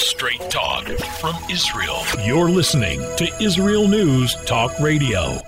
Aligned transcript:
Straight 0.00 0.40
talk 0.48 0.86
from 1.20 1.36
Israel. 1.50 1.98
You're 2.24 2.48
listening 2.48 3.00
to 3.18 3.30
Israel 3.38 3.86
News 3.86 4.34
Talk 4.46 4.72
Radio. 4.80 5.38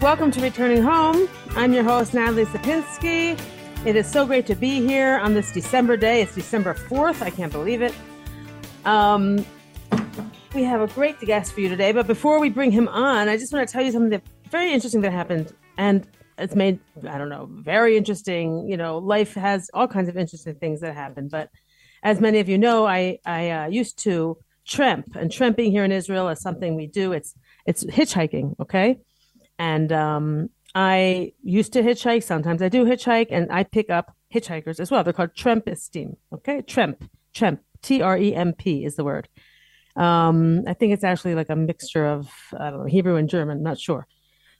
Welcome 0.00 0.30
to 0.30 0.40
Returning 0.40 0.82
Home. 0.82 1.28
I'm 1.50 1.74
your 1.74 1.84
host, 1.84 2.14
Natalie 2.14 2.46
Sapinski. 2.46 3.38
It 3.84 3.94
is 3.94 4.10
so 4.10 4.24
great 4.24 4.46
to 4.46 4.54
be 4.54 4.80
here 4.80 5.18
on 5.18 5.34
this 5.34 5.52
December 5.52 5.98
day. 5.98 6.22
It's 6.22 6.34
December 6.34 6.72
4th. 6.72 7.20
I 7.20 7.28
can't 7.28 7.52
believe 7.52 7.82
it. 7.82 7.92
Um, 8.86 9.44
we 10.54 10.62
have 10.62 10.80
a 10.80 10.86
great 10.86 11.18
guest 11.20 11.52
for 11.52 11.60
you 11.60 11.68
today, 11.68 11.90
but 11.90 12.06
before 12.06 12.38
we 12.38 12.48
bring 12.48 12.70
him 12.70 12.86
on, 12.88 13.28
I 13.28 13.36
just 13.36 13.52
want 13.52 13.68
to 13.68 13.72
tell 13.72 13.82
you 13.82 13.90
something 13.90 14.10
that 14.10 14.22
very 14.50 14.72
interesting 14.72 15.00
that 15.00 15.12
happened. 15.12 15.52
And 15.76 16.06
it's 16.38 16.54
made, 16.54 16.78
I 17.08 17.18
don't 17.18 17.28
know, 17.28 17.48
very 17.50 17.96
interesting. 17.96 18.68
You 18.68 18.76
know, 18.76 18.98
life 18.98 19.34
has 19.34 19.68
all 19.74 19.88
kinds 19.88 20.08
of 20.08 20.16
interesting 20.16 20.54
things 20.54 20.80
that 20.80 20.94
happen. 20.94 21.28
But 21.28 21.50
as 22.04 22.20
many 22.20 22.38
of 22.38 22.48
you 22.48 22.56
know, 22.56 22.86
I, 22.86 23.18
I 23.26 23.50
uh, 23.50 23.66
used 23.66 23.98
to 24.04 24.38
tramp, 24.64 25.16
and 25.16 25.30
tramping 25.30 25.72
here 25.72 25.84
in 25.84 25.92
Israel 25.92 26.28
is 26.28 26.40
something 26.40 26.76
we 26.76 26.86
do. 26.86 27.12
It's 27.12 27.34
it's 27.66 27.84
hitchhiking, 27.84 28.54
okay? 28.60 28.98
And 29.58 29.90
um, 29.92 30.50
I 30.74 31.32
used 31.42 31.72
to 31.72 31.82
hitchhike. 31.82 32.22
Sometimes 32.22 32.62
I 32.62 32.68
do 32.68 32.84
hitchhike, 32.84 33.28
and 33.30 33.50
I 33.50 33.64
pick 33.64 33.90
up 33.90 34.14
hitchhikers 34.32 34.78
as 34.78 34.90
well. 34.90 35.02
They're 35.02 35.12
called 35.12 35.34
trampistim. 35.34 36.16
Okay, 36.32 36.62
tramp, 36.62 37.10
tramp, 37.32 37.60
T 37.82 38.02
R 38.02 38.16
E 38.16 38.34
M 38.34 38.52
P 38.52 38.84
is 38.84 38.96
the 38.96 39.04
word. 39.04 39.28
Um, 39.96 40.64
I 40.66 40.74
think 40.74 40.92
it's 40.92 41.04
actually 41.04 41.34
like 41.34 41.50
a 41.50 41.56
mixture 41.56 42.06
of 42.06 42.28
I 42.58 42.70
don't 42.70 42.80
know 42.80 42.86
Hebrew 42.86 43.16
and 43.16 43.28
German. 43.28 43.62
Not 43.62 43.78
sure, 43.78 44.06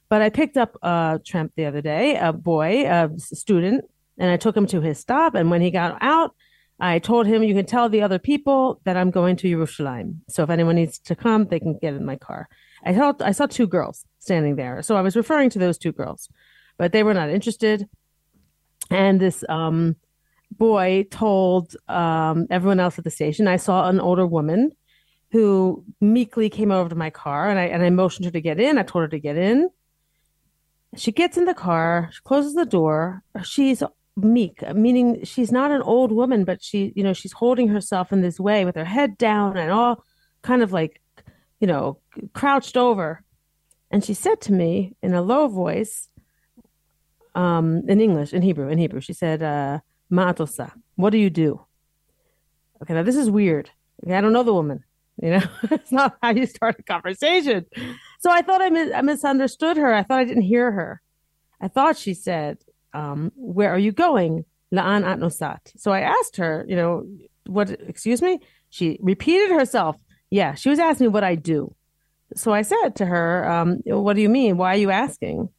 but 0.09 0.21
I 0.21 0.29
picked 0.29 0.57
up 0.57 0.77
a 0.81 1.19
tramp 1.25 1.53
the 1.55 1.65
other 1.65 1.81
day, 1.81 2.15
a 2.15 2.31
boy, 2.31 2.85
a 2.87 3.09
student, 3.17 3.85
and 4.17 4.29
I 4.31 4.37
took 4.37 4.55
him 4.55 4.67
to 4.67 4.81
his 4.81 4.99
stop. 4.99 5.35
And 5.35 5.51
when 5.51 5.61
he 5.61 5.71
got 5.71 5.97
out, 6.01 6.35
I 6.79 6.99
told 6.99 7.27
him, 7.27 7.43
"You 7.43 7.53
can 7.53 7.65
tell 7.65 7.89
the 7.89 8.01
other 8.01 8.19
people 8.19 8.79
that 8.85 8.95
I'm 8.95 9.11
going 9.11 9.35
to 9.37 9.47
Yerushalayim. 9.47 10.19
So 10.29 10.43
if 10.43 10.49
anyone 10.49 10.75
needs 10.75 10.99
to 10.99 11.15
come, 11.15 11.45
they 11.45 11.59
can 11.59 11.77
get 11.77 11.93
in 11.93 12.05
my 12.05 12.15
car." 12.15 12.47
I 12.85 12.93
thought 12.93 13.21
I 13.21 13.31
saw 13.31 13.45
two 13.45 13.67
girls 13.67 14.05
standing 14.19 14.55
there. 14.55 14.81
So 14.83 14.95
I 14.95 15.01
was 15.01 15.15
referring 15.15 15.49
to 15.51 15.59
those 15.59 15.77
two 15.77 15.91
girls, 15.91 16.29
but 16.77 16.91
they 16.91 17.03
were 17.03 17.13
not 17.13 17.29
interested. 17.29 17.89
And 18.89 19.19
this 19.19 19.43
um, 19.49 19.95
boy 20.51 21.07
told 21.09 21.75
um, 21.87 22.47
everyone 22.49 22.79
else 22.79 22.97
at 22.97 23.03
the 23.03 23.09
station, 23.09 23.47
I 23.47 23.57
saw 23.57 23.89
an 23.89 23.99
older 23.99 24.27
woman 24.27 24.71
who 25.35 25.83
meekly 25.99 26.49
came 26.49 26.71
over 26.71 26.87
to 26.87 26.95
my 26.95 27.09
car 27.09 27.49
and 27.49 27.59
I, 27.59 27.65
and 27.65 27.83
I 27.83 27.89
motioned 27.89 28.23
her 28.23 28.31
to 28.31 28.39
get 28.39 28.57
in. 28.57 28.77
I 28.77 28.83
told 28.83 29.01
her 29.01 29.09
to 29.09 29.19
get 29.19 29.35
in. 29.35 29.69
She 30.95 31.11
gets 31.11 31.35
in 31.35 31.43
the 31.43 31.53
car, 31.53 32.09
she 32.13 32.21
closes 32.23 32.53
the 32.53 32.65
door. 32.65 33.21
She's 33.43 33.83
meek, 34.15 34.63
meaning 34.73 35.25
she's 35.25 35.51
not 35.51 35.71
an 35.71 35.81
old 35.81 36.13
woman, 36.13 36.45
but 36.45 36.63
she, 36.63 36.93
you 36.95 37.03
know, 37.03 37.11
she's 37.11 37.33
holding 37.33 37.67
herself 37.67 38.13
in 38.13 38.21
this 38.21 38.39
way 38.39 38.63
with 38.63 38.75
her 38.75 38.85
head 38.85 39.17
down 39.17 39.57
and 39.57 39.73
all 39.73 40.05
kind 40.41 40.63
of 40.63 40.71
like, 40.71 41.01
you 41.59 41.67
know, 41.67 41.99
crouched 42.31 42.77
over. 42.77 43.21
And 43.91 44.05
she 44.05 44.13
said 44.13 44.39
to 44.41 44.53
me 44.53 44.95
in 45.01 45.13
a 45.13 45.21
low 45.21 45.49
voice, 45.49 46.07
um, 47.35 47.83
in 47.89 47.99
English, 47.99 48.31
in 48.31 48.41
Hebrew, 48.41 48.69
in 48.69 48.77
Hebrew, 48.77 49.01
she 49.01 49.11
said, 49.11 49.43
uh, 49.43 49.79
Ma'atosa, 50.09 50.71
what 50.95 51.09
do 51.09 51.17
you 51.17 51.29
do? 51.29 51.65
Okay, 52.81 52.93
now 52.93 53.03
this 53.03 53.17
is 53.17 53.29
weird. 53.29 53.69
Okay, 54.01 54.15
I 54.15 54.21
don't 54.21 54.31
know 54.31 54.43
the 54.43 54.53
woman. 54.53 54.85
You 55.21 55.31
know, 55.31 55.43
it's 55.71 55.91
not 55.91 56.17
how 56.21 56.31
you 56.31 56.45
start 56.45 56.75
a 56.79 56.83
conversation. 56.83 57.65
So 58.19 58.31
I 58.31 58.41
thought 58.41 58.61
I, 58.61 58.69
mis- 58.69 58.93
I 58.93 59.01
misunderstood 59.01 59.77
her. 59.77 59.93
I 59.93 60.03
thought 60.03 60.19
I 60.19 60.25
didn't 60.25 60.43
hear 60.43 60.71
her. 60.71 61.01
I 61.61 61.67
thought 61.67 61.97
she 61.97 62.13
said, 62.13 62.57
um, 62.93 63.31
Where 63.35 63.69
are 63.69 63.79
you 63.79 63.91
going? 63.91 64.45
La'an 64.73 65.05
at 65.05 65.19
nosat. 65.19 65.59
So 65.77 65.91
I 65.91 66.01
asked 66.01 66.37
her, 66.37 66.65
you 66.67 66.75
know, 66.75 67.07
what, 67.45 67.69
excuse 67.69 68.21
me? 68.21 68.39
She 68.69 68.99
repeated 69.01 69.51
herself. 69.51 69.95
Yeah, 70.29 70.55
she 70.55 70.69
was 70.69 70.79
asking 70.79 71.05
me 71.07 71.11
what 71.11 71.23
I 71.23 71.35
do. 71.35 71.73
So 72.35 72.51
I 72.51 72.63
said 72.63 72.95
to 72.95 73.05
her, 73.05 73.49
um, 73.49 73.77
What 73.85 74.15
do 74.15 74.21
you 74.21 74.29
mean? 74.29 74.57
Why 74.57 74.73
are 74.73 74.77
you 74.77 74.91
asking? 74.91 75.49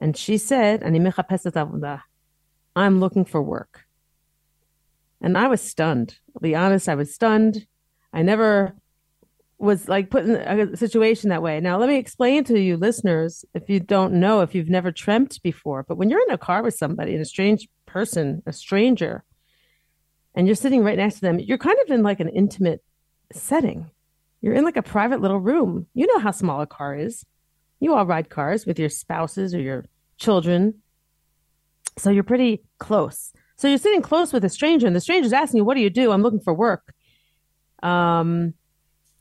And 0.00 0.16
she 0.16 0.38
said, 0.38 0.82
I'm 2.76 3.00
looking 3.00 3.24
for 3.24 3.42
work. 3.42 3.84
And 5.20 5.36
I 5.36 5.48
was 5.48 5.60
stunned. 5.60 6.16
I'll 6.36 6.40
be 6.40 6.54
honest, 6.54 6.88
I 6.88 6.94
was 6.94 7.12
stunned. 7.12 7.66
I 8.12 8.22
never 8.22 8.74
was 9.58 9.88
like 9.88 10.10
put 10.10 10.24
in 10.24 10.36
a 10.36 10.76
situation 10.76 11.30
that 11.30 11.42
way. 11.42 11.60
Now, 11.60 11.78
let 11.78 11.88
me 11.88 11.96
explain 11.96 12.44
to 12.44 12.58
you, 12.60 12.76
listeners, 12.76 13.44
if 13.54 13.68
you 13.68 13.80
don't 13.80 14.14
know, 14.14 14.40
if 14.40 14.54
you've 14.54 14.68
never 14.68 14.92
tramped 14.92 15.42
before, 15.42 15.82
but 15.82 15.96
when 15.96 16.10
you're 16.10 16.22
in 16.22 16.30
a 16.30 16.38
car 16.38 16.62
with 16.62 16.74
somebody, 16.74 17.12
and 17.12 17.22
a 17.22 17.26
strange 17.26 17.68
person, 17.86 18.42
a 18.46 18.52
stranger, 18.52 19.24
and 20.34 20.46
you're 20.46 20.54
sitting 20.54 20.84
right 20.84 20.96
next 20.96 21.16
to 21.16 21.20
them, 21.22 21.40
you're 21.40 21.58
kind 21.58 21.76
of 21.84 21.90
in 21.90 22.02
like 22.04 22.20
an 22.20 22.28
intimate 22.28 22.82
setting. 23.32 23.90
You're 24.40 24.54
in 24.54 24.64
like 24.64 24.76
a 24.76 24.82
private 24.82 25.20
little 25.20 25.40
room. 25.40 25.86
You 25.94 26.06
know 26.06 26.20
how 26.20 26.30
small 26.30 26.60
a 26.60 26.66
car 26.66 26.94
is. 26.94 27.24
You 27.80 27.94
all 27.94 28.06
ride 28.06 28.30
cars 28.30 28.64
with 28.64 28.78
your 28.78 28.88
spouses 28.88 29.54
or 29.54 29.60
your 29.60 29.86
children. 30.16 30.74
So 31.96 32.10
you're 32.10 32.22
pretty 32.22 32.62
close. 32.78 33.32
So 33.56 33.66
you're 33.66 33.78
sitting 33.78 34.02
close 34.02 34.32
with 34.32 34.44
a 34.44 34.48
stranger, 34.48 34.86
and 34.86 34.94
the 34.94 35.00
stranger's 35.00 35.32
asking 35.32 35.58
you, 35.58 35.64
What 35.64 35.74
do 35.74 35.80
you 35.80 35.90
do? 35.90 36.12
I'm 36.12 36.22
looking 36.22 36.40
for 36.40 36.54
work. 36.54 36.94
Um, 37.82 38.54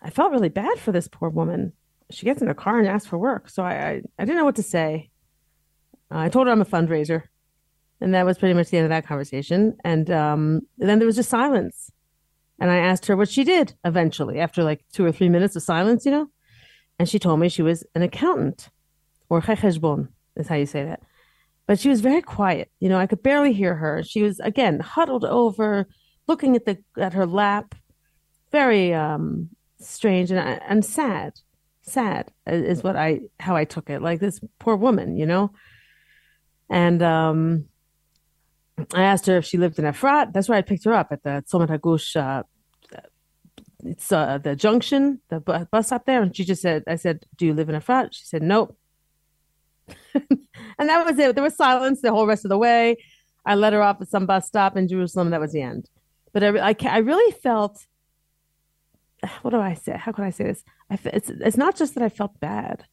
I 0.01 0.09
felt 0.09 0.31
really 0.31 0.49
bad 0.49 0.79
for 0.79 0.91
this 0.91 1.07
poor 1.07 1.29
woman. 1.29 1.73
She 2.09 2.25
gets 2.25 2.41
in 2.41 2.47
her 2.47 2.53
car 2.53 2.79
and 2.79 2.87
asks 2.87 3.07
for 3.07 3.17
work. 3.17 3.49
So 3.49 3.63
I, 3.63 3.73
I, 3.73 4.01
I 4.19 4.25
didn't 4.25 4.37
know 4.37 4.45
what 4.45 4.55
to 4.55 4.63
say. 4.63 5.09
Uh, 6.11 6.19
I 6.19 6.29
told 6.29 6.47
her 6.47 6.53
I'm 6.53 6.61
a 6.61 6.65
fundraiser. 6.65 7.23
And 7.99 8.13
that 8.13 8.25
was 8.25 8.37
pretty 8.37 8.53
much 8.53 8.69
the 8.69 8.77
end 8.77 8.85
of 8.85 8.91
that 8.91 9.07
conversation. 9.07 9.75
And 9.83 10.09
um, 10.11 10.61
then 10.77 10.99
there 10.99 11.07
was 11.07 11.15
just 11.15 11.29
silence. 11.29 11.91
And 12.59 12.69
I 12.71 12.77
asked 12.77 13.07
her 13.07 13.15
what 13.15 13.29
she 13.29 13.43
did 13.43 13.73
eventually, 13.83 14.39
after 14.39 14.63
like 14.63 14.85
two 14.93 15.05
or 15.05 15.11
three 15.11 15.29
minutes 15.29 15.55
of 15.55 15.63
silence, 15.63 16.05
you 16.05 16.11
know? 16.11 16.27
And 16.99 17.09
she 17.09 17.19
told 17.19 17.39
me 17.39 17.49
she 17.49 17.61
was 17.61 17.83
an 17.93 18.01
accountant, 18.01 18.69
or 19.29 19.41
cheshbon 19.41 20.09
is 20.35 20.47
how 20.47 20.55
you 20.55 20.65
say 20.65 20.83
that. 20.85 21.01
But 21.67 21.79
she 21.79 21.89
was 21.89 22.01
very 22.01 22.21
quiet. 22.21 22.71
You 22.79 22.89
know, 22.89 22.97
I 22.97 23.07
could 23.07 23.21
barely 23.21 23.53
hear 23.53 23.75
her. 23.75 24.01
She 24.03 24.23
was, 24.23 24.39
again, 24.39 24.79
huddled 24.79 25.25
over, 25.25 25.87
looking 26.27 26.55
at 26.55 26.65
the 26.65 26.77
at 26.97 27.13
her 27.13 27.25
lap, 27.25 27.75
very 28.57 28.91
um, 28.91 29.49
strange 29.79 30.31
and 30.31 30.39
and 30.71 30.83
sad. 30.83 31.33
Sad 31.83 32.31
is 32.47 32.83
what 32.83 32.95
I 32.95 33.21
how 33.39 33.55
I 33.55 33.65
took 33.65 33.89
it. 33.89 34.01
Like 34.01 34.19
this 34.19 34.41
poor 34.59 34.75
woman, 34.75 35.15
you 35.15 35.27
know. 35.27 35.51
And 36.69 37.01
um, 37.01 37.65
I 38.93 39.03
asked 39.03 39.27
her 39.27 39.37
if 39.37 39.45
she 39.45 39.57
lived 39.57 39.77
in 39.79 39.85
Efrat. 39.85 40.33
That's 40.33 40.49
where 40.49 40.57
I 40.57 40.63
picked 40.63 40.85
her 40.85 40.93
up 40.93 41.09
at 41.11 41.21
the 41.23 41.43
Tzomet. 41.47 42.15
Uh, 42.15 42.43
it's 43.85 44.11
uh, 44.11 44.39
the 44.39 44.55
junction, 44.55 45.21
the 45.29 45.39
bus 45.71 45.85
stop 45.87 46.05
there, 46.05 46.21
and 46.23 46.35
she 46.35 46.43
just 46.43 46.63
said, 46.63 46.83
"I 46.87 46.95
said, 46.95 47.25
do 47.37 47.45
you 47.45 47.53
live 47.53 47.69
in 47.69 47.79
Efrat?" 47.81 48.09
She 48.13 48.25
said, 48.25 48.41
"Nope." 48.41 48.75
and 50.15 50.89
that 50.89 51.05
was 51.05 51.17
it. 51.19 51.35
There 51.35 51.43
was 51.43 51.55
silence 51.55 52.01
the 52.01 52.11
whole 52.11 52.27
rest 52.27 52.43
of 52.43 52.49
the 52.49 52.57
way. 52.57 52.97
I 53.45 53.53
let 53.55 53.73
her 53.73 53.83
off 53.83 54.01
at 54.01 54.09
some 54.09 54.25
bus 54.25 54.47
stop 54.47 54.75
in 54.75 54.87
Jerusalem. 54.87 55.29
That 55.29 55.39
was 55.45 55.53
the 55.53 55.61
end. 55.61 55.83
But 56.33 56.43
I, 56.43 56.49
I, 56.71 56.75
I 56.97 56.97
really 56.97 57.31
felt 57.31 57.85
what 59.41 59.51
do 59.51 59.59
I 59.59 59.73
say? 59.73 59.97
How 59.97 60.11
could 60.11 60.25
I 60.25 60.29
say 60.29 60.45
this? 60.45 60.63
I, 60.89 60.99
it's 61.05 61.29
it's 61.29 61.57
not 61.57 61.75
just 61.75 61.95
that 61.95 62.03
I 62.03 62.09
felt 62.09 62.39
bad, 62.39 62.85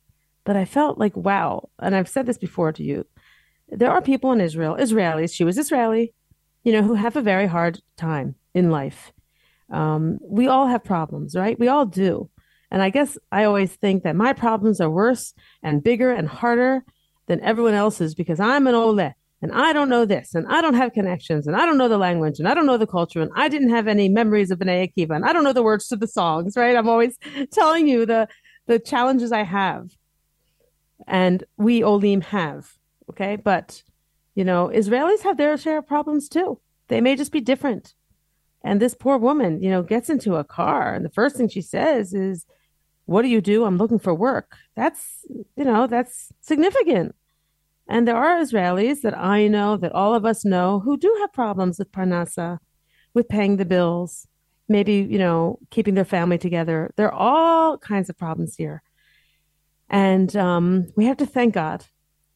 but 0.45 0.57
I 0.57 0.65
felt 0.65 0.99
like 0.99 1.17
wow. 1.17 1.69
And 1.79 1.95
I've 1.95 2.09
said 2.09 2.27
this 2.27 2.39
before 2.39 2.73
to 2.73 2.83
you. 2.83 3.07
There 3.69 3.91
are 3.91 4.03
people 4.03 4.33
in 4.33 4.41
Israel, 4.41 4.77
Israelis. 4.79 5.35
She 5.35 5.45
was 5.45 5.59
Israeli, 5.59 6.15
you 6.65 6.73
know, 6.73 6.83
who 6.83 6.95
have 6.95 7.17
a 7.17 7.23
very 7.23 7.47
hard 7.47 7.81
time 7.97 8.35
in 8.55 8.71
life. 8.71 9.13
Um, 9.71 10.19
we 10.23 10.47
all 10.47 10.67
have 10.67 10.85
problems, 10.85 11.35
right? 11.35 11.59
We 11.59 11.69
all 11.69 11.87
do. 11.87 12.31
And 12.71 12.83
I 12.83 12.91
guess 12.91 13.17
I 13.33 13.45
always 13.45 13.75
think 13.75 14.03
that 14.03 14.17
my 14.17 14.33
problems 14.33 14.81
are 14.81 14.91
worse 14.91 15.33
and 15.63 15.83
bigger 15.83 16.11
and 16.13 16.29
harder 16.29 16.85
than 17.27 17.41
everyone 17.41 17.75
else's 17.75 18.15
because 18.15 18.41
I'm 18.41 18.67
an 18.67 18.75
ole 18.75 18.95
and 19.45 19.53
I 19.53 19.75
don't 19.75 19.91
know 19.91 20.07
this, 20.07 20.35
and 20.35 20.47
I 20.49 20.63
don't 20.63 20.73
have 20.73 20.95
connections, 20.95 21.47
and 21.47 21.55
I 21.55 21.67
don't 21.67 21.77
know 21.77 21.87
the 21.87 21.99
language, 21.99 22.39
and 22.39 22.49
I 22.49 22.55
don't 22.55 22.65
know 22.65 22.79
the 22.79 22.87
culture, 22.87 23.21
and 23.21 23.31
I 23.37 23.51
didn't 23.51 23.69
have 23.69 23.87
any 23.87 24.09
memories 24.09 24.51
of 24.51 24.59
B'nai 24.59 24.91
Akiva, 24.91 25.15
and 25.15 25.23
I 25.23 25.35
don't 25.35 25.45
know 25.45 25.53
the 25.53 25.63
words 25.63 25.87
to 25.89 25.97
the 25.97 26.09
songs, 26.09 26.57
right? 26.57 26.75
I'm 26.75 26.89
always 26.89 27.19
telling 27.53 27.87
you 27.87 28.07
the 28.07 28.27
the 28.67 28.79
challenges 28.79 29.33
I 29.33 29.43
have, 29.43 29.91
and 31.07 31.45
we 31.59 31.85
Olim 31.85 32.23
have, 32.23 32.73
okay? 33.11 33.37
But 33.37 33.83
you 34.35 34.45
know, 34.45 34.71
Israelis 34.75 35.21
have 35.25 35.37
their 35.37 35.59
share 35.59 35.81
of 35.81 35.87
problems 35.87 36.31
too. 36.31 36.59
They 36.89 37.03
may 37.03 37.15
just 37.15 37.31
be 37.31 37.43
different. 37.43 37.93
And 38.63 38.81
this 38.81 38.95
poor 38.95 39.19
woman, 39.19 39.63
you 39.63 39.69
know, 39.69 39.83
gets 39.83 40.09
into 40.09 40.37
a 40.37 40.45
car, 40.45 40.95
and 40.95 41.05
the 41.05 41.11
first 41.11 41.37
thing 41.37 41.51
she 41.51 41.61
says 41.61 42.15
is, 42.15 42.47
"What 43.05 43.21
do 43.21 43.29
you 43.29 43.43
do? 43.43 43.67
I'm 43.67 43.77
looking 43.77 43.99
for 43.99 44.15
work." 44.15 44.57
That's 44.75 45.27
you 45.55 45.67
know, 45.67 45.87
that's 45.87 46.33
significant. 46.41 47.15
And 47.87 48.09
there 48.09 48.17
are 48.17 48.41
Israelis 48.41 49.03
that 49.03 49.17
I 49.17 49.47
know, 49.49 49.77
that 49.77 49.93
all 49.93 50.15
of 50.15 50.25
us 50.25 50.45
know, 50.45 50.81
who 50.81 50.97
do 50.97 51.15
have 51.21 51.33
problems 51.33 51.79
with 51.79 51.93
parnasa, 51.93 52.59
with 53.13 53.29
paying 53.29 53.57
the 53.57 53.65
bills, 53.65 54.27
maybe, 54.69 54.95
you 54.95 55.19
know, 55.19 55.59
keeping 55.71 55.95
their 55.95 56.05
family 56.05 56.39
together. 56.39 56.93
There 56.97 57.13
are 57.13 57.19
all 57.19 57.79
kinds 57.79 58.09
of 58.09 58.17
problems 58.17 58.57
here. 58.57 58.83
And 59.91 60.35
um, 60.37 60.89
we 60.97 61.05
have 61.05 61.19
to 61.19 61.27
thank 61.27 61.55
God 61.55 61.85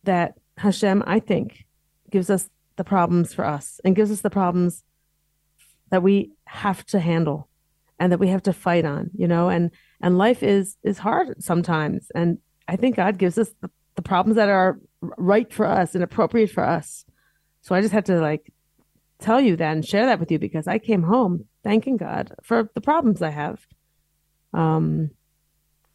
that 0.05 0.35
Hashem, 0.59 1.03
I 1.07 1.21
think, 1.21 1.65
gives 2.11 2.31
us 2.31 2.51
the 2.77 2.85
problems 2.85 3.35
for 3.35 3.45
us 3.45 3.81
and 3.85 3.97
gives 3.97 4.11
us 4.11 4.21
the 4.21 4.31
problems 4.31 4.85
that 5.91 6.03
we 6.03 6.33
have 6.47 6.85
to 6.87 7.01
handle 7.01 7.49
and 7.99 8.13
that 8.13 8.19
we 8.19 8.29
have 8.29 8.43
to 8.45 8.53
fight 8.53 8.85
on, 8.85 9.11
you 9.15 9.27
know, 9.27 9.49
and 9.49 9.71
and 10.01 10.19
life 10.19 10.43
is 10.43 10.77
is 10.85 10.99
hard 10.99 11.43
sometimes. 11.43 12.11
And 12.15 12.39
I 12.69 12.77
think 12.77 12.97
God 12.97 13.19
gives 13.19 13.39
us 13.39 13.51
the, 13.61 13.71
the 13.97 14.03
problems 14.03 14.37
that 14.37 14.49
are 14.49 14.79
right 15.01 15.53
for 15.53 15.67
us 15.67 15.95
and 15.95 16.03
appropriate 16.03 16.51
for 16.51 16.65
us. 16.65 17.05
So 17.63 17.75
I 17.75 17.81
just 17.81 17.93
had 17.93 18.07
to 18.07 18.21
like 18.21 18.53
tell 19.19 19.41
you 19.41 19.57
that 19.57 19.73
and 19.73 19.85
share 19.85 20.07
that 20.07 20.21
with 20.21 20.31
you 20.31 20.39
because 20.39 20.67
I 20.67 20.79
came 20.79 21.03
home 21.03 21.47
thanking 21.65 21.97
God 21.97 22.35
for 22.43 22.71
the 22.75 22.81
problems 22.81 23.23
I 23.23 23.31
have. 23.31 23.61
Um, 24.53 25.11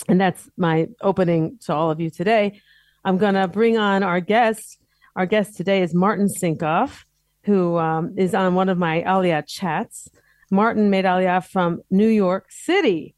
and 0.07 0.19
that's 0.19 0.49
my 0.57 0.87
opening 1.01 1.57
to 1.65 1.73
all 1.73 1.89
of 1.89 1.99
you 1.99 2.09
today. 2.09 2.61
I'm 3.05 3.17
going 3.17 3.35
to 3.35 3.47
bring 3.47 3.77
on 3.77 4.03
our 4.03 4.19
guest. 4.19 4.77
Our 5.15 5.25
guest 5.25 5.55
today 5.55 5.81
is 5.81 5.93
Martin 5.93 6.27
Sinkoff, 6.27 7.03
who 7.43 7.77
um, 7.77 8.15
is 8.17 8.33
on 8.33 8.55
one 8.55 8.69
of 8.69 8.77
my 8.77 9.01
Aliyah 9.01 9.47
chats. 9.47 10.09
Martin 10.51 10.89
made 10.89 11.05
Aliyah 11.05 11.45
from 11.45 11.81
New 11.89 12.07
York 12.07 12.47
City 12.49 13.15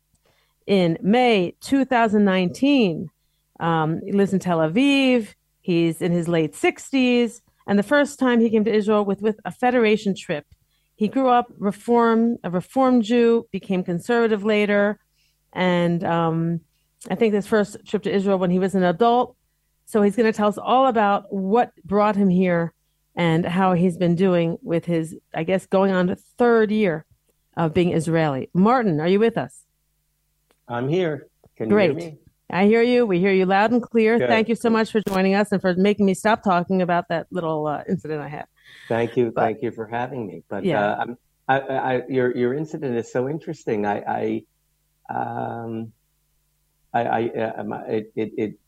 in 0.68 0.98
May 1.02 1.56
2019. 1.62 3.10
Um, 3.60 4.02
he 4.06 4.12
lives 4.12 4.34
in 4.34 4.40
Tel 4.40 4.60
Aviv. 4.60 5.34
He's 5.66 6.00
in 6.00 6.12
his 6.12 6.28
late 6.28 6.54
60s. 6.54 7.42
And 7.66 7.80
the 7.80 7.84
first 7.84 8.20
time 8.20 8.40
he 8.40 8.52
came 8.52 8.64
to 8.66 8.72
Israel 8.72 9.04
with, 9.04 9.20
with 9.20 9.40
a 9.46 9.52
federation 9.52 10.14
trip. 10.14 10.46
He 10.96 11.08
grew 11.08 11.28
up 11.28 11.48
reform, 11.58 12.38
a 12.44 12.52
reform 12.52 13.02
Jew, 13.02 13.48
became 13.52 13.84
conservative 13.84 14.44
later. 14.44 15.00
And 15.54 16.04
um, 16.04 16.62
I 17.10 17.16
think 17.16 17.34
his 17.34 17.48
first 17.48 17.78
trip 17.84 18.04
to 18.04 18.14
Israel 18.14 18.38
when 18.38 18.52
he 18.52 18.60
was 18.60 18.76
an 18.76 18.84
adult. 18.84 19.36
So 19.88 20.04
he's 20.04 20.16
going 20.16 20.32
to 20.32 20.38
tell 20.38 20.50
us 20.50 20.60
all 20.60 20.86
about 20.86 21.34
what 21.34 21.72
brought 21.84 22.16
him 22.16 22.30
here 22.30 22.72
and 23.16 23.44
how 23.44 23.74
he's 23.74 23.98
been 23.98 24.14
doing 24.14 24.60
with 24.62 24.86
his, 24.86 25.16
I 25.34 25.46
guess, 25.46 25.66
going 25.66 25.92
on 25.92 26.08
to 26.08 26.16
third 26.16 26.70
year 26.70 27.06
of 27.58 27.74
being 27.74 27.92
Israeli. 27.92 28.52
Martin, 28.54 29.00
are 29.00 29.08
you 29.08 29.20
with 29.20 29.36
us? 29.36 29.64
I'm 30.68 30.90
here. 30.90 31.28
Can 31.58 31.70
Great. 31.70 32.20
You 32.50 32.56
hear 32.56 32.60
me? 32.60 32.66
I 32.66 32.68
hear 32.70 32.82
you. 32.84 33.06
We 33.06 33.20
hear 33.20 33.32
you 33.34 33.46
loud 33.46 33.72
and 33.72 33.82
clear. 33.82 34.18
Good. 34.18 34.30
Thank 34.30 34.50
you 34.50 34.56
so 34.56 34.70
much 34.70 34.92
for 34.92 35.02
joining 35.08 35.36
us 35.36 35.52
and 35.52 35.62
for 35.62 35.74
making 35.76 36.06
me 36.06 36.14
stop 36.14 36.44
talking 36.44 36.82
about 36.82 37.08
that 37.10 37.28
little 37.32 37.68
uh, 37.68 37.84
incident 37.90 38.22
I 38.22 38.28
had. 38.30 38.46
Thank 38.88 39.18
you. 39.18 39.32
But- 39.34 39.42
Thank 39.42 39.62
you 39.64 39.72
for 39.72 39.88
having 39.88 40.26
me. 40.28 40.44
But 40.50 40.64
Yeah. 40.66 40.86
uh, 40.86 40.96
I'm, 41.02 41.18
I, 41.48 41.60
I, 41.60 42.02
your 42.10 42.36
your 42.36 42.54
incident 42.56 42.96
is 42.96 43.12
so 43.12 43.30
interesting. 43.30 43.86
I, 43.86 44.44
I 45.10 45.14
um, 45.16 45.92
I, 46.94 47.04
I 47.04 47.30
uh, 47.30 47.64
my- 47.64 47.86
it, 47.86 48.12
it 48.16 48.32
it 48.38 48.60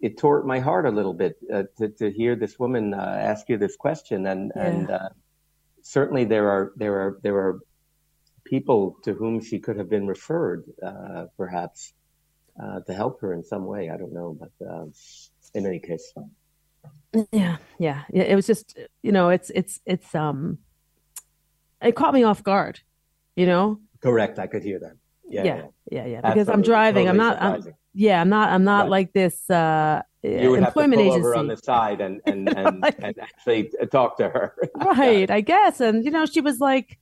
it 0.00 0.16
tore 0.18 0.44
my 0.44 0.60
heart 0.60 0.86
a 0.86 0.90
little 0.90 1.14
bit 1.14 1.36
uh, 1.52 1.64
to 1.78 1.88
to 1.88 2.10
hear 2.12 2.36
this 2.36 2.58
woman 2.60 2.94
uh, 2.94 3.16
ask 3.18 3.48
you 3.48 3.58
this 3.58 3.74
question, 3.76 4.26
and 4.26 4.52
Yeah. 4.54 4.62
and 4.66 4.90
uh, 4.90 5.08
certainly 5.82 6.24
there 6.26 6.48
are 6.48 6.72
there 6.76 6.94
are 7.00 7.18
there 7.22 7.36
are 7.36 7.58
people 8.44 8.96
to 9.02 9.12
whom 9.12 9.40
she 9.40 9.58
could 9.58 9.76
have 9.76 9.88
been 9.90 10.06
referred, 10.06 10.64
uh, 10.84 11.26
perhaps, 11.36 11.92
uh, 12.62 12.80
to 12.80 12.94
help 12.94 13.20
her 13.20 13.32
in 13.32 13.42
some 13.44 13.64
way. 13.64 13.90
I 13.90 13.96
don't 13.96 14.12
know, 14.12 14.36
but 14.38 14.66
um, 14.68 14.92
in 15.54 15.66
any 15.66 15.78
case. 15.78 16.12
Yeah, 17.32 17.56
yeah, 17.78 18.02
yeah. 18.12 18.22
It 18.22 18.34
was 18.36 18.46
just, 18.46 18.78
you 19.02 19.12
know, 19.12 19.30
it's 19.30 19.50
it's 19.50 19.80
it's 19.84 20.14
um, 20.14 20.58
it 21.82 21.94
caught 21.96 22.14
me 22.14 22.22
off 22.24 22.42
guard, 22.42 22.80
you 23.36 23.46
know. 23.46 23.80
Correct. 24.02 24.38
I 24.38 24.46
could 24.46 24.62
hear 24.62 24.78
that. 24.80 24.94
Yeah. 25.28 25.44
yeah, 25.44 25.56
yeah. 25.56 25.64
yeah, 25.90 26.06
yeah. 26.06 26.20
Because 26.22 26.48
I'm 26.48 26.62
driving. 26.62 27.08
I'm 27.08 27.16
not. 27.16 27.40
I'm, 27.40 27.64
yeah, 27.94 28.20
I'm 28.20 28.28
not. 28.28 28.50
I'm 28.50 28.64
not 28.64 28.82
Right. 28.82 28.90
like 28.90 29.12
this 29.12 29.48
uh, 29.50 30.02
you 30.22 30.50
would 30.50 30.60
have 30.62 30.74
to 30.74 30.80
employment 30.80 31.02
pull 31.02 31.12
agency. 31.12 31.26
over 31.26 31.34
on 31.34 31.46
the 31.48 31.56
side 31.56 32.00
and 32.00 32.20
and 32.26 32.48
and, 32.56 32.82
Right. 32.82 32.94
and 32.98 33.18
actually 33.18 33.70
talk 33.90 34.16
to 34.18 34.28
her. 34.28 34.54
right 34.76 35.30
i 35.30 35.40
guess 35.40 35.80
and 35.80 36.04
you 36.04 36.10
know 36.10 36.26
she 36.26 36.40
was 36.40 36.60
like 36.60 36.98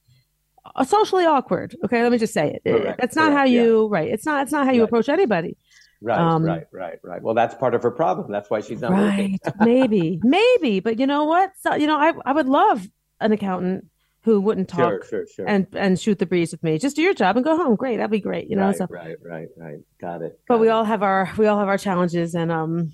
socially 0.85 1.25
awkward 1.25 1.75
okay 1.85 2.03
let 2.03 2.13
me 2.13 2.19
just 2.19 2.33
say 2.35 2.53
it 2.55 2.63
Correct, 2.71 3.01
that's 3.01 3.17
not 3.17 3.27
correct, 3.27 3.39
how 3.39 3.45
you 3.45 3.89
right 3.89 4.09
it's 4.09 4.27
not 4.27 4.43
it's 4.43 4.53
not 4.53 4.67
how 4.67 4.73
you 4.73 4.81
Right. 4.83 4.89
approach 4.89 5.09
anybody 5.09 5.57
right, 6.01 6.19
Um, 6.19 6.45
right, 6.45 6.65
right, 6.73 6.99
right. 7.03 7.21
Well, 7.23 7.35
that's 7.35 7.55
part 7.57 7.75
of 7.75 7.83
her 7.83 7.91
problem. 7.91 8.31
That's 8.31 8.49
why 8.51 8.61
she's 8.61 8.81
not 8.81 8.93
working. 8.93 9.39
right 9.45 9.55
maybe 9.61 10.21
maybe 10.23 10.81
but 10.81 10.99
you 11.01 11.07
know 11.07 11.25
what 11.25 11.51
so 11.61 11.75
you 11.75 11.87
know 11.87 11.97
i 11.99 12.13
i 12.25 12.33
would 12.33 12.47
love 12.49 12.87
an 13.21 13.33
accountant 13.33 13.87
who 14.23 14.41
wouldn't 14.41 14.69
talk 14.69 14.79
Sure, 14.79 15.05
sure, 15.09 15.27
sure. 15.35 15.49
and 15.49 15.67
and 15.75 15.99
shoot 15.99 16.19
the 16.19 16.27
breeze 16.27 16.53
with 16.53 16.63
me 16.63 16.79
just 16.79 16.97
do 16.97 17.03
your 17.03 17.15
job 17.15 17.37
and 17.37 17.45
go 17.45 17.57
home 17.57 17.75
great 17.77 17.97
that'd 17.97 18.11
be 18.11 18.21
great 18.21 18.49
you 18.49 18.57
know 18.57 18.67
right, 18.67 18.77
so 18.77 18.87
right, 18.91 19.17
right, 19.25 19.49
right. 19.57 19.79
Got 20.01 20.23
it. 20.23 20.39
but 20.49 20.55
got 20.57 20.61
we 20.61 20.69
it. 20.69 20.71
all 20.71 20.85
have 20.85 21.03
our 21.03 21.31
we 21.39 21.47
all 21.47 21.59
have 21.59 21.69
our 21.69 21.79
challenges 21.79 22.35
and 22.35 22.53
um 22.53 22.93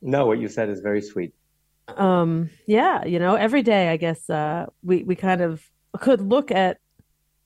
No, 0.00 0.26
what 0.26 0.38
you 0.38 0.48
said 0.48 0.68
is 0.70 0.80
very 0.80 1.02
sweet. 1.02 1.32
um 1.96 2.50
yeah 2.66 3.04
you 3.04 3.18
know 3.18 3.34
every 3.34 3.62
day 3.62 3.88
i 3.88 3.96
guess 3.96 4.30
uh 4.30 4.66
we 4.82 5.02
we 5.02 5.14
kind 5.16 5.40
of 5.40 5.62
could 5.98 6.20
look 6.20 6.50
at 6.52 6.78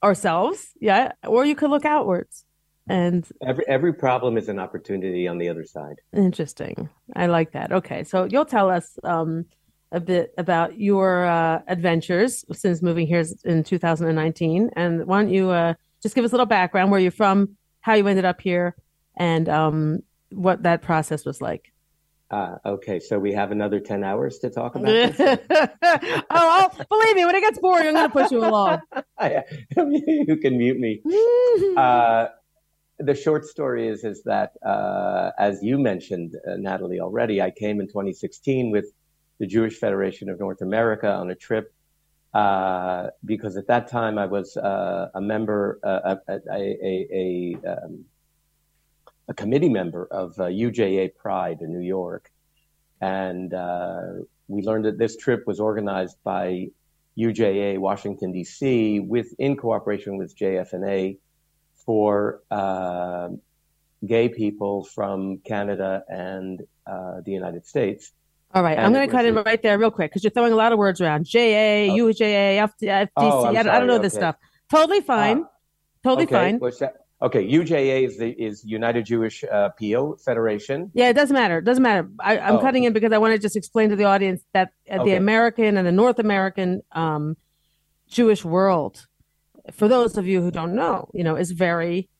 ourselves 0.04 0.58
yeah 0.80 1.12
or 1.26 1.44
you 1.44 1.56
could 1.56 1.70
look 1.70 1.84
outwards. 1.84 2.44
And 2.86 3.26
Every 3.50 3.64
every 3.66 3.94
problem 3.94 4.36
is 4.36 4.46
an 4.50 4.58
opportunity 4.58 5.26
on 5.26 5.38
the 5.38 5.48
other 5.48 5.64
side. 5.64 5.96
interesting. 6.12 6.76
I 7.16 7.26
like 7.26 7.52
that. 7.52 7.72
Okay 7.72 8.04
so 8.04 8.16
you'll 8.30 8.44
tell 8.56 8.68
us 8.70 8.86
um 9.04 9.46
a 9.92 10.00
bit 10.00 10.34
about 10.36 10.78
your 10.78 11.24
uh 11.24 11.62
adventures 11.66 12.44
since 12.52 12.82
moving 12.82 13.06
here 13.06 13.24
in 13.44 13.62
2019 13.64 14.70
and 14.76 15.06
why 15.06 15.22
don't 15.22 15.32
you 15.32 15.50
uh 15.50 15.72
just 16.02 16.14
give 16.14 16.24
us 16.24 16.32
a 16.32 16.34
little 16.34 16.46
background 16.58 16.90
where 16.90 17.00
you're 17.00 17.10
from 17.22 17.56
how 17.80 17.94
you 17.94 18.06
ended 18.06 18.24
up 18.26 18.40
here 18.40 18.74
and 19.16 19.48
um 19.48 20.00
what 20.30 20.62
that 20.64 20.82
process 20.82 21.24
was 21.24 21.40
like 21.40 21.72
Uh, 22.34 22.58
okay, 22.66 22.98
so 22.98 23.16
we 23.16 23.32
have 23.32 23.52
another 23.52 23.78
ten 23.78 24.02
hours 24.02 24.40
to 24.40 24.50
talk 24.50 24.75
about 24.75 24.86
this. 24.86 25.38
oh, 25.82 26.19
oh, 26.31 26.69
believe 26.90 27.14
me, 27.14 27.25
when 27.25 27.36
it 27.36 27.42
gets 27.42 27.60
boring, 27.60 27.86
I'm 27.86 27.94
going 27.94 28.08
to 28.08 28.12
push 28.12 28.31
you 28.32 28.44
along. 28.44 28.81
you 29.76 30.36
can 30.42 30.58
mute 30.58 30.81
me. 30.81 31.00
Uh, 31.76 32.26
the 32.98 33.14
short 33.14 33.44
story 33.44 33.86
is 33.86 34.02
is 34.02 34.25
that 34.25 34.54
uh, 34.66 35.31
as 35.38 35.62
you 35.62 35.78
mentioned, 35.78 36.34
uh, 36.44 36.56
Natalie, 36.56 36.98
already, 36.98 37.40
I 37.40 37.52
came 37.52 37.81
in 37.81 37.86
2016 37.86 38.72
with 38.72 38.87
the 39.38 39.46
Jewish 39.46 39.78
Federation 39.78 40.28
of 40.28 40.40
North 40.40 40.60
America 40.60 41.08
on 41.08 41.30
a 41.30 41.37
trip 41.37 41.72
uh, 42.34 43.10
because 43.25 43.56
at 43.56 43.69
that 43.69 43.87
time 43.87 44.19
I 44.19 44.26
was 44.26 44.56
uh, 44.56 45.08
a 45.14 45.20
member, 45.20 45.78
uh, 45.84 46.16
a, 46.26 46.32
a, 46.32 46.40
a, 46.52 47.56
a, 47.62 47.84
um, 47.84 48.04
a 49.29 49.35
committee 49.35 49.69
member 49.69 50.06
of 50.11 50.38
uh, 50.38 50.45
UJA 50.45 51.14
Pride 51.16 51.59
in 51.61 51.73
New 51.73 51.87
York, 51.87 52.31
and 53.00 53.52
uh, 53.54 54.02
we 54.49 54.62
learned 54.62 54.85
that 54.85 54.99
this 54.99 55.16
trip 55.16 55.45
was 55.47 55.61
organized 55.61 56.16
by 56.25 56.69
UJA 57.19 57.78
Washington 57.78 58.33
D.C. 58.33 59.00
with 59.00 59.35
in 59.38 59.57
cooperation 59.57 60.16
with 60.16 60.37
JFNA 60.37 61.19
for 61.87 62.43
uh, 62.50 63.28
gay 64.07 64.28
people 64.28 64.85
from 64.85 65.38
Canada 65.38 66.02
and 66.09 66.62
uh, 66.87 67.21
the 67.25 67.33
United 67.33 67.66
States. 67.66 68.12
All 68.54 68.62
right, 68.62 68.78
I'm 68.78 68.93
going 68.93 69.07
to 69.07 69.11
cut 69.11 69.25
in 69.25 69.35
right 69.35 69.61
there 69.61 69.76
real 69.78 69.90
quick 69.90 70.11
because 70.12 70.23
you're 70.23 70.31
throwing 70.31 70.52
a 70.52 70.57
lot 70.57 70.73
of 70.73 70.78
words 70.78 71.00
around. 71.00 71.26
JA, 71.26 71.88
Oh. 71.90 71.97
UJA, 71.97 72.59
FD, 72.59 72.83
FDC. 72.83 73.09
Oh, 73.16 73.45
I 73.47 73.62
don't 73.62 73.88
know 73.88 73.99
this 73.99 74.14
stuff. 74.14 74.37
Totally 74.71 75.00
fine. 75.00 75.45
totally 76.04 76.25
okay, 76.25 76.59
fine. 76.59 76.61
Okay, 77.23 77.47
UJA 77.49 78.06
is 78.06 78.18
the 78.18 78.30
is 78.30 78.64
United 78.64 79.06
Jewish 79.06 79.44
uh, 79.44 79.71
Appeal 79.73 80.16
Federation. 80.25 80.90
Yeah, 80.94 81.09
it 81.09 81.14
doesn't 81.14 81.33
matter. 81.35 81.59
It 81.59 81.64
doesn't 81.64 81.83
matter. 81.83 82.09
I, 82.21 82.38
I'm 82.38 82.56
Oh. 82.56 82.61
cutting 82.61 82.85
in 82.85 82.92
because 82.92 83.12
I 83.12 83.18
want 83.18 83.33
to 83.35 83.38
just 83.38 83.56
explain 83.56 83.88
to 83.90 83.97
the 83.97 84.04
audience 84.04 84.42
that 84.52 84.71
uh, 84.90 85.02
the 85.04 85.14
American 85.14 85.76
and 85.76 85.87
the 85.87 85.92
North 85.92 86.18
American 86.18 86.83
um, 86.92 87.37
Jewish 88.09 88.44
world, 88.44 89.06
for 89.73 89.88
those 89.88 90.18
of 90.18 90.26
you 90.26 90.42
who 90.42 90.50
don't 90.50 90.75
know, 90.75 91.09
you 91.14 91.25
know, 91.25 91.37
is 91.37 91.52
very, 91.52 92.11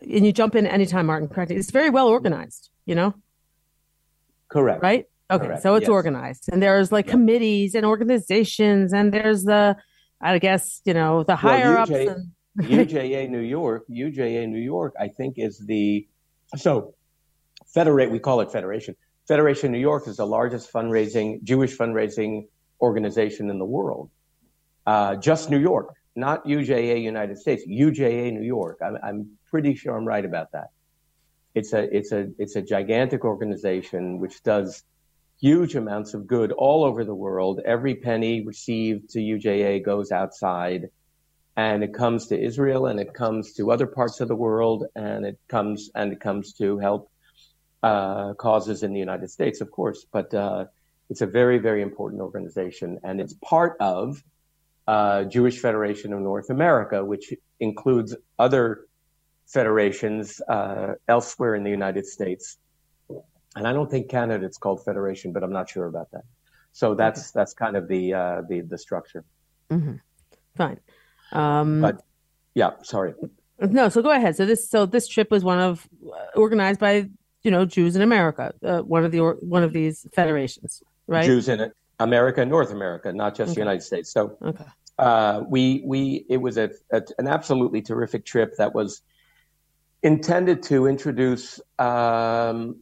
and 0.00 0.24
you 0.24 0.32
jump 0.32 0.54
in 0.54 0.66
anytime, 0.66 1.06
Martin, 1.06 1.28
correct? 1.28 1.50
It's 1.50 1.70
very 1.70 1.90
well 1.90 2.08
organized, 2.08 2.70
you 2.86 2.94
know, 2.94 3.14
Correct. 4.48 4.82
right? 4.82 5.04
Okay, 5.30 5.46
Correct, 5.46 5.62
so 5.62 5.74
it's 5.74 5.82
yes. 5.84 5.90
organized, 5.90 6.48
and 6.50 6.62
there's 6.62 6.90
like 6.90 7.06
Yeah. 7.06 7.12
committees 7.12 7.74
and 7.74 7.84
organizations, 7.86 8.92
and 8.92 9.12
there's 9.12 9.44
the, 9.44 9.76
I 10.20 10.38
guess, 10.38 10.80
you 10.84 10.94
know, 10.94 11.22
the 11.24 11.36
higher 11.36 11.76
ups. 11.76 11.90
UJ 11.90 12.08
And, 12.10 12.30
UJA 12.58 13.28
New 13.28 13.40
York, 13.40 13.84
UJA 13.88 14.48
New 14.48 14.60
York, 14.60 14.94
I 14.98 15.08
think 15.08 15.34
is 15.38 15.58
the 15.58 16.06
so 16.56 16.94
federate. 17.66 18.10
We 18.10 18.18
call 18.18 18.40
it 18.40 18.50
federation. 18.50 18.96
Federation 19.28 19.70
New 19.70 19.78
York 19.78 20.08
is 20.08 20.16
the 20.16 20.26
largest 20.26 20.72
fundraising 20.72 21.42
Jewish 21.44 21.76
fundraising 21.76 22.48
organization 22.80 23.50
in 23.50 23.58
the 23.58 23.64
world. 23.64 24.10
Uh, 24.86 25.14
just 25.16 25.50
New 25.50 25.58
York, 25.58 25.94
not 26.16 26.44
UJA 26.44 27.00
United 27.00 27.38
States. 27.38 27.62
UJA 27.68 28.32
New 28.32 28.42
York. 28.42 28.78
I'm, 28.84 28.96
I'm 29.02 29.30
pretty 29.46 29.74
sure 29.74 29.96
I'm 29.96 30.04
right 30.04 30.24
about 30.24 30.50
that. 30.52 30.70
It's 31.54 31.72
a 31.72 31.96
it's 31.96 32.12
a 32.12 32.28
it's 32.38 32.56
a 32.56 32.62
gigantic 32.62 33.24
organization 33.24 34.18
which 34.18 34.42
does 34.42 34.82
huge 35.40 35.74
amounts 35.74 36.14
of 36.14 36.26
good 36.26 36.52
all 36.52 36.84
over 36.84 37.04
the 37.04 37.14
world. 37.14 37.60
Every 37.64 37.94
penny 37.94 38.44
received 38.44 39.10
to 39.10 39.20
UJA 39.20 39.84
goes 39.84 40.12
outside 40.12 40.90
and 41.60 41.84
it 41.84 41.92
comes 41.92 42.20
to 42.28 42.36
Israel 42.50 42.82
and 42.86 42.98
it 43.04 43.12
comes 43.12 43.52
to 43.58 43.70
other 43.74 43.88
parts 43.98 44.16
of 44.22 44.28
the 44.28 44.38
world 44.46 44.80
and 44.94 45.20
it 45.30 45.38
comes 45.54 45.90
and 45.94 46.06
it 46.14 46.20
comes 46.28 46.46
to 46.60 46.78
help 46.86 47.02
uh, 47.82 48.32
causes 48.46 48.82
in 48.82 48.90
the 48.96 49.02
United 49.08 49.30
States, 49.36 49.60
of 49.60 49.68
course. 49.70 50.00
But 50.16 50.28
uh, 50.32 50.62
it's 51.10 51.22
a 51.28 51.30
very 51.40 51.58
very 51.68 51.82
important 51.82 52.22
organization 52.28 52.98
and 53.06 53.20
it's 53.22 53.34
part 53.54 53.72
of 53.78 54.22
uh, 54.94 55.24
Jewish 55.36 55.58
Federation 55.66 56.12
of 56.14 56.20
North 56.32 56.48
America, 56.58 57.04
which 57.12 57.26
includes 57.68 58.10
other 58.38 58.64
federations 59.46 60.40
uh, 60.56 60.94
elsewhere 61.08 61.54
in 61.58 61.62
the 61.68 61.74
United 61.80 62.06
States. 62.06 62.44
And 63.56 63.64
I 63.68 63.72
don't 63.76 63.90
think 63.90 64.08
Canada 64.08 64.46
it's 64.46 64.60
called 64.64 64.78
federation, 64.90 65.32
but 65.34 65.42
I'm 65.44 65.56
not 65.60 65.68
sure 65.68 65.86
about 65.94 66.08
that. 66.12 66.24
So 66.72 66.94
that's 66.94 67.22
okay. 67.22 67.32
that's 67.34 67.52
kind 67.64 67.76
of 67.80 67.84
the 67.94 68.02
uh, 68.22 68.38
the 68.48 68.58
the 68.72 68.78
structure. 68.86 69.22
Mm-hmm. 69.74 69.96
Fine. 70.56 70.80
Um, 71.32 71.80
but 71.80 72.02
yeah, 72.54 72.70
sorry. 72.82 73.14
No, 73.60 73.88
so 73.88 74.02
go 74.02 74.10
ahead. 74.10 74.36
So 74.36 74.46
this 74.46 74.68
so 74.68 74.86
this 74.86 75.06
trip 75.06 75.30
was 75.30 75.44
one 75.44 75.58
of 75.58 75.88
uh, 76.06 76.38
organized 76.38 76.80
by 76.80 77.08
you 77.42 77.50
know 77.50 77.64
Jews 77.64 77.96
in 77.96 78.02
America, 78.02 78.52
uh, 78.64 78.80
one 78.80 79.04
of 79.04 79.12
the 79.12 79.20
one 79.40 79.62
of 79.62 79.72
these 79.72 80.06
federations, 80.12 80.82
right? 81.06 81.24
Jews 81.24 81.48
in 81.48 81.70
America, 81.98 82.44
North 82.44 82.70
America, 82.70 83.12
not 83.12 83.34
just 83.34 83.50
okay. 83.50 83.54
the 83.54 83.60
United 83.60 83.82
States. 83.82 84.10
So 84.10 84.36
okay. 84.42 84.64
uh, 84.98 85.42
we 85.48 85.82
we 85.84 86.24
it 86.28 86.38
was 86.38 86.56
a, 86.56 86.70
a, 86.90 87.02
an 87.18 87.28
absolutely 87.28 87.82
terrific 87.82 88.24
trip 88.24 88.56
that 88.56 88.74
was 88.74 89.02
intended 90.02 90.62
to 90.64 90.86
introduce 90.86 91.60
um, 91.78 92.76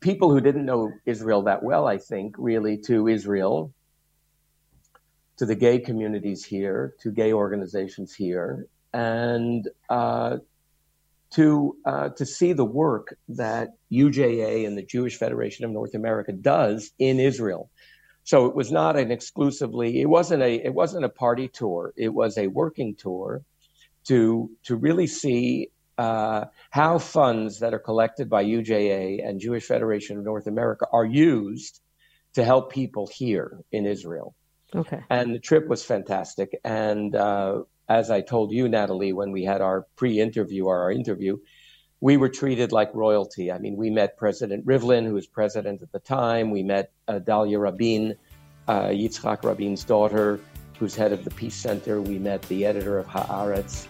people 0.00 0.30
who 0.30 0.40
didn't 0.40 0.64
know 0.64 0.92
Israel 1.04 1.42
that 1.42 1.62
well, 1.62 1.86
I 1.86 1.98
think, 1.98 2.36
really 2.38 2.78
to 2.78 3.08
Israel 3.08 3.72
to 5.38 5.46
the 5.46 5.54
gay 5.54 5.78
communities 5.78 6.44
here, 6.44 6.94
to 7.00 7.10
gay 7.10 7.32
organizations 7.32 8.14
here, 8.14 8.66
and 8.92 9.68
uh, 9.88 10.38
to 11.32 11.76
uh, 11.86 12.08
to 12.10 12.26
see 12.26 12.52
the 12.52 12.64
work 12.64 13.16
that 13.28 13.70
UJA 13.90 14.66
and 14.66 14.76
the 14.76 14.82
Jewish 14.82 15.16
Federation 15.16 15.64
of 15.64 15.70
North 15.70 15.94
America 15.94 16.32
does 16.32 16.92
in 16.98 17.18
Israel. 17.18 17.70
So 18.24 18.46
it 18.46 18.54
was 18.54 18.70
not 18.70 18.96
an 18.96 19.10
exclusively 19.10 20.00
it 20.00 20.08
wasn't 20.08 20.42
a 20.42 20.54
it 20.64 20.74
wasn't 20.74 21.04
a 21.04 21.08
party 21.08 21.48
tour. 21.48 21.92
It 21.96 22.12
was 22.12 22.38
a 22.38 22.46
working 22.48 22.94
tour 22.94 23.42
to 24.04 24.50
to 24.64 24.76
really 24.76 25.06
see 25.06 25.70
uh, 25.98 26.44
how 26.70 26.98
funds 26.98 27.60
that 27.60 27.74
are 27.74 27.78
collected 27.78 28.28
by 28.28 28.44
UJA 28.44 29.26
and 29.26 29.40
Jewish 29.40 29.64
Federation 29.64 30.18
of 30.18 30.24
North 30.24 30.46
America 30.46 30.86
are 30.92 31.04
used 31.04 31.80
to 32.34 32.44
help 32.44 32.72
people 32.72 33.08
here 33.12 33.58
in 33.72 33.86
Israel. 33.86 34.34
Okay. 34.74 35.00
And 35.10 35.34
the 35.34 35.38
trip 35.38 35.68
was 35.68 35.84
fantastic. 35.84 36.58
And 36.64 37.14
uh, 37.14 37.62
as 37.88 38.10
I 38.10 38.20
told 38.20 38.52
you, 38.52 38.68
Natalie, 38.68 39.12
when 39.12 39.32
we 39.32 39.44
had 39.44 39.60
our 39.60 39.86
pre-interview 39.96 40.64
or 40.64 40.82
our 40.82 40.92
interview, 40.92 41.38
we 42.00 42.16
were 42.16 42.28
treated 42.28 42.72
like 42.72 42.92
royalty. 42.94 43.52
I 43.52 43.58
mean, 43.58 43.76
we 43.76 43.90
met 43.90 44.16
President 44.16 44.66
Rivlin, 44.66 45.06
who 45.06 45.14
was 45.14 45.26
president 45.26 45.82
at 45.82 45.92
the 45.92 46.00
time. 46.00 46.50
We 46.50 46.62
met 46.62 46.90
uh, 47.06 47.20
Dalia 47.20 47.60
Rabin, 47.60 48.16
uh, 48.66 48.86
Yitzhak 48.86 49.44
Rabin's 49.44 49.84
daughter, 49.84 50.40
who's 50.78 50.96
head 50.96 51.12
of 51.12 51.22
the 51.22 51.30
Peace 51.30 51.54
Center. 51.54 52.00
We 52.00 52.18
met 52.18 52.42
the 52.42 52.66
editor 52.66 52.98
of 52.98 53.06
Haaretz. 53.06 53.86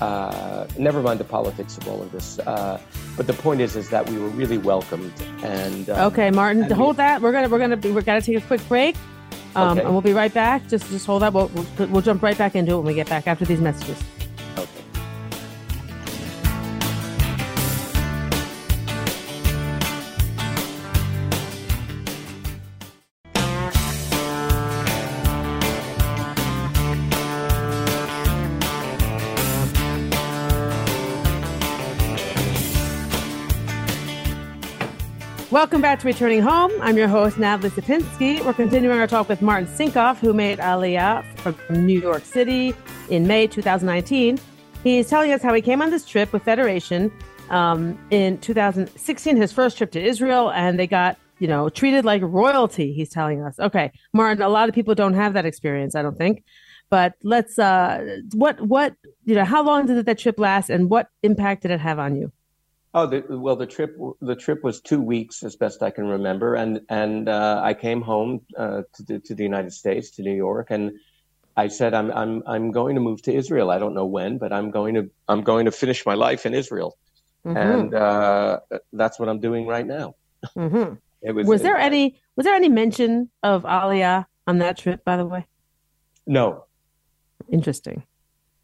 Uh, 0.00 0.66
never 0.78 1.00
mind 1.00 1.18
the 1.18 1.24
politics 1.24 1.78
of 1.78 1.88
all 1.88 2.02
of 2.02 2.12
this. 2.12 2.38
Uh, 2.40 2.78
but 3.16 3.26
the 3.26 3.32
point 3.32 3.60
is, 3.60 3.74
is 3.74 3.88
that 3.90 4.08
we 4.08 4.18
were 4.18 4.28
really 4.28 4.58
welcomed. 4.58 5.12
And 5.42 5.88
um, 5.90 6.12
okay, 6.12 6.30
Martin, 6.30 6.64
and 6.64 6.72
hold 6.72 6.96
we, 6.96 6.98
that. 6.98 7.22
We're 7.22 7.32
gonna 7.32 7.48
we're 7.48 7.58
gonna 7.58 7.76
be 7.76 7.90
we're 7.90 8.02
gonna 8.02 8.20
take 8.20 8.36
a 8.36 8.42
quick 8.42 8.66
break. 8.68 8.94
Um, 9.56 9.78
okay. 9.78 9.86
And 9.86 9.92
we'll 9.92 10.02
be 10.02 10.12
right 10.12 10.32
back. 10.32 10.68
Just 10.68 10.88
just 10.90 11.06
hold 11.06 11.22
that. 11.22 11.32
We'll, 11.32 11.48
we'll, 11.48 11.88
we'll 11.88 12.02
jump 12.02 12.22
right 12.22 12.36
back 12.36 12.54
into 12.54 12.72
it 12.72 12.76
when 12.76 12.86
we 12.86 12.94
get 12.94 13.08
back 13.08 13.26
after 13.26 13.44
these 13.44 13.60
messages. 13.60 14.02
Welcome 35.56 35.80
back 35.80 36.00
to 36.00 36.06
Returning 36.06 36.42
Home. 36.42 36.70
I'm 36.82 36.98
your 36.98 37.08
host, 37.08 37.38
Natalie 37.38 37.70
Sapinski. 37.70 38.44
We're 38.44 38.52
continuing 38.52 39.00
our 39.00 39.06
talk 39.06 39.26
with 39.26 39.40
Martin 39.40 39.66
Sinkoff, 39.66 40.18
who 40.18 40.34
made 40.34 40.58
Aliyah 40.58 41.24
from 41.38 41.86
New 41.86 41.98
York 41.98 42.26
City 42.26 42.74
in 43.08 43.26
May 43.26 43.46
2019. 43.46 44.38
He's 44.84 45.08
telling 45.08 45.32
us 45.32 45.40
how 45.40 45.54
he 45.54 45.62
came 45.62 45.80
on 45.80 45.88
this 45.88 46.04
trip 46.04 46.30
with 46.30 46.42
Federation 46.42 47.10
um, 47.48 47.98
in 48.10 48.36
2016, 48.36 49.36
his 49.38 49.50
first 49.50 49.78
trip 49.78 49.92
to 49.92 50.04
Israel, 50.04 50.52
and 50.52 50.78
they 50.78 50.86
got, 50.86 51.16
you 51.38 51.48
know, 51.48 51.70
treated 51.70 52.04
like 52.04 52.20
royalty, 52.22 52.92
he's 52.92 53.08
telling 53.08 53.42
us. 53.42 53.58
Okay, 53.58 53.92
Martin, 54.12 54.42
a 54.42 54.50
lot 54.50 54.68
of 54.68 54.74
people 54.74 54.94
don't 54.94 55.14
have 55.14 55.32
that 55.32 55.46
experience, 55.46 55.94
I 55.94 56.02
don't 56.02 56.18
think. 56.18 56.44
But 56.90 57.14
let's, 57.22 57.58
uh, 57.58 58.18
what, 58.34 58.60
what, 58.60 58.94
you 59.24 59.34
know, 59.34 59.46
how 59.46 59.64
long 59.64 59.86
did 59.86 60.04
that 60.04 60.18
trip 60.18 60.38
last 60.38 60.68
and 60.68 60.90
what 60.90 61.08
impact 61.22 61.62
did 61.62 61.70
it 61.70 61.80
have 61.80 61.98
on 61.98 62.14
you? 62.14 62.30
Oh, 62.98 63.06
the, 63.06 63.22
well, 63.28 63.56
the 63.56 63.66
trip 63.66 63.94
the 64.22 64.34
trip 64.34 64.64
was 64.64 64.80
two 64.80 65.02
weeks, 65.02 65.42
as 65.42 65.54
best 65.54 65.82
I 65.82 65.90
can 65.90 66.06
remember, 66.06 66.54
and 66.54 66.80
and 66.88 67.28
uh, 67.28 67.60
I 67.62 67.74
came 67.74 68.00
home 68.00 68.40
uh, 68.56 68.84
to 68.94 69.02
the, 69.02 69.18
to 69.18 69.34
the 69.34 69.42
United 69.42 69.74
States, 69.74 70.10
to 70.12 70.22
New 70.22 70.34
York, 70.34 70.68
and 70.70 70.92
I 71.58 71.68
said 71.68 71.92
I'm 71.92 72.10
I'm 72.10 72.42
I'm 72.46 72.70
going 72.70 72.94
to 72.94 73.02
move 73.02 73.20
to 73.28 73.34
Israel. 73.34 73.70
I 73.70 73.78
don't 73.78 73.92
know 73.92 74.06
when, 74.06 74.38
but 74.38 74.50
I'm 74.50 74.70
going 74.70 74.94
to 74.94 75.10
I'm 75.28 75.42
going 75.42 75.66
to 75.66 75.72
finish 75.72 76.06
my 76.06 76.14
life 76.14 76.46
in 76.46 76.54
Israel, 76.54 76.96
mm-hmm. 77.44 77.54
and 77.54 77.94
uh, 77.94 78.60
that's 78.94 79.20
what 79.20 79.28
I'm 79.28 79.40
doing 79.40 79.66
right 79.66 79.86
now. 79.86 80.14
Mm-hmm. 80.56 80.94
it 81.20 81.32
was. 81.32 81.46
Was 81.46 81.60
there 81.60 81.76
any 81.76 82.18
was 82.34 82.44
there 82.44 82.54
any 82.54 82.70
mention 82.70 83.28
of 83.42 83.64
Aliyah 83.64 84.24
on 84.46 84.56
that 84.60 84.78
trip? 84.78 85.04
By 85.04 85.18
the 85.18 85.26
way, 85.26 85.44
no. 86.26 86.64
Interesting. 87.50 88.04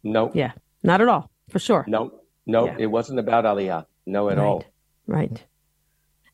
No. 0.01 0.31
Yeah, 0.33 0.53
not 0.81 1.01
at 1.01 1.07
all, 1.07 1.29
for 1.49 1.59
sure. 1.59 1.85
No, 1.87 2.11
no, 2.47 2.65
yeah. 2.65 2.77
it 2.79 2.87
wasn't 2.87 3.19
about 3.19 3.45
Aliyah. 3.45 3.85
No, 4.05 4.29
at 4.29 4.37
right. 4.37 4.45
all. 4.45 4.63
Right. 5.07 5.43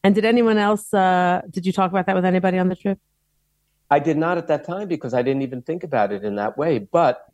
And 0.03 0.15
did 0.15 0.25
anyone 0.25 0.57
else? 0.57 0.93
Uh, 0.93 1.41
did 1.49 1.65
you 1.65 1.73
talk 1.73 1.91
about 1.91 2.05
that 2.05 2.15
with 2.15 2.25
anybody 2.25 2.57
on 2.57 2.69
the 2.69 2.75
trip? 2.75 2.99
I 3.91 3.99
did 3.99 4.17
not 4.17 4.37
at 4.37 4.47
that 4.47 4.65
time 4.65 4.87
because 4.87 5.13
I 5.13 5.21
didn't 5.21 5.41
even 5.41 5.61
think 5.61 5.83
about 5.83 6.11
it 6.11 6.23
in 6.23 6.35
that 6.35 6.57
way. 6.57 6.79
But 6.79 7.25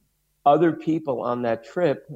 other 0.46 0.72
people 0.72 1.22
on 1.22 1.42
that 1.44 1.65
trip, 1.65 2.10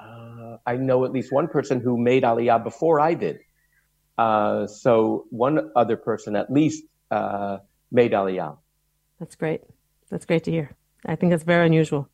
uh, 0.00 0.56
I 0.66 0.76
know 0.76 1.04
at 1.04 1.12
least 1.12 1.32
one 1.32 1.48
person 1.48 1.80
who 1.80 1.98
made 1.98 2.22
Aliyah 2.22 2.64
before 2.64 3.00
I 3.00 3.14
did. 3.14 3.40
Uh, 4.18 4.66
so 4.66 5.26
one 5.30 5.70
other 5.76 5.96
person 5.96 6.36
at 6.36 6.50
least 6.50 6.84
uh, 7.10 7.58
made 7.92 8.12
Aliyah. 8.12 8.56
That's 9.20 9.36
great. 9.36 9.60
That's 10.10 10.24
great 10.24 10.44
to 10.44 10.50
hear. 10.50 10.74
I 11.04 11.16
think 11.16 11.30
that's 11.30 11.44
very 11.44 11.66
unusual. 11.66 12.08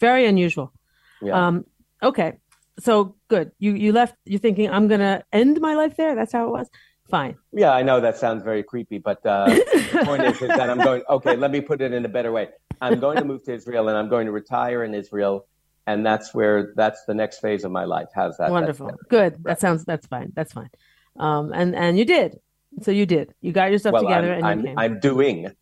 Very 0.00 0.26
unusual. 0.26 0.72
Yeah. 1.20 1.46
Um, 1.46 1.64
okay 2.02 2.34
so 2.78 3.16
good. 3.28 3.52
You 3.58 3.74
you 3.74 3.92
left. 3.92 4.16
You're 4.24 4.40
thinking 4.40 4.70
I'm 4.70 4.88
gonna 4.88 5.24
end 5.32 5.60
my 5.60 5.74
life 5.74 5.96
there. 5.96 6.14
That's 6.14 6.32
how 6.32 6.46
it 6.48 6.50
was. 6.50 6.68
Fine. 7.10 7.36
Yeah, 7.52 7.72
I 7.72 7.82
know 7.82 8.00
that 8.00 8.16
sounds 8.16 8.42
very 8.42 8.62
creepy, 8.62 8.98
but 8.98 9.24
uh, 9.26 9.46
the 9.48 10.02
point 10.04 10.22
is, 10.22 10.40
is 10.40 10.48
that 10.48 10.70
I'm 10.70 10.78
going. 10.78 11.02
Okay, 11.08 11.36
let 11.36 11.50
me 11.50 11.60
put 11.60 11.80
it 11.80 11.92
in 11.92 12.04
a 12.04 12.08
better 12.08 12.32
way. 12.32 12.48
I'm 12.80 12.98
going 12.98 13.18
to 13.18 13.24
move 13.24 13.44
to 13.44 13.54
Israel, 13.54 13.88
and 13.88 13.96
I'm 13.96 14.08
going 14.08 14.26
to 14.26 14.32
retire 14.32 14.84
in 14.84 14.94
Israel, 14.94 15.46
and 15.86 16.04
that's 16.04 16.34
where 16.34 16.72
that's 16.76 17.04
the 17.04 17.14
next 17.14 17.40
phase 17.40 17.64
of 17.64 17.72
my 17.72 17.84
life. 17.84 18.08
How's 18.14 18.36
that? 18.38 18.50
Wonderful. 18.50 18.90
Good. 19.08 19.36
That 19.44 19.60
sounds. 19.60 19.84
That's 19.84 20.06
fine. 20.06 20.32
That's 20.34 20.52
fine. 20.52 20.70
Um, 21.18 21.52
and 21.52 21.74
and 21.76 21.98
you 21.98 22.04
did. 22.04 22.38
So 22.82 22.90
you 22.90 23.06
did. 23.06 23.34
You 23.40 23.52
got 23.52 23.70
yourself 23.70 23.92
well, 23.92 24.02
together, 24.02 24.32
I'm, 24.32 24.38
and 24.38 24.46
I'm, 24.46 24.58
you 24.60 24.66
came. 24.66 24.78
I'm 24.78 25.00
doing. 25.00 25.52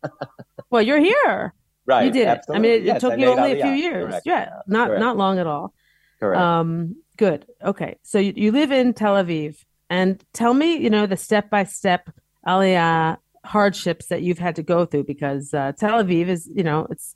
well, 0.69 0.81
you're 0.81 0.99
here. 0.99 1.53
Right. 1.85 2.05
You 2.05 2.11
did 2.11 2.27
absolutely. 2.27 2.69
it. 2.69 2.71
I 2.71 2.73
mean, 2.73 2.81
it, 2.81 2.85
yes, 2.85 2.97
it 2.97 2.99
took 3.01 3.19
you 3.19 3.27
only 3.27 3.59
a 3.59 3.63
few 3.63 3.73
years. 3.73 4.09
Correct. 4.09 4.25
Yeah, 4.25 4.49
not 4.67 4.87
Correct. 4.87 4.99
not 5.01 5.17
long 5.17 5.39
at 5.39 5.47
all. 5.47 5.73
Correct. 6.19 6.41
Um, 6.41 6.95
Good. 7.17 7.45
Okay. 7.63 7.97
So 8.03 8.19
you, 8.19 8.33
you 8.35 8.51
live 8.51 8.71
in 8.71 8.93
Tel 8.93 9.15
Aviv, 9.15 9.63
and 9.89 10.23
tell 10.33 10.53
me, 10.53 10.77
you 10.77 10.89
know, 10.89 11.05
the 11.05 11.17
step 11.17 11.49
by 11.49 11.63
step 11.65 12.09
Aliyah 12.47 13.17
hardships 13.45 14.07
that 14.07 14.21
you've 14.21 14.39
had 14.39 14.55
to 14.55 14.63
go 14.63 14.85
through 14.85 15.03
because 15.03 15.53
uh, 15.53 15.73
Tel 15.73 16.03
Aviv 16.03 16.27
is, 16.27 16.49
you 16.53 16.63
know, 16.63 16.87
it's 16.89 17.15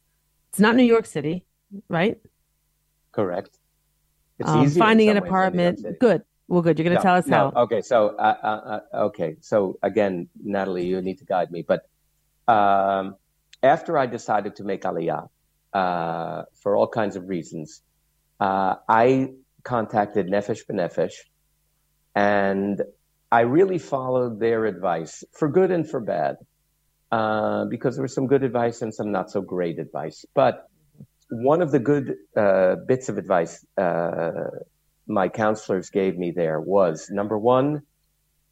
it's 0.50 0.60
not 0.60 0.76
New 0.76 0.84
York 0.84 1.06
City, 1.06 1.46
right? 1.90 2.18
Correct. 3.12 3.58
It's 4.40 4.50
um, 4.50 4.70
finding 4.70 5.10
an 5.10 5.18
apartment. 5.18 5.84
Good. 6.00 6.24
Well, 6.48 6.62
good. 6.62 6.78
You're 6.78 6.86
going 6.86 6.98
to 6.98 7.04
no, 7.04 7.10
tell 7.10 7.16
us 7.16 7.28
no. 7.28 7.52
how. 7.54 7.64
Okay. 7.64 7.82
So, 7.82 8.10
uh, 8.10 8.38
uh, 8.44 8.80
uh, 8.94 9.06
okay. 9.08 9.36
So 9.42 9.78
again, 9.82 10.30
Natalie, 10.42 10.86
you 10.86 11.02
need 11.02 11.18
to 11.20 11.26
guide 11.26 11.52
me. 11.52 11.64
But 11.64 11.88
um, 12.48 13.16
after 13.64 13.98
I 13.98 14.06
decided 14.06 14.56
to 14.58 14.64
make 14.64 14.84
Aliyah, 14.84 15.30
uh, 15.74 16.44
for 16.62 16.76
all 16.76 16.88
kinds 16.88 17.16
of 17.16 17.28
reasons, 17.28 17.82
uh, 18.40 18.76
I 18.88 19.34
contacted 19.68 20.28
Nefesh 20.28 20.62
B'Nefesh, 20.68 21.16
and 22.16 22.82
I 23.32 23.42
really 23.42 23.78
followed 23.78 24.40
their 24.40 24.66
advice 24.66 25.24
for 25.34 25.48
good 25.50 25.72
and 25.72 25.86
for 25.92 26.00
bad, 26.00 26.38
uh, 27.12 27.66
because 27.66 27.96
there 27.96 28.06
was 28.08 28.16
some 28.16 28.28
good 28.28 28.44
advice 28.44 28.82
and 28.82 28.94
some 28.94 29.12
not 29.12 29.30
so 29.30 29.42
great 29.42 29.78
advice. 29.80 30.26
But 30.34 30.54
one 31.30 31.62
of 31.62 31.72
the 31.72 31.80
good 31.80 32.16
uh, 32.36 32.76
bits 32.88 33.10
of 33.10 33.18
advice 33.18 33.66
uh, 33.78 34.32
my 35.08 35.28
counselors 35.30 35.90
gave 35.90 36.18
me 36.18 36.32
there 36.32 36.60
was 36.60 37.10
number 37.10 37.38
one, 37.38 37.82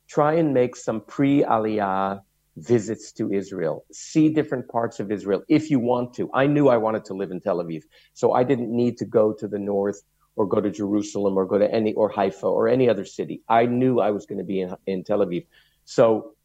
try 0.07 0.34
and 0.34 0.53
make 0.53 0.75
some 0.75 1.01
pre 1.01 1.43
Aliyah 1.43 2.22
visits 2.57 3.12
to 3.13 3.31
Israel. 3.31 3.86
See 3.91 4.34
different 4.34 4.69
parts 4.69 5.00
of 5.00 5.12
Israel 5.12 5.43
if 5.48 5.69
you 5.69 5.79
want 5.79 6.13
to. 6.15 6.29
I 6.34 6.48
knew 6.48 6.69
I 6.69 6.77
wanted 6.77 7.05
to 7.05 7.13
live 7.13 7.31
in 7.31 7.41
Tel 7.41 7.57
Aviv, 7.63 7.84
so 8.13 8.34
I 8.34 8.43
didn't 8.43 8.72
need 8.75 8.98
to 8.98 9.05
go 9.05 9.34
to 9.34 9.48
the 9.48 9.60
north 9.60 10.01
or 10.36 10.46
go 10.48 10.60
to 10.62 10.70
Jerusalem 10.70 11.38
or 11.38 11.46
go 11.46 11.58
to 11.58 11.72
any 11.72 11.94
or 11.94 12.10
Haifa 12.10 12.46
or 12.48 12.68
any 12.68 12.89
other 12.89 13.06
city. 13.06 13.42
I 13.48 13.65
knew 13.65 14.00
I 14.00 14.12
was 14.12 14.25
going 14.25 14.39
to 14.39 14.44
be 14.44 14.62
in, 14.62 14.75
in 14.86 15.04
Tel 15.04 15.20
Aviv. 15.20 15.46
So 15.86 16.36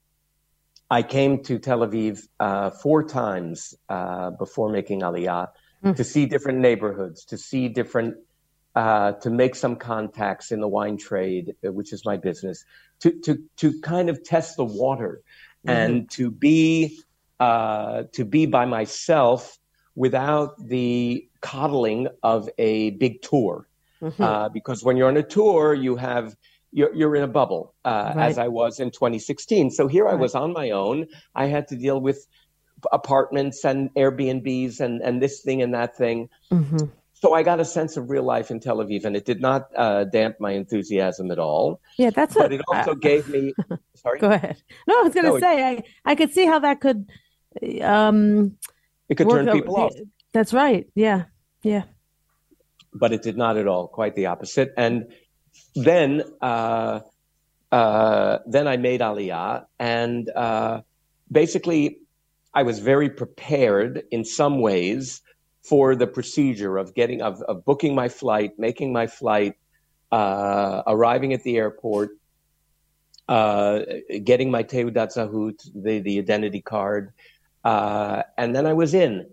I 0.90 1.02
came 1.02 1.42
to 1.44 1.58
Tel 1.58 1.80
Aviv 1.80 2.26
uh, 2.38 2.70
four 2.70 3.04
times 3.04 3.74
uh, 3.88 4.30
before 4.30 4.70
making 4.70 5.00
Aliyah 5.02 5.48
mm. 5.84 5.96
to 5.96 6.04
see 6.04 6.26
different 6.26 6.58
neighborhoods, 6.58 7.24
to 7.26 7.38
see 7.38 7.68
different, 7.68 8.16
uh, 8.74 9.12
to 9.12 9.30
make 9.30 9.54
some 9.54 9.76
contacts 9.76 10.50
in 10.50 10.60
the 10.60 10.68
wine 10.68 10.96
trade, 10.96 11.54
uh, 11.64 11.72
which 11.72 11.92
is 11.92 12.04
my 12.04 12.16
business, 12.16 12.64
to 13.00 13.12
to 13.20 13.38
to 13.56 13.80
kind 13.80 14.10
of 14.10 14.22
test 14.24 14.56
the 14.56 14.64
water, 14.64 15.22
mm. 15.66 15.72
and 15.72 16.10
to 16.10 16.30
be 16.30 17.00
uh, 17.38 18.04
to 18.12 18.24
be 18.24 18.46
by 18.46 18.64
myself 18.64 19.58
without 19.94 20.56
the 20.68 21.28
coddling 21.40 22.08
of 22.22 22.48
a 22.58 22.90
big 22.90 23.22
tour. 23.22 23.66
Mm-hmm. 24.02 24.22
Uh, 24.22 24.48
because 24.48 24.82
when 24.82 24.96
you're 24.96 25.08
on 25.08 25.16
a 25.16 25.22
tour, 25.22 25.74
you 25.74 25.96
have 25.96 26.34
you're, 26.72 26.94
you're 26.94 27.16
in 27.16 27.22
a 27.22 27.28
bubble, 27.28 27.74
uh, 27.84 28.12
right. 28.14 28.28
as 28.28 28.38
I 28.38 28.48
was 28.48 28.80
in 28.80 28.90
2016. 28.90 29.70
So 29.70 29.88
here 29.88 30.04
right. 30.04 30.12
I 30.12 30.14
was 30.14 30.34
on 30.34 30.52
my 30.52 30.70
own. 30.70 31.06
I 31.34 31.46
had 31.46 31.68
to 31.68 31.76
deal 31.76 32.00
with 32.00 32.26
apartments 32.92 33.64
and 33.64 33.92
Airbnbs 33.94 34.80
and, 34.80 35.02
and 35.02 35.20
this 35.20 35.40
thing 35.42 35.62
and 35.62 35.74
that 35.74 35.96
thing. 35.96 36.28
Mm-hmm. 36.50 36.86
So 37.14 37.34
I 37.34 37.42
got 37.42 37.60
a 37.60 37.66
sense 37.66 37.98
of 37.98 38.08
real 38.08 38.22
life 38.22 38.50
in 38.50 38.60
Tel 38.60 38.78
Aviv, 38.78 39.04
and 39.04 39.14
it 39.14 39.26
did 39.26 39.42
not 39.42 39.68
uh, 39.76 40.04
damp 40.04 40.36
my 40.40 40.52
enthusiasm 40.52 41.30
at 41.30 41.38
all. 41.38 41.80
Yeah, 41.98 42.08
that's 42.08 42.34
but 42.34 42.50
it 42.50 42.62
also 42.66 42.92
uh, 42.92 42.94
gave 42.94 43.28
me. 43.28 43.52
Sorry. 43.94 44.18
Go 44.18 44.30
ahead. 44.30 44.56
No, 44.86 44.98
I 44.98 45.02
was 45.02 45.12
going 45.12 45.26
to 45.26 45.32
no, 45.32 45.38
say 45.38 45.62
I 45.62 45.82
I 46.06 46.14
could 46.14 46.32
see 46.32 46.46
how 46.46 46.60
that 46.60 46.80
could. 46.80 47.10
Um, 47.82 48.56
it 49.10 49.16
could 49.16 49.28
turn 49.28 49.50
people 49.52 49.76
off. 49.76 49.92
That's 50.32 50.54
right. 50.54 50.86
Yeah. 50.94 51.24
Yeah. 51.62 51.82
But 52.92 53.12
it 53.12 53.22
did 53.22 53.36
not 53.36 53.56
at 53.56 53.66
all. 53.66 53.88
Quite 53.88 54.14
the 54.14 54.26
opposite. 54.26 54.72
And 54.76 55.12
then 55.74 56.22
uh, 56.40 57.00
uh, 57.70 58.38
then 58.46 58.66
I 58.66 58.76
made 58.76 59.00
Aliyah, 59.00 59.66
and 59.78 60.28
uh, 60.30 60.82
basically 61.30 62.00
I 62.52 62.64
was 62.64 62.80
very 62.80 63.10
prepared 63.10 64.02
in 64.10 64.24
some 64.24 64.60
ways 64.60 65.22
for 65.62 65.94
the 65.94 66.06
procedure 66.06 66.78
of 66.78 66.94
getting 66.94 67.22
of, 67.22 67.40
of 67.42 67.64
booking 67.64 67.94
my 67.94 68.08
flight, 68.08 68.58
making 68.58 68.92
my 68.92 69.06
flight, 69.06 69.54
uh, 70.10 70.82
arriving 70.86 71.32
at 71.32 71.44
the 71.44 71.56
airport, 71.56 72.10
uh, 73.28 73.80
getting 74.24 74.50
my 74.50 74.64
Teudat 74.64 75.14
Zehut, 75.14 75.60
the 75.74 76.00
the 76.00 76.18
identity 76.18 76.62
card, 76.62 77.12
uh, 77.64 78.24
and 78.36 78.54
then 78.54 78.66
I 78.66 78.72
was 78.72 78.94
in. 78.94 79.30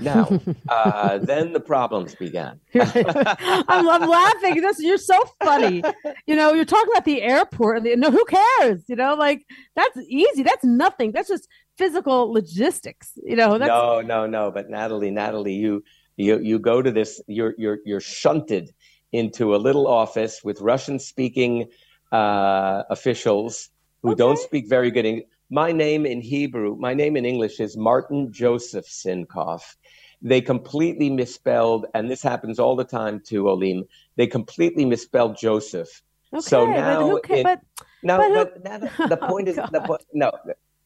Now, 0.00 0.40
uh, 0.68 1.18
then 1.18 1.52
the 1.52 1.60
problems 1.60 2.14
began. 2.14 2.60
I'm, 2.74 3.88
I'm, 3.88 4.08
laughing. 4.08 4.60
This, 4.60 4.80
you're 4.80 4.98
so 4.98 5.22
funny. 5.42 5.82
You 6.26 6.36
know, 6.36 6.52
you're 6.52 6.64
talking 6.64 6.90
about 6.92 7.04
the 7.04 7.22
airport. 7.22 7.78
And 7.78 7.86
the, 7.86 7.96
no, 7.96 8.10
who 8.10 8.24
cares? 8.24 8.82
You 8.88 8.96
know, 8.96 9.14
like 9.14 9.46
that's 9.76 9.98
easy. 10.08 10.42
That's 10.42 10.64
nothing. 10.64 11.12
That's 11.12 11.28
just 11.28 11.48
physical 11.76 12.32
logistics. 12.32 13.12
You 13.22 13.36
know. 13.36 13.58
That's... 13.58 13.68
No, 13.68 14.00
no, 14.00 14.26
no. 14.26 14.50
But 14.50 14.70
Natalie, 14.70 15.10
Natalie, 15.10 15.54
you 15.54 15.84
you 16.16 16.38
you 16.38 16.58
go 16.58 16.82
to 16.82 16.90
this. 16.90 17.20
You're 17.26 17.54
you're 17.58 17.78
you're 17.84 18.00
shunted 18.00 18.72
into 19.12 19.54
a 19.54 19.58
little 19.58 19.86
office 19.86 20.42
with 20.44 20.60
Russian-speaking 20.60 21.66
uh, 22.12 22.84
officials 22.90 23.70
who 24.02 24.10
okay. 24.12 24.18
don't 24.18 24.38
speak 24.38 24.68
very 24.68 24.90
good 24.90 25.04
English. 25.04 25.26
My 25.52 25.72
name 25.72 26.06
in 26.06 26.20
Hebrew, 26.20 26.76
my 26.76 26.94
name 26.94 27.16
in 27.16 27.24
English 27.24 27.58
is 27.58 27.76
Martin 27.76 28.32
Joseph 28.32 28.86
Sinkoff 28.86 29.74
they 30.22 30.40
completely 30.40 31.10
misspelled, 31.10 31.86
and 31.94 32.10
this 32.10 32.22
happens 32.22 32.58
all 32.58 32.76
the 32.76 32.84
time 32.84 33.20
to 33.26 33.48
Olim. 33.48 33.84
They 34.16 34.26
completely 34.26 34.84
misspelled 34.84 35.36
Joseph. 35.36 36.02
Okay, 36.32 36.40
so 36.40 36.66
now, 36.66 37.12
but, 37.12 37.30
it, 37.30 37.42
but, 37.44 37.60
no, 38.02 38.18
but, 38.18 38.62
but 38.62 38.64
now 38.64 39.06
the, 39.06 39.16
point 39.28 39.48
oh, 39.48 39.50
is 39.50 39.56
the 39.56 39.80
point. 39.80 40.02
No, 40.12 40.30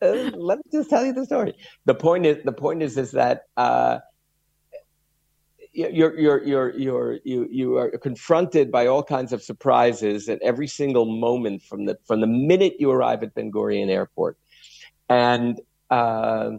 uh, 0.03 0.07
let 0.37 0.59
me 0.59 0.65
just 0.73 0.89
tell 0.89 1.05
you 1.05 1.13
the 1.13 1.27
story. 1.27 1.55
The 1.85 1.95
point 1.95 2.27
is 2.27 2.45
the 2.45 2.53
point 2.53 2.83
is 2.83 2.97
is 2.97 3.13
that. 3.13 3.47
Uh, 3.57 3.99
you're 5.77 6.17
you're 6.17 6.45
you're 6.45 6.79
you're 6.79 7.19
you 7.25 7.49
you 7.51 7.77
are 7.79 7.91
confronted 7.99 8.71
by 8.71 8.87
all 8.87 9.03
kinds 9.03 9.33
of 9.33 9.43
surprises 9.43 10.29
at 10.29 10.41
every 10.41 10.69
single 10.69 11.05
moment 11.05 11.63
from 11.63 11.85
the 11.85 11.99
from 12.05 12.21
the 12.21 12.29
minute 12.29 12.75
you 12.79 12.93
arrive 12.93 13.25
at 13.25 13.35
Ben 13.35 13.51
Gurion 13.51 13.91
Airport, 13.91 14.39
and 15.09 15.61
uh, 15.91 16.53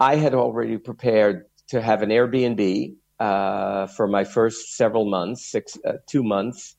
I 0.00 0.16
had 0.16 0.34
already 0.34 0.78
prepared 0.78 1.47
to 1.68 1.80
have 1.80 2.02
an 2.02 2.10
Airbnb 2.10 2.94
uh, 3.20 3.86
for 3.88 4.06
my 4.06 4.24
first 4.24 4.76
several 4.76 5.04
months, 5.04 5.46
six, 5.46 5.78
uh, 5.84 5.94
two 6.06 6.22
months, 6.22 6.76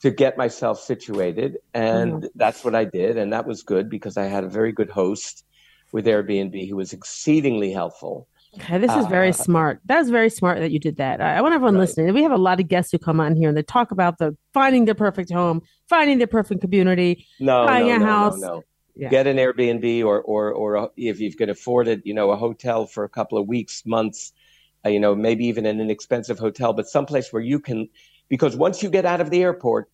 to 0.00 0.10
get 0.10 0.36
myself 0.36 0.80
situated. 0.80 1.58
And 1.74 2.12
mm-hmm. 2.12 2.26
that's 2.34 2.64
what 2.64 2.74
I 2.74 2.84
did. 2.84 3.16
And 3.16 3.32
that 3.32 3.46
was 3.46 3.62
good 3.62 3.90
because 3.90 4.16
I 4.16 4.24
had 4.24 4.44
a 4.44 4.48
very 4.48 4.72
good 4.72 4.90
host 4.90 5.44
with 5.92 6.06
Airbnb 6.06 6.68
who 6.68 6.76
was 6.76 6.92
exceedingly 6.92 7.72
helpful. 7.72 8.28
Okay, 8.54 8.78
this 8.78 8.92
is 8.94 9.06
very 9.06 9.28
uh, 9.28 9.32
smart. 9.32 9.80
That's 9.84 10.08
very 10.08 10.30
smart 10.30 10.58
that 10.60 10.70
you 10.70 10.78
did 10.78 10.96
that. 10.96 11.20
I, 11.20 11.36
I 11.36 11.42
want 11.42 11.54
everyone 11.54 11.74
right. 11.74 11.80
listening. 11.80 12.12
We 12.14 12.22
have 12.22 12.32
a 12.32 12.38
lot 12.38 12.60
of 12.60 12.68
guests 12.68 12.90
who 12.90 12.98
come 12.98 13.20
on 13.20 13.36
here 13.36 13.48
and 13.48 13.56
they 13.56 13.62
talk 13.62 13.90
about 13.90 14.18
the 14.18 14.36
finding 14.54 14.86
the 14.86 14.94
perfect 14.94 15.30
home, 15.30 15.62
finding 15.88 16.18
the 16.18 16.26
perfect 16.26 16.62
community, 16.62 17.26
no, 17.38 17.66
buying 17.66 17.88
no, 17.88 17.96
a 17.96 17.98
no, 17.98 18.06
house. 18.06 18.40
Yeah. 18.98 19.10
get 19.10 19.28
an 19.28 19.36
Airbnb 19.36 20.04
or 20.04 20.20
or 20.20 20.52
or 20.52 20.90
if 20.96 21.20
you 21.20 21.32
can 21.32 21.50
afford 21.50 21.86
it, 21.86 22.02
you 22.04 22.14
know, 22.14 22.32
a 22.32 22.36
hotel 22.36 22.84
for 22.84 23.04
a 23.04 23.08
couple 23.08 23.38
of 23.38 23.46
weeks, 23.46 23.86
months, 23.86 24.32
uh, 24.84 24.88
you 24.88 24.98
know, 24.98 25.14
maybe 25.14 25.46
even 25.46 25.66
an 25.66 25.80
inexpensive 25.80 26.36
hotel, 26.36 26.72
but 26.72 26.88
someplace 26.88 27.32
where 27.32 27.42
you 27.42 27.60
can, 27.60 27.88
because 28.28 28.56
once 28.56 28.82
you 28.82 28.90
get 28.90 29.06
out 29.06 29.20
of 29.20 29.30
the 29.30 29.40
airport, 29.40 29.88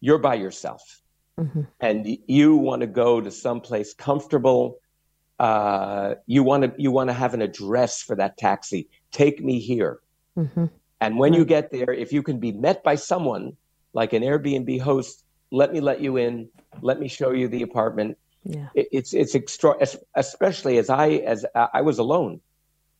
you're 0.00 0.18
by 0.18 0.34
yourself, 0.34 1.00
mm-hmm. 1.38 1.62
and 1.78 2.18
you 2.26 2.56
want 2.56 2.80
to 2.80 2.88
go 2.88 3.20
to 3.20 3.30
someplace 3.30 3.94
comfortable. 3.94 4.78
Uh, 5.38 6.14
you 6.26 6.42
want 6.42 6.64
to 6.64 6.72
you 6.76 6.90
want 6.90 7.08
to 7.10 7.14
have 7.14 7.34
an 7.34 7.42
address 7.42 8.02
for 8.02 8.16
that 8.16 8.36
taxi. 8.36 8.88
Take 9.12 9.44
me 9.44 9.60
here. 9.60 10.00
Mm-hmm. 10.36 10.66
And 11.00 11.18
when 11.18 11.34
you 11.34 11.44
get 11.44 11.70
there, 11.70 11.92
if 11.92 12.12
you 12.12 12.24
can 12.24 12.40
be 12.40 12.50
met 12.50 12.82
by 12.82 12.96
someone 12.96 13.56
like 13.92 14.12
an 14.12 14.24
Airbnb 14.24 14.80
host, 14.80 15.24
let 15.52 15.72
me 15.72 15.80
let 15.80 16.00
you 16.00 16.16
in. 16.16 16.48
Let 16.82 16.98
me 16.98 17.06
show 17.06 17.30
you 17.30 17.46
the 17.46 17.62
apartment 17.62 18.18
yeah. 18.44 18.68
it's 18.74 19.14
it's 19.14 19.34
extra, 19.34 19.76
especially 20.14 20.78
as 20.78 20.90
I 20.90 21.08
as 21.10 21.44
I 21.54 21.82
was 21.82 21.98
alone. 21.98 22.40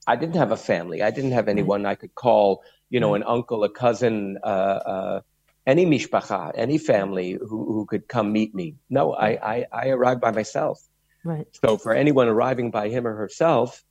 I 0.07 0.17
didn't 0.17 0.37
have 0.37 0.53
a 0.53 0.57
family. 0.57 1.03
I 1.03 1.11
didn't 1.11 1.33
have 1.33 1.49
anyone 1.49 1.87
I 1.87 1.95
could 1.95 2.15
call. 2.15 2.63
You 2.91 3.01
know, 3.01 3.15
an 3.15 3.23
uncle, 3.23 3.65
a 3.65 3.71
cousin, 3.71 4.39
uh, 4.43 4.47
uh, 4.47 5.21
any 5.67 5.87
mishpacha, 5.87 6.53
any 6.55 6.79
family 6.79 7.33
who, 7.33 7.73
who 7.73 7.87
could 7.87 8.07
come 8.07 8.33
meet 8.33 8.55
me. 8.55 8.77
No, 8.91 9.15
I, 9.15 9.31
I 9.55 9.67
I 9.73 9.89
arrived 9.89 10.21
by 10.21 10.31
myself. 10.31 10.81
Right. 11.25 11.47
So 11.65 11.79
for 11.79 11.95
anyone 11.95 12.29
arriving 12.29 12.71
by 12.71 12.91
him 12.91 13.07
or 13.07 13.15
herself, 13.15 13.83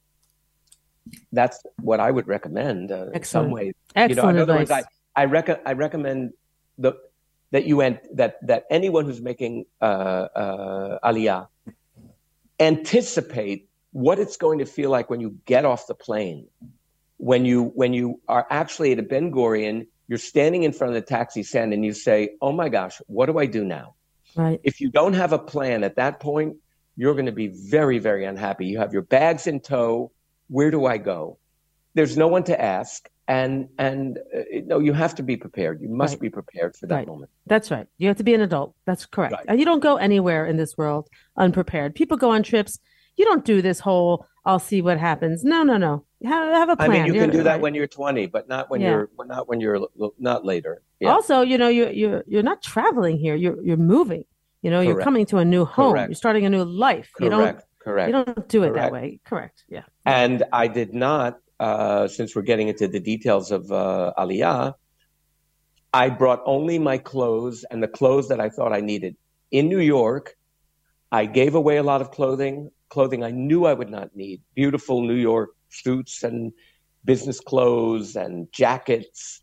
that's 1.32 1.62
what 1.82 2.00
I 2.00 2.12
would 2.12 2.28
recommend. 2.28 2.92
Uh, 2.92 3.10
in 3.14 3.24
some 3.24 3.50
ways, 3.50 3.74
Excellent 3.96 4.10
you 4.10 4.16
know, 4.16 4.30
in 4.30 4.38
other 4.38 4.54
advice. 4.62 4.76
words, 4.76 4.88
I 5.16 5.22
I, 5.24 5.26
rec- 5.26 5.62
I 5.66 5.74
recommend 5.74 6.34
the 6.78 6.94
that 7.54 7.66
you 7.66 7.82
ent- 7.82 8.18
that 8.18 8.46
that 8.48 8.66
anyone 8.70 9.06
who's 9.06 9.22
making 9.22 9.66
uh, 9.80 10.28
uh, 10.36 11.00
aliyah 11.04 11.48
anticipate 12.60 13.70
what 13.92 14.18
it's 14.18 14.38
going 14.38 14.58
to 14.58 14.66
feel 14.66 14.90
like 14.90 15.10
when 15.10 15.22
you 15.22 15.38
get 15.46 15.64
off 15.64 15.86
the 15.86 15.94
plane, 15.94 16.48
when 17.18 17.46
you 17.46 17.64
when 17.64 17.94
you 17.94 18.20
are 18.28 18.46
actually 18.50 18.92
at 18.92 19.00
a 19.00 19.04
Ben 19.04 19.32
Gurion, 19.32 19.86
you're 20.08 20.18
standing 20.18 20.64
in 20.64 20.74
front 20.74 20.96
of 20.96 20.96
the 20.96 21.08
taxi 21.08 21.44
stand 21.44 21.74
and 21.74 21.86
you 21.86 21.94
say, 21.94 22.32
"Oh 22.42 22.52
my 22.52 22.70
gosh, 22.70 23.00
what 23.06 23.28
do 23.28 23.38
I 23.38 23.46
do 23.46 23.64
now?" 23.64 23.94
Right. 24.36 24.60
If 24.64 24.82
you 24.82 24.90
don't 24.90 25.14
have 25.14 25.32
a 25.32 25.38
plan 25.38 25.84
at 25.84 25.98
that 25.98 26.20
point, 26.20 26.58
you're 26.98 27.14
going 27.14 27.28
to 27.28 27.32
be 27.32 27.50
very 27.50 28.00
very 28.00 28.26
unhappy. 28.26 28.66
You 28.66 28.80
have 28.80 28.94
your 28.94 29.04
bags 29.04 29.46
in 29.46 29.60
tow. 29.60 30.12
Where 30.48 30.72
do 30.72 30.88
I 30.88 30.98
go? 30.98 31.38
There's 31.94 32.18
no 32.18 32.28
one 32.28 32.44
to 32.46 32.60
ask 32.60 33.10
and 33.28 33.70
and 33.78 34.20
uh, 34.36 34.42
no 34.66 34.80
you 34.80 34.94
have 34.94 35.16
to 35.16 35.24
be 35.24 35.38
prepared. 35.38 35.82
You 35.82 35.90
must 35.90 36.14
right. 36.14 36.22
be 36.22 36.30
prepared 36.30 36.76
for 36.76 36.88
that 36.88 36.96
right. 36.96 37.08
moment. 37.08 37.32
That's 37.48 37.72
right. 37.72 37.88
You 37.98 38.08
have 38.08 38.18
to 38.18 38.24
be 38.24 38.34
an 38.34 38.42
adult. 38.42 38.76
That's 38.86 39.06
correct. 39.06 39.34
Right. 39.34 39.46
and 39.48 39.60
you 39.60 39.66
don't 39.66 39.80
go 39.80 39.98
anywhere 39.98 40.46
in 40.46 40.58
this 40.58 40.78
world 40.78 41.10
unprepared. 41.38 41.96
People 41.96 42.18
go 42.18 42.32
on 42.32 42.44
trips. 42.44 42.80
You 43.16 43.26
don't 43.26 43.46
do 43.46 43.62
this 43.62 43.80
whole 43.80 44.26
i'll 44.46 44.60
see 44.60 44.82
what 44.82 44.98
happens. 44.98 45.44
No 45.44 45.64
no 45.64 45.78
no. 45.78 46.06
Have, 46.26 46.54
have 46.54 46.70
a 46.70 46.76
plan 46.78 46.90
i 46.90 46.94
mean 46.94 47.06
you 47.08 47.14
you're, 47.16 47.24
can 47.24 47.36
do 47.36 47.44
that 47.44 47.60
when 47.60 47.76
you're 47.76 47.88
20 47.88 48.28
but 48.28 48.48
not 48.48 48.70
when 48.70 48.80
yeah. 48.80 48.92
you're 48.92 49.10
not 49.26 49.48
when 49.48 49.60
you're 49.62 49.88
not 50.20 50.46
later. 50.46 50.82
Yeah. 51.00 51.12
also 51.12 51.42
you 51.42 51.58
know 51.58 51.70
you 51.70 51.90
you're 51.90 52.24
you're 52.28 52.44
not 52.44 52.62
traveling 52.62 53.18
here. 53.18 53.36
You're 53.36 53.62
you're 53.64 53.78
moving. 53.78 54.26
You 54.62 54.72
know 54.72 54.78
correct. 54.78 54.88
you're 54.88 55.04
coming 55.04 55.26
to 55.28 55.38
a 55.38 55.46
new 55.46 55.64
home. 55.64 55.94
Correct. 55.94 56.10
you're 56.10 56.16
starting 56.16 56.46
a 56.46 56.50
new 56.50 56.66
life. 56.66 57.12
Correct 57.16 57.24
you 57.24 57.30
don't 57.30 57.60
correct. 57.80 58.08
You 58.08 58.14
don't 58.14 58.50
do 58.50 58.64
it 58.64 58.74
that 58.74 58.92
way. 58.92 59.20
Correct. 59.24 59.64
Yeah. 59.70 59.84
And 60.06 60.44
i 60.52 60.68
did 60.68 60.94
not 60.94 61.40
uh, 61.64 62.08
since 62.10 62.36
we're 62.36 62.50
getting 62.52 62.68
into 62.68 62.90
the 62.90 63.00
details 63.00 63.50
of 63.50 63.72
uh, 63.72 64.12
Aliyah, 64.18 64.74
I 65.94 66.10
brought 66.10 66.42
only 66.46 66.78
my 66.78 66.98
clothes 66.98 67.64
and 67.72 67.82
the 67.82 67.88
clothes 67.88 68.28
that 68.28 68.42
I 68.42 68.50
thought 68.50 68.74
I 68.74 68.82
needed. 68.82 69.16
In 69.50 69.70
New 69.70 69.80
York, 69.80 70.36
I 71.10 71.26
gave 71.26 71.56
away 71.56 71.78
a 71.78 71.84
lot 71.84 72.02
of 72.02 72.12
clothing, 72.12 72.70
clothing 72.90 73.24
I 73.24 73.32
knew 73.32 73.66
I 73.66 73.74
would 73.74 73.90
not 73.90 74.14
need. 74.14 74.42
Beautiful 74.56 75.04
New 75.04 75.22
York 75.32 75.52
suits 75.70 76.24
and 76.24 76.52
business 77.06 77.40
clothes 77.40 78.18
and 78.18 78.52
jackets. 78.52 79.42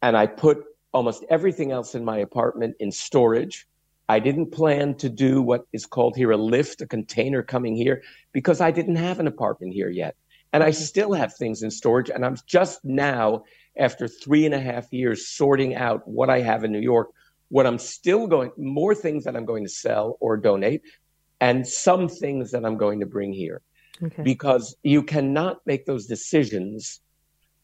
And 0.00 0.16
I 0.16 0.26
put 0.26 0.58
almost 0.92 1.24
everything 1.28 1.72
else 1.72 1.96
in 1.96 2.04
my 2.04 2.18
apartment 2.18 2.76
in 2.78 2.92
storage. 2.92 3.66
I 4.08 4.20
didn't 4.20 4.52
plan 4.52 4.94
to 4.98 5.08
do 5.08 5.42
what 5.42 5.62
is 5.72 5.86
called 5.86 6.14
here 6.14 6.30
a 6.30 6.36
lift, 6.36 6.82
a 6.82 6.86
container 6.86 7.42
coming 7.42 7.74
here, 7.74 8.02
because 8.32 8.60
I 8.60 8.70
didn't 8.70 8.96
have 8.96 9.18
an 9.18 9.26
apartment 9.26 9.72
here 9.74 9.90
yet. 9.90 10.14
And 10.52 10.62
I 10.62 10.70
still 10.70 11.12
have 11.12 11.34
things 11.34 11.62
in 11.62 11.70
storage. 11.70 12.10
And 12.10 12.24
I'm 12.24 12.36
just 12.46 12.84
now, 12.84 13.44
after 13.76 14.08
three 14.08 14.46
and 14.46 14.54
a 14.54 14.60
half 14.60 14.92
years, 14.92 15.28
sorting 15.28 15.74
out 15.74 16.06
what 16.08 16.30
I 16.30 16.40
have 16.40 16.64
in 16.64 16.72
New 16.72 16.80
York, 16.80 17.10
what 17.48 17.66
I'm 17.66 17.78
still 17.78 18.26
going, 18.26 18.52
more 18.56 18.94
things 18.94 19.24
that 19.24 19.36
I'm 19.36 19.44
going 19.44 19.64
to 19.64 19.70
sell 19.70 20.16
or 20.20 20.36
donate, 20.36 20.82
and 21.40 21.66
some 21.66 22.08
things 22.08 22.50
that 22.50 22.64
I'm 22.64 22.76
going 22.76 23.00
to 23.00 23.06
bring 23.06 23.32
here. 23.32 23.62
Okay. 24.02 24.22
Because 24.22 24.76
you 24.82 25.02
cannot 25.02 25.58
make 25.66 25.84
those 25.84 26.06
decisions, 26.06 27.00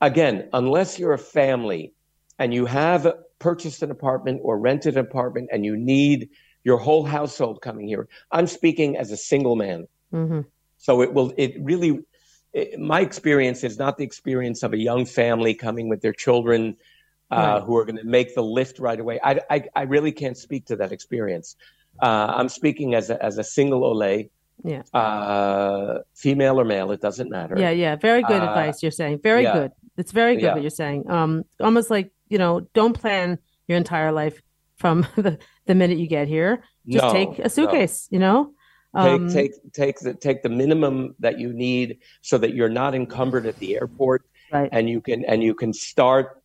again, 0.00 0.48
unless 0.52 0.98
you're 0.98 1.12
a 1.12 1.18
family 1.18 1.92
and 2.38 2.52
you 2.52 2.66
have 2.66 3.12
purchased 3.38 3.82
an 3.82 3.90
apartment 3.90 4.40
or 4.42 4.58
rented 4.58 4.94
an 4.96 5.06
apartment 5.06 5.48
and 5.52 5.64
you 5.64 5.76
need 5.76 6.28
your 6.64 6.78
whole 6.78 7.04
household 7.04 7.60
coming 7.62 7.86
here. 7.86 8.08
I'm 8.30 8.46
speaking 8.46 8.96
as 8.96 9.10
a 9.10 9.16
single 9.16 9.54
man. 9.54 9.86
Mm-hmm. 10.12 10.40
So 10.78 11.02
it 11.02 11.14
will, 11.14 11.32
it 11.36 11.54
really, 11.60 12.00
it, 12.54 12.78
my 12.78 13.00
experience 13.00 13.64
is 13.64 13.78
not 13.78 13.98
the 13.98 14.04
experience 14.04 14.62
of 14.62 14.72
a 14.72 14.78
young 14.78 15.04
family 15.04 15.54
coming 15.54 15.88
with 15.88 16.00
their 16.00 16.12
children 16.12 16.76
uh, 17.30 17.36
right. 17.36 17.62
who 17.62 17.76
are 17.76 17.84
going 17.84 17.96
to 17.96 18.04
make 18.04 18.34
the 18.34 18.42
lift 18.42 18.78
right 18.78 18.98
away. 18.98 19.18
I, 19.22 19.40
I, 19.50 19.64
I, 19.74 19.82
really 19.82 20.12
can't 20.12 20.36
speak 20.36 20.66
to 20.66 20.76
that 20.76 20.92
experience. 20.92 21.56
Uh, 22.00 22.32
I'm 22.36 22.48
speaking 22.48 22.94
as 22.94 23.10
a, 23.10 23.22
as 23.22 23.38
a 23.38 23.44
single 23.44 23.82
Olay, 23.82 24.30
Yeah. 24.62 24.82
Uh, 24.92 26.00
female 26.14 26.60
or 26.60 26.64
male, 26.64 26.92
it 26.92 27.00
doesn't 27.00 27.30
matter. 27.30 27.56
Yeah, 27.58 27.70
yeah. 27.70 27.96
Very 27.96 28.22
good 28.22 28.42
uh, 28.42 28.48
advice. 28.48 28.82
You're 28.82 28.92
saying 28.92 29.20
very 29.22 29.42
yeah. 29.42 29.54
good. 29.54 29.72
It's 29.96 30.12
very 30.12 30.36
good 30.36 30.42
yeah. 30.42 30.54
what 30.54 30.62
you're 30.62 30.70
saying. 30.70 31.10
Um, 31.10 31.44
almost 31.60 31.90
like 31.90 32.12
you 32.28 32.38
know, 32.38 32.60
don't 32.72 32.94
plan 32.98 33.38
your 33.68 33.78
entire 33.78 34.12
life 34.12 34.42
from 34.76 35.06
the, 35.16 35.38
the 35.66 35.74
minute 35.74 35.98
you 35.98 36.06
get 36.06 36.28
here. 36.28 36.62
Just 36.86 37.04
no, 37.04 37.12
take 37.12 37.38
a 37.38 37.48
suitcase, 37.48 38.08
no. 38.10 38.14
you 38.14 38.20
know? 38.20 38.52
Um, 38.94 39.28
take 39.28 39.52
take 39.72 39.72
take 39.72 39.98
the 39.98 40.14
take 40.14 40.42
the 40.42 40.48
minimum 40.48 41.16
that 41.18 41.38
you 41.38 41.52
need 41.52 41.98
so 42.22 42.38
that 42.38 42.54
you're 42.54 42.68
not 42.68 42.94
encumbered 42.94 43.44
at 43.46 43.58
the 43.58 43.74
airport 43.74 44.24
right. 44.52 44.68
and 44.70 44.88
you 44.88 45.00
can 45.00 45.24
and 45.24 45.42
you 45.42 45.54
can 45.54 45.72
start 45.72 46.42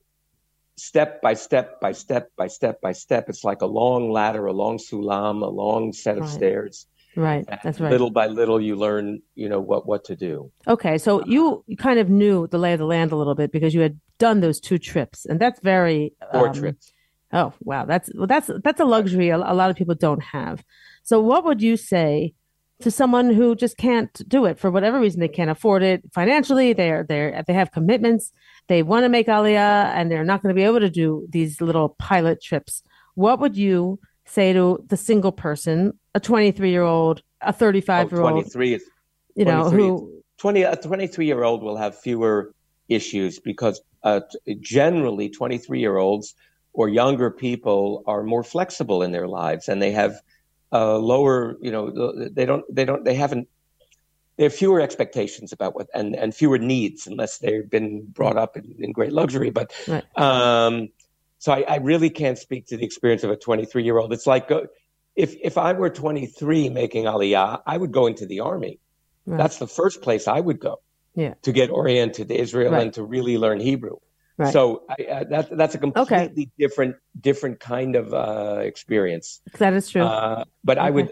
step 0.75 1.21
by 1.21 1.33
step 1.33 1.79
by 1.79 1.91
step 1.91 2.31
by 2.35 2.47
step 2.47 2.81
by 2.81 2.91
step. 2.91 3.29
It's 3.29 3.43
like 3.43 3.61
a 3.61 3.67
long 3.67 4.11
ladder 4.11 4.45
a 4.47 4.53
long 4.53 4.77
sulam 4.77 5.43
a 5.43 5.49
long 5.49 5.93
set 5.93 6.17
of 6.17 6.23
right. 6.23 6.29
stairs. 6.31 6.87
Right. 7.15 7.45
That's 7.63 7.79
right. 7.79 7.91
little 7.91 8.11
by 8.11 8.27
little 8.27 8.61
you 8.61 8.75
learn 8.75 9.21
you 9.35 9.49
know 9.49 9.59
what 9.59 9.85
what 9.85 10.05
to 10.05 10.15
do. 10.15 10.51
Okay. 10.67 10.97
So 10.97 11.23
you 11.25 11.63
kind 11.77 11.99
of 11.99 12.09
knew 12.09 12.47
the 12.47 12.57
lay 12.57 12.73
of 12.73 12.79
the 12.79 12.85
land 12.85 13.11
a 13.11 13.15
little 13.15 13.35
bit 13.35 13.51
because 13.51 13.73
you 13.73 13.81
had 13.81 13.99
done 14.17 14.39
those 14.39 14.59
two 14.59 14.77
trips 14.77 15.25
and 15.25 15.39
that's 15.39 15.59
very 15.59 16.13
four 16.31 16.47
um, 16.47 16.53
trips. 16.53 16.93
Oh 17.31 17.53
wow, 17.61 17.85
that's 17.85 18.09
well, 18.15 18.25
that's 18.25 18.49
that's 18.63 18.79
a 18.79 18.85
luxury 18.85 19.29
a, 19.29 19.37
a 19.37 19.53
lot 19.53 19.69
of 19.69 19.75
people 19.75 19.93
don't 19.93 20.23
have. 20.23 20.63
So, 21.03 21.21
what 21.21 21.45
would 21.45 21.61
you 21.61 21.77
say 21.77 22.33
to 22.81 22.91
someone 22.91 23.33
who 23.33 23.55
just 23.55 23.77
can't 23.77 24.27
do 24.27 24.45
it 24.45 24.57
for 24.57 24.71
whatever 24.71 24.99
reason? 24.99 25.19
They 25.19 25.27
can't 25.27 25.49
afford 25.49 25.83
it 25.83 26.03
financially. 26.13 26.73
They're 26.73 27.03
they're 27.03 27.43
they 27.45 27.53
have 27.53 27.71
commitments. 27.71 28.31
They 28.67 28.83
want 28.83 29.03
to 29.03 29.09
make 29.09 29.27
Aliyah, 29.27 29.91
and 29.95 30.11
they're 30.11 30.23
not 30.23 30.41
going 30.41 30.53
to 30.53 30.59
be 30.59 30.63
able 30.63 30.79
to 30.79 30.89
do 30.89 31.27
these 31.29 31.61
little 31.61 31.89
pilot 31.89 32.41
trips. 32.41 32.83
What 33.15 33.39
would 33.39 33.57
you 33.57 33.99
say 34.25 34.53
to 34.53 34.83
the 34.87 34.97
single 34.97 35.31
person, 35.31 35.97
a 36.15 36.19
23 36.19 36.69
year 36.69 36.83
old, 36.83 37.21
a 37.41 37.51
35 37.51 38.11
year 38.11 38.21
old? 38.21 38.31
23 38.31 38.73
is 38.75 38.83
you 39.35 39.45
know 39.45 39.69
who 39.69 40.21
20 40.37 40.63
a 40.63 40.75
23 40.75 41.25
year 41.25 41.43
old 41.43 41.61
will 41.63 41.77
have 41.77 41.97
fewer 41.97 42.53
issues 42.87 43.39
because 43.39 43.81
uh, 44.03 44.21
generally 44.59 45.29
23 45.29 45.79
year 45.79 45.97
olds 45.97 46.35
or 46.73 46.89
younger 46.89 47.29
people 47.29 48.03
are 48.07 48.23
more 48.23 48.43
flexible 48.43 49.03
in 49.03 49.11
their 49.11 49.27
lives 49.27 49.67
and 49.67 49.81
they 49.81 49.91
have 49.91 50.19
uh, 50.71 50.97
lower, 50.97 51.57
you 51.61 51.71
know, 51.71 52.29
they 52.29 52.45
don't, 52.45 52.63
they 52.73 52.85
don't, 52.85 53.03
they 53.03 53.15
haven't, 53.15 53.47
they 54.37 54.43
have 54.43 54.55
fewer 54.55 54.79
expectations 54.79 55.51
about 55.51 55.75
what 55.75 55.87
and, 55.93 56.15
and 56.15 56.33
fewer 56.33 56.57
needs 56.57 57.07
unless 57.07 57.39
they've 57.39 57.69
been 57.69 58.05
brought 58.05 58.37
up 58.37 58.55
in, 58.55 58.73
in 58.79 58.93
great 58.93 59.11
luxury. 59.11 59.49
But 59.49 59.73
right. 59.85 60.05
um, 60.17 60.89
so 61.39 61.51
I, 61.51 61.65
I, 61.67 61.75
really 61.77 62.09
can't 62.09 62.37
speak 62.37 62.67
to 62.67 62.77
the 62.77 62.85
experience 62.85 63.25
of 63.25 63.31
a 63.31 63.35
23 63.35 63.83
year 63.83 63.97
old. 63.97 64.13
It's 64.13 64.25
like 64.25 64.49
uh, 64.49 64.61
if 65.15 65.35
if 65.41 65.57
I 65.57 65.73
were 65.73 65.89
23 65.89 66.69
making 66.69 67.03
Aliyah, 67.03 67.63
I 67.65 67.77
would 67.77 67.91
go 67.91 68.07
into 68.07 68.25
the 68.25 68.39
army. 68.39 68.79
Right. 69.25 69.37
That's 69.37 69.57
the 69.57 69.67
first 69.67 70.01
place 70.01 70.25
I 70.25 70.39
would 70.39 70.59
go. 70.59 70.79
Yeah. 71.15 71.33
To 71.41 71.51
get 71.51 71.69
oriented 71.69 72.29
to 72.29 72.39
Israel 72.39 72.71
right. 72.71 72.83
and 72.83 72.93
to 72.93 73.03
really 73.03 73.37
learn 73.37 73.59
Hebrew. 73.59 73.97
Right. 74.39 74.53
So 74.53 74.85
I, 74.89 75.03
uh, 75.03 75.23
that 75.25 75.57
that's 75.57 75.75
a 75.75 75.77
completely 75.77 76.15
okay. 76.15 76.49
different 76.57 76.95
different 77.19 77.59
kind 77.59 77.97
of 77.97 78.13
uh, 78.13 78.61
experience. 78.61 79.41
That 79.57 79.73
is 79.73 79.89
true. 79.89 80.01
Uh, 80.01 80.45
but 80.63 80.77
okay. 80.77 80.87
I 80.87 80.89
would, 80.91 81.11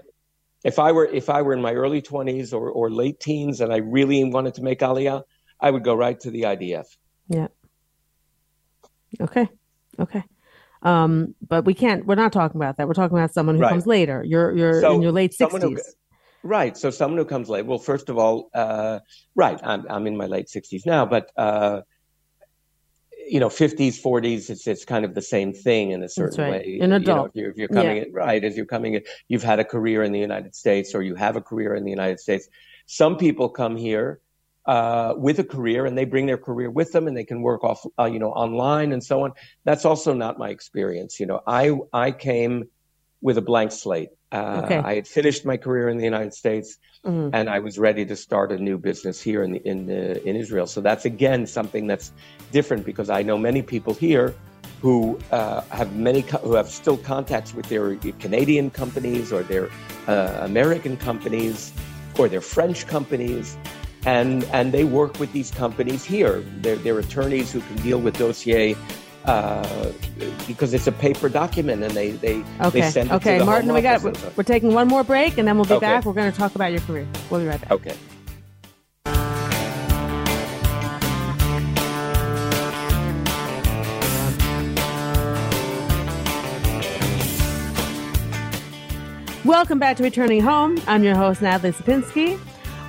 if 0.64 0.80
I 0.80 0.94
were 0.94 1.06
if 1.06 1.30
I 1.30 1.42
were 1.42 1.52
in 1.52 1.62
my 1.62 1.74
early 1.74 2.02
twenties 2.02 2.54
or, 2.54 2.72
or 2.72 2.90
late 2.90 3.20
teens 3.20 3.60
and 3.60 3.74
I 3.74 3.78
really 3.78 4.24
wanted 4.24 4.54
to 4.56 4.64
make 4.64 4.80
Aliyah, 4.80 5.24
I 5.60 5.72
would 5.72 5.84
go 5.84 5.94
right 5.94 6.18
to 6.22 6.32
the 6.32 6.44
IDF. 6.44 6.86
Yeah. 7.28 7.48
Okay. 9.20 9.50
Okay. 10.00 10.24
Um, 10.82 11.36
but 11.46 11.66
we 11.66 11.74
can't. 11.74 12.06
We're 12.06 12.16
not 12.16 12.32
talking 12.32 12.56
about 12.56 12.78
that. 12.78 12.88
We're 12.88 12.94
talking 12.94 13.18
about 13.18 13.34
someone 13.34 13.56
who 13.56 13.64
right. 13.64 13.72
comes 13.72 13.86
later. 13.86 14.24
You're 14.24 14.56
you're 14.56 14.80
so 14.80 14.96
in 14.96 15.02
your 15.02 15.12
late 15.12 15.34
sixties. 15.34 15.96
Right. 16.44 16.78
So 16.78 16.92
someone 16.92 17.18
who 17.18 17.26
comes 17.26 17.50
late. 17.50 17.66
Well, 17.66 17.78
first 17.78 18.08
of 18.08 18.18
all, 18.18 18.50
uh, 18.54 19.00
right. 19.36 19.60
I'm 19.64 19.86
I'm 19.90 20.08
in 20.08 20.16
my 20.16 20.28
late 20.28 20.48
sixties 20.48 20.86
now, 20.86 21.06
but 21.06 21.30
uh, 21.36 21.82
you 23.30 23.40
know, 23.40 23.50
50s, 23.50 24.02
40s, 24.02 24.50
it's 24.50 24.68
it's 24.68 24.86
kind 24.86 25.06
of 25.06 25.14
the 25.14 25.22
same 25.22 25.54
thing 25.54 25.92
in 25.92 26.04
a 26.04 26.10
certain 26.10 26.44
right. 26.44 26.66
way. 26.66 26.80
An 26.82 26.94
adult. 26.94 27.08
You 27.08 27.14
know, 27.16 27.26
if, 27.26 27.36
you're, 27.36 27.50
if 27.52 27.58
you're 27.58 27.68
coming 27.68 27.98
yeah. 27.98 28.04
in, 28.04 28.14
right, 28.14 28.44
as 28.44 28.56
you're 28.56 28.66
coming 28.66 28.96
in, 28.96 29.04
you've 29.28 29.44
had 29.44 29.60
a 29.60 29.66
career 29.66 30.04
in 30.04 30.12
the 30.12 30.20
United 30.20 30.56
States 30.56 30.96
or 30.96 31.02
you 31.02 31.16
have 31.16 31.36
a 31.36 31.42
career 31.42 31.76
in 31.76 31.84
the 31.84 31.90
United 31.90 32.20
States. 32.20 32.48
Some 32.86 33.18
people 33.18 33.50
come 33.50 33.76
here 33.76 34.22
uh, 34.66 35.14
with 35.18 35.40
a 35.40 35.44
career 35.44 35.86
and 35.86 35.98
they 35.98 36.06
bring 36.06 36.26
their 36.26 36.38
career 36.38 36.70
with 36.70 36.92
them 36.92 37.08
and 37.08 37.16
they 37.16 37.24
can 37.24 37.42
work 37.42 37.64
off, 37.64 37.86
uh, 38.00 38.06
you 38.06 38.20
know, 38.20 38.32
online 38.32 38.92
and 38.92 39.04
so 39.04 39.24
on. 39.24 39.32
That's 39.64 39.86
also 39.86 40.14
not 40.14 40.38
my 40.38 40.50
experience. 40.50 41.20
You 41.20 41.26
know, 41.26 41.42
I 41.48 41.78
I 41.94 42.12
came 42.12 42.70
with 43.22 43.38
a 43.38 43.42
blank 43.42 43.72
slate. 43.72 44.10
Uh, 44.32 44.62
okay. 44.66 44.78
I 44.78 44.96
had 44.96 45.08
finished 45.08 45.46
my 45.46 45.58
career 45.58 45.90
in 45.90 45.98
the 45.98 46.04
United 46.04 46.34
States, 46.34 46.78
mm-hmm. 47.06 47.34
and 47.34 47.50
I 47.50 47.60
was 47.60 47.80
ready 47.80 48.06
to 48.06 48.16
start 48.16 48.52
a 48.52 48.58
new 48.58 48.78
business 48.78 49.22
here 49.22 49.42
in 49.44 49.54
the, 49.54 49.68
in 49.68 49.86
the, 49.86 50.24
in 50.28 50.36
Israel. 50.36 50.68
So 50.68 50.82
that's 50.82 51.06
again 51.06 51.48
something 51.48 51.88
that's 51.88 52.12
different 52.52 52.86
because 52.86 53.10
I 53.10 53.24
know 53.24 53.38
many 53.38 53.62
people 53.62 53.94
here 53.94 54.36
who 54.82 55.18
uh, 55.32 55.62
have 55.70 55.96
many 55.96 56.22
co- 56.22 56.38
who 56.40 56.54
have 56.54 56.70
still 56.70 56.98
contacts 56.98 57.54
with 57.54 57.68
their 57.68 57.96
Canadian 58.20 58.70
companies 58.70 59.32
or 59.32 59.42
their 59.44 59.70
uh, 60.08 60.40
American 60.42 60.98
companies 60.98 61.74
or 62.20 62.28
their 62.28 62.42
French 62.42 62.86
companies, 62.86 63.58
and 64.06 64.44
and 64.46 64.72
they 64.72 64.84
work 64.84 65.20
with 65.20 65.32
these 65.34 65.50
companies 65.52 66.04
here. 66.04 66.44
They're, 66.62 66.76
they're 66.76 67.00
attorneys 67.00 67.52
who 67.52 67.62
can 67.62 67.78
deal 67.78 68.00
with 68.00 68.18
dossier 68.18 68.76
uh, 69.28 69.92
because 70.48 70.74
it's 70.74 70.88
a 70.88 70.92
paper 70.92 71.30
document 71.30 71.84
and 71.84 71.92
they 71.92 72.12
they, 72.12 72.44
okay. 72.62 72.82
they 72.82 72.90
send 72.90 73.10
it 73.10 73.14
okay 73.14 73.34
to 73.34 73.40
the 73.40 73.46
martin 73.46 73.74
we 73.74 73.82
got 73.82 74.02
we're 74.38 74.44
taking 74.44 74.74
one 74.74 74.88
more 74.88 75.04
break 75.04 75.38
and 75.38 75.48
then 75.48 75.56
we'll 75.58 75.66
be 75.66 75.74
okay. 75.74 75.86
back 75.86 76.06
we're 76.06 76.14
going 76.14 76.32
to 76.32 76.38
talk 76.38 76.56
about 76.56 76.72
your 76.72 76.82
career 76.82 77.06
we'll 77.30 77.42
be 77.42 77.48
right 77.48 77.62
back 77.62 77.72
okay 77.72 77.96
Welcome 89.46 89.80
back 89.80 89.96
to 89.96 90.04
Returning 90.04 90.42
Home. 90.42 90.78
I'm 90.88 91.06
your 91.06 91.16
host, 91.16 91.42
Natalie 91.42 91.72
Sapinski. 91.72 92.38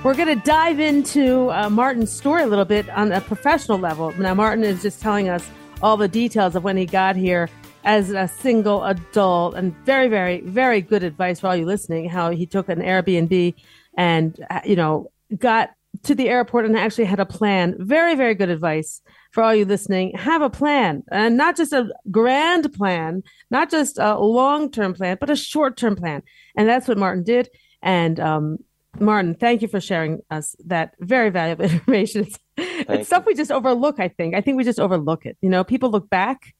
We're 0.03 0.13
going 0.13 0.27
to 0.27 0.43
dive 0.43 0.81
into 0.81 1.49
uh, 1.51 1.69
Martin's 1.69 2.11
story 2.11 2.43
a 2.43 2.47
little 2.47 2.65
bit 2.65 2.89
on 2.89 3.13
a 3.13 3.21
professional 3.21 3.77
level. 3.77 4.11
Now, 4.17 4.33
Martin 4.33 4.65
is 4.65 4.81
just 4.81 5.01
telling 5.01 5.29
us 5.29 5.49
all 5.81 5.97
the 5.97 6.07
details 6.07 6.55
of 6.55 6.63
when 6.63 6.77
he 6.77 6.85
got 6.85 7.15
here 7.15 7.49
as 7.83 8.11
a 8.11 8.27
single 8.27 8.83
adult. 8.83 9.55
And 9.55 9.75
very 9.85 10.07
very 10.07 10.41
very 10.41 10.81
good 10.81 11.03
advice 11.03 11.39
for 11.39 11.47
all 11.47 11.55
you 11.55 11.65
listening 11.65 12.09
how 12.09 12.31
he 12.31 12.45
took 12.45 12.69
an 12.69 12.79
airbnb 12.79 13.53
and 13.97 14.45
uh, 14.49 14.61
you 14.65 14.75
know 14.75 15.11
got 15.37 15.71
to 16.03 16.13
the 16.13 16.29
airport 16.29 16.65
and 16.65 16.77
actually 16.77 17.05
had 17.05 17.19
a 17.19 17.25
plan. 17.25 17.75
Very 17.79 18.15
very 18.15 18.35
good 18.35 18.49
advice 18.49 19.01
for 19.31 19.43
all 19.43 19.55
you 19.55 19.65
listening. 19.65 20.15
Have 20.15 20.41
a 20.41 20.49
plan 20.49 21.03
and 21.11 21.37
not 21.37 21.55
just 21.55 21.73
a 21.73 21.89
grand 22.11 22.71
plan 22.73 23.23
not 23.49 23.69
just 23.69 23.97
a 23.97 24.17
long-term 24.19 24.93
plan 24.93 25.17
but 25.19 25.29
a 25.29 25.35
short-term 25.35 25.95
plan. 25.95 26.23
And 26.55 26.67
that's 26.67 26.87
what 26.87 26.97
martin 26.97 27.23
did. 27.23 27.49
And 27.81 28.19
um, 28.19 28.57
Martin, 28.99 29.35
thank 29.35 29.61
you 29.61 29.67
for 29.67 29.79
sharing 29.79 30.21
us 30.29 30.55
that 30.65 30.95
very 30.99 31.29
valuable 31.29 31.65
information. 31.71 32.21
It's, 32.21 32.39
it's 32.57 33.07
stuff 33.07 33.25
we 33.25 33.35
just 33.35 33.51
overlook. 33.51 33.99
I 33.99 34.07
think. 34.07 34.35
I 34.35 34.41
think 34.41 34.57
we 34.57 34.63
just 34.63 34.79
overlook 34.79 35.25
it. 35.25 35.37
You 35.41 35.49
know, 35.49 35.63
people 35.63 35.89
look 35.89 36.09
back 36.09 36.53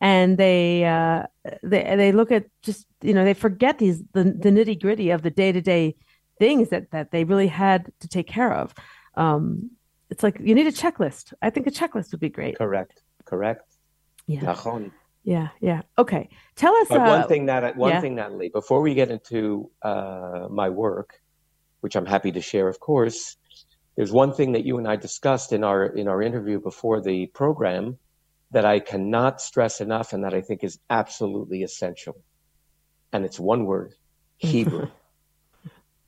and 0.00 0.38
they 0.38 0.84
uh, 0.84 1.24
they 1.62 1.94
they 1.96 2.12
look 2.12 2.32
at 2.32 2.46
just 2.62 2.86
you 3.02 3.14
know 3.14 3.24
they 3.24 3.34
forget 3.34 3.78
these 3.78 4.02
the, 4.12 4.24
the 4.24 4.50
nitty 4.50 4.80
gritty 4.80 5.10
of 5.10 5.22
the 5.22 5.30
day 5.30 5.52
to 5.52 5.60
day 5.60 5.96
things 6.38 6.70
that 6.70 6.90
that 6.90 7.10
they 7.10 7.24
really 7.24 7.48
had 7.48 7.92
to 8.00 8.08
take 8.08 8.26
care 8.26 8.52
of. 8.52 8.74
Um, 9.14 9.70
it's 10.08 10.22
like 10.22 10.40
you 10.42 10.54
need 10.54 10.66
a 10.66 10.72
checklist. 10.72 11.32
I 11.42 11.50
think 11.50 11.66
a 11.66 11.70
checklist 11.70 12.12
would 12.12 12.20
be 12.20 12.30
great. 12.30 12.56
Correct. 12.56 13.02
Correct. 13.24 13.76
Yeah. 14.26 14.40
Yeah. 15.22 15.48
Yeah. 15.60 15.82
Okay. 15.98 16.30
Tell 16.56 16.74
us. 16.76 16.90
Uh, 16.90 16.98
one 16.98 17.28
thing 17.28 17.46
that 17.46 17.76
one 17.76 17.90
yeah. 17.90 18.00
thing, 18.00 18.14
Natalie, 18.14 18.48
before 18.48 18.80
we 18.80 18.94
get 18.94 19.10
into 19.10 19.70
uh, 19.82 20.48
my 20.50 20.70
work, 20.70 21.20
which 21.80 21.96
I'm 21.96 22.06
happy 22.06 22.32
to 22.32 22.40
share, 22.40 22.68
of 22.68 22.80
course, 22.80 23.36
there's 23.96 24.12
one 24.12 24.32
thing 24.32 24.52
that 24.52 24.64
you 24.64 24.78
and 24.78 24.88
I 24.88 24.96
discussed 24.96 25.52
in 25.52 25.64
our 25.64 25.84
in 25.84 26.08
our 26.08 26.22
interview 26.22 26.60
before 26.60 27.00
the 27.00 27.26
program 27.26 27.98
that 28.52 28.64
I 28.64 28.80
cannot 28.80 29.40
stress 29.40 29.80
enough, 29.80 30.12
and 30.12 30.24
that 30.24 30.34
I 30.34 30.40
think 30.40 30.64
is 30.64 30.78
absolutely 30.88 31.62
essential, 31.62 32.16
and 33.12 33.24
it's 33.24 33.38
one 33.38 33.64
word: 33.66 33.94
Hebrew. 34.38 34.88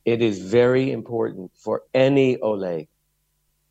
it 0.05 0.21
is 0.21 0.39
very 0.39 0.91
important 0.91 1.51
for 1.55 1.83
any 1.93 2.37
Ole. 2.37 2.87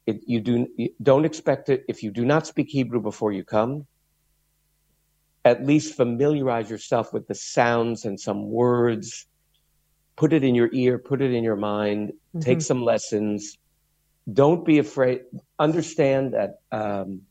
It, 0.07 0.21
you 0.27 0.41
do 0.41 0.69
you 0.77 0.91
don't 1.03 1.25
expect 1.25 1.69
it 1.69 1.85
if 1.88 2.03
you 2.03 2.11
do 2.11 2.25
not 2.25 2.47
speak 2.47 2.69
Hebrew 2.69 3.01
before 3.01 3.33
you 3.33 3.45
come. 3.45 3.87
At 5.45 5.67
least 5.67 5.97
familiarize 5.97 6.71
yourself 6.71 7.12
with 7.12 7.27
the 7.27 7.35
sounds 7.35 8.05
and 8.05 8.21
some 8.21 8.49
words. 8.49 9.27
Put 10.16 10.33
it 10.33 10.44
in 10.44 10.55
your 10.55 10.68
ear, 10.72 10.98
put 10.98 11.22
it 11.22 11.33
in 11.33 11.42
your 11.42 11.57
mind. 11.57 12.11
Mm-hmm. 12.11 12.40
Take 12.40 12.61
some 12.61 12.85
lessons. 12.85 13.59
Don't 14.31 14.64
be 14.64 14.79
afraid. 14.79 15.22
Understand 15.59 16.35
that 16.35 16.61
um, 16.70 17.22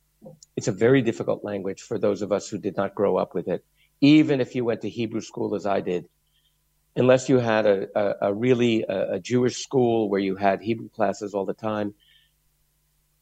it's 0.56 0.68
a 0.68 0.72
very 0.72 1.02
difficult 1.02 1.44
language 1.44 1.82
for 1.82 1.98
those 1.98 2.22
of 2.22 2.32
us 2.32 2.50
who 2.50 2.58
did 2.58 2.76
not 2.78 2.96
grow 2.96 3.18
up 3.18 3.34
with 3.34 3.48
it. 3.48 3.64
Even 4.02 4.42
if 4.42 4.56
you 4.56 4.66
went 4.66 4.82
to 4.82 4.90
Hebrew 4.90 5.22
school 5.22 5.56
as 5.56 5.66
I 5.66 5.82
did, 5.82 6.10
unless 6.96 7.30
you 7.30 7.38
had 7.38 7.66
a, 7.66 7.88
a, 7.96 8.30
a 8.30 8.34
really 8.34 8.84
a, 8.84 9.14
a, 9.14 9.20
Jewish 9.20 9.58
school 9.58 10.10
where 10.10 10.20
you 10.20 10.36
had 10.36 10.62
Hebrew 10.62 10.90
classes 10.90 11.34
all 11.34 11.46
the 11.46 11.54
time. 11.54 11.94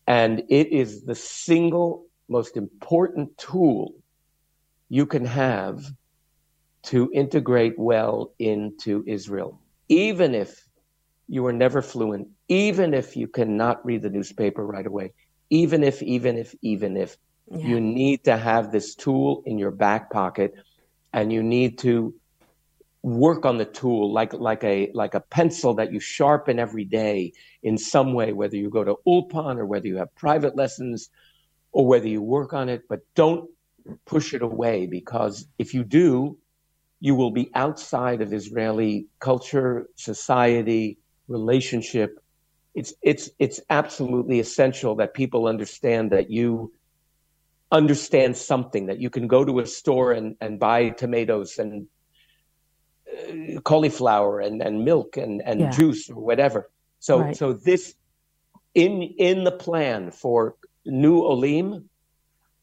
And 0.08 0.44
it 0.50 0.72
is 0.72 1.04
the 1.04 1.16
single 1.16 2.06
most 2.28 2.58
important 2.58 3.38
tool 3.38 3.94
you 4.88 5.06
can 5.06 5.26
have 5.26 5.84
to 6.84 7.12
integrate 7.14 7.78
well 7.78 8.32
into 8.40 9.04
Israel, 9.08 9.60
even 9.90 10.34
if 10.34 10.68
you 11.28 11.46
are 11.46 11.54
never 11.54 11.82
fluent, 11.82 12.28
even 12.48 12.94
if 12.94 13.16
you 13.16 13.28
cannot 13.28 13.86
read 13.86 14.02
the 14.02 14.10
newspaper 14.10 14.66
right 14.66 14.86
away, 14.86 15.14
even 15.50 15.84
if, 15.84 16.02
even 16.02 16.38
if, 16.38 16.56
even 16.62 16.98
if 16.98 17.18
yeah. 17.52 17.68
you 17.68 17.82
need 17.82 18.24
to 18.24 18.38
have 18.38 18.72
this 18.72 18.96
tool 18.96 19.44
in 19.46 19.58
your 19.58 19.72
back 19.72 20.12
pocket 20.12 20.56
and 21.14 21.32
you 21.34 21.44
need 21.44 21.78
to 21.80 22.14
work 23.02 23.46
on 23.46 23.58
the 23.58 23.66
tool 23.66 24.12
like 24.12 24.34
like 24.34 24.64
a 24.64 24.92
like 24.94 25.14
a 25.14 25.22
pencil 25.22 25.74
that 25.74 25.92
you 25.92 26.00
sharpen 26.02 26.60
every 26.60 26.84
day 26.84 27.32
in 27.64 27.78
some 27.78 28.14
way 28.14 28.34
whether 28.34 28.58
you 28.58 28.70
go 28.70 28.84
to 28.84 28.98
ulpan 29.08 29.58
or 29.58 29.66
whether 29.66 29.88
you 29.88 29.96
have 29.96 30.14
private 30.16 30.56
lessons 30.58 31.10
or 31.72 31.88
whether 31.88 32.10
you 32.10 32.22
work 32.22 32.52
on 32.54 32.68
it 32.68 32.84
but 32.90 33.00
don't 33.16 33.50
push 34.06 34.34
it 34.34 34.42
away 34.42 34.86
because 34.86 35.48
if 35.58 35.74
you 35.74 35.84
do 35.86 36.38
you 37.00 37.16
will 37.16 37.32
be 37.32 37.50
outside 37.56 38.22
of 38.22 38.34
israeli 38.34 39.08
culture 39.20 39.88
society 39.96 40.98
relationship 41.28 42.20
it's 42.76 42.94
it's 43.02 43.30
it's 43.40 43.60
absolutely 43.70 44.40
essential 44.40 44.96
that 44.96 45.14
people 45.14 45.48
understand 45.48 46.12
that 46.12 46.30
you 46.30 46.72
understand 47.72 48.36
something 48.36 48.88
that 48.88 49.00
you 49.00 49.10
can 49.10 49.28
go 49.28 49.46
to 49.46 49.60
a 49.60 49.66
store 49.66 50.12
and, 50.12 50.36
and 50.42 50.60
buy 50.60 50.90
tomatoes 50.90 51.58
and 51.58 51.88
uh, 53.08 53.60
cauliflower 53.62 54.40
and, 54.40 54.62
and 54.62 54.84
milk 54.84 55.18
and, 55.18 55.42
and 55.46 55.60
yeah. 55.60 55.70
juice 55.70 56.10
or 56.10 56.16
whatever. 56.16 56.70
So 57.00 57.20
right. 57.20 57.36
so 57.36 57.54
this 57.54 57.96
in 58.74 59.02
in 59.02 59.44
the 59.44 59.52
plan 59.52 60.12
for 60.12 60.56
new 60.86 61.22
Olim, 61.22 61.90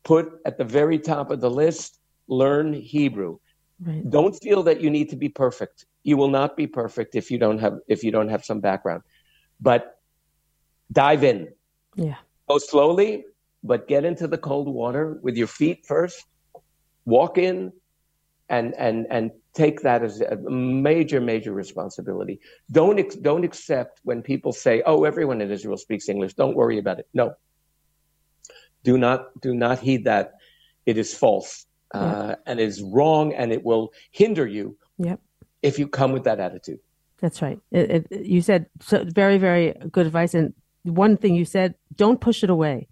put 0.03 0.41
at 0.45 0.59
the 0.59 0.65
very 0.65 0.99
top 0.99 1.31
of 1.31 1.41
the 1.41 1.51
list, 1.51 1.99
learn 2.29 2.73
Hebrew. 2.73 3.39
Right. 3.81 4.09
Don't 4.09 4.35
feel 4.43 4.63
that 4.65 4.81
you 4.81 4.91
need 4.91 5.11
to 5.11 5.17
be 5.17 5.29
perfect. 5.29 5.85
You 6.03 6.17
will 6.17 6.29
not 6.31 6.57
be 6.57 6.67
perfect 6.67 7.15
if 7.15 7.31
you 7.31 7.39
don't 7.39 7.59
have 7.59 7.79
if 7.89 8.03
you 8.03 8.11
don't 8.11 8.29
have 8.29 8.45
some 8.45 8.61
background. 8.61 9.03
But 9.61 9.99
dive 10.93 11.25
in. 11.25 11.49
Yeah. 11.95 12.17
Go 12.49 12.59
slowly, 12.59 13.27
but 13.63 13.87
get 13.89 14.05
into 14.05 14.29
the 14.29 14.39
cold 14.39 14.69
water 14.69 15.19
with 15.23 15.37
your 15.37 15.47
feet 15.47 15.85
first. 15.87 16.25
Walk 17.05 17.37
in 17.37 17.73
and 18.49 18.75
and 18.79 19.07
and 19.11 19.31
take 19.53 19.81
that 19.83 20.03
as 20.03 20.21
a 20.21 20.37
major, 20.37 21.21
major 21.21 21.53
responsibility. 21.53 22.41
Don't 22.71 22.99
ex- 22.99 23.17
don't 23.17 23.45
accept 23.45 24.01
when 24.05 24.23
people 24.23 24.53
say, 24.53 24.83
"Oh, 24.87 25.05
everyone 25.05 25.41
in 25.43 25.51
Israel 25.51 25.77
speaks 25.77 26.09
English. 26.09 26.35
Don't 26.35 26.57
worry 26.57 26.79
about 26.79 26.99
it." 26.99 27.09
No. 27.13 27.35
Do 28.85 28.97
not 28.97 29.39
do 29.43 29.55
not 29.55 29.81
heed 29.81 30.05
that. 30.05 30.35
It 30.87 30.97
is 30.97 31.13
false 31.13 31.67
uh, 31.93 32.37
and 32.47 32.61
is 32.61 32.83
wrong, 32.83 33.35
and 33.35 33.53
it 33.53 33.65
will 33.65 33.93
hinder 34.11 34.47
you. 34.47 34.77
Yep. 34.99 35.21
If 35.63 35.79
you 35.79 35.89
come 35.89 36.13
with 36.13 36.25
that 36.25 36.41
attitude. 36.41 36.81
That's 37.21 37.41
right. 37.41 37.59
It, 37.71 38.07
it, 38.11 38.27
you 38.27 38.43
said 38.43 38.67
so 38.81 39.05
very, 39.05 39.39
very 39.39 39.75
good 39.91 40.07
advice. 40.07 40.35
And 40.35 40.55
one 40.83 41.17
thing 41.17 41.35
you 41.35 41.45
said: 41.45 41.75
don't 41.95 42.21
push 42.21 42.45
it 42.45 42.51
away. 42.51 42.89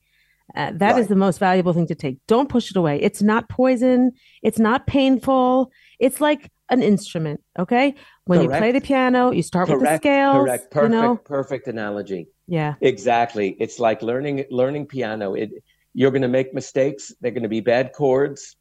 Uh, 0.54 0.72
that 0.74 0.92
right. 0.92 1.00
is 1.00 1.08
the 1.08 1.16
most 1.16 1.38
valuable 1.38 1.72
thing 1.72 1.86
to 1.86 1.94
take. 1.94 2.18
Don't 2.26 2.48
push 2.48 2.70
it 2.70 2.76
away. 2.76 3.00
It's 3.00 3.22
not 3.22 3.48
poison. 3.48 4.12
It's 4.42 4.58
not 4.58 4.86
painful. 4.86 5.72
It's 5.98 6.20
like 6.20 6.50
an 6.70 6.82
instrument. 6.82 7.42
Okay. 7.58 7.94
When 8.24 8.40
correct. 8.40 8.52
you 8.52 8.58
play 8.58 8.72
the 8.72 8.80
piano, 8.80 9.30
you 9.30 9.42
start 9.42 9.68
correct. 9.68 9.80
with 9.80 9.90
the 9.90 9.96
scales. 9.96 10.44
Correct. 10.44 10.70
Perfect. 10.70 10.94
You 10.94 11.00
know? 11.00 11.16
Perfect 11.16 11.68
analogy. 11.68 12.28
Yeah. 12.46 12.74
Exactly. 12.80 13.56
It's 13.58 13.78
like 13.78 14.02
learning 14.02 14.44
learning 14.50 14.86
piano. 14.86 15.34
It 15.34 15.50
you're 15.94 16.10
going 16.10 16.22
to 16.22 16.28
make 16.28 16.52
mistakes. 16.52 17.12
They're 17.20 17.30
going 17.30 17.44
to 17.44 17.48
be 17.48 17.60
bad 17.60 17.92
chords. 17.92 18.56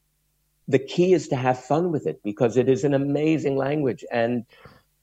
The 0.67 0.79
key 0.79 1.13
is 1.13 1.27
to 1.29 1.35
have 1.35 1.59
fun 1.63 1.91
with 1.91 2.07
it 2.07 2.21
because 2.23 2.57
it 2.57 2.69
is 2.69 2.83
an 2.83 2.93
amazing 2.93 3.57
language 3.57 4.05
and 4.11 4.45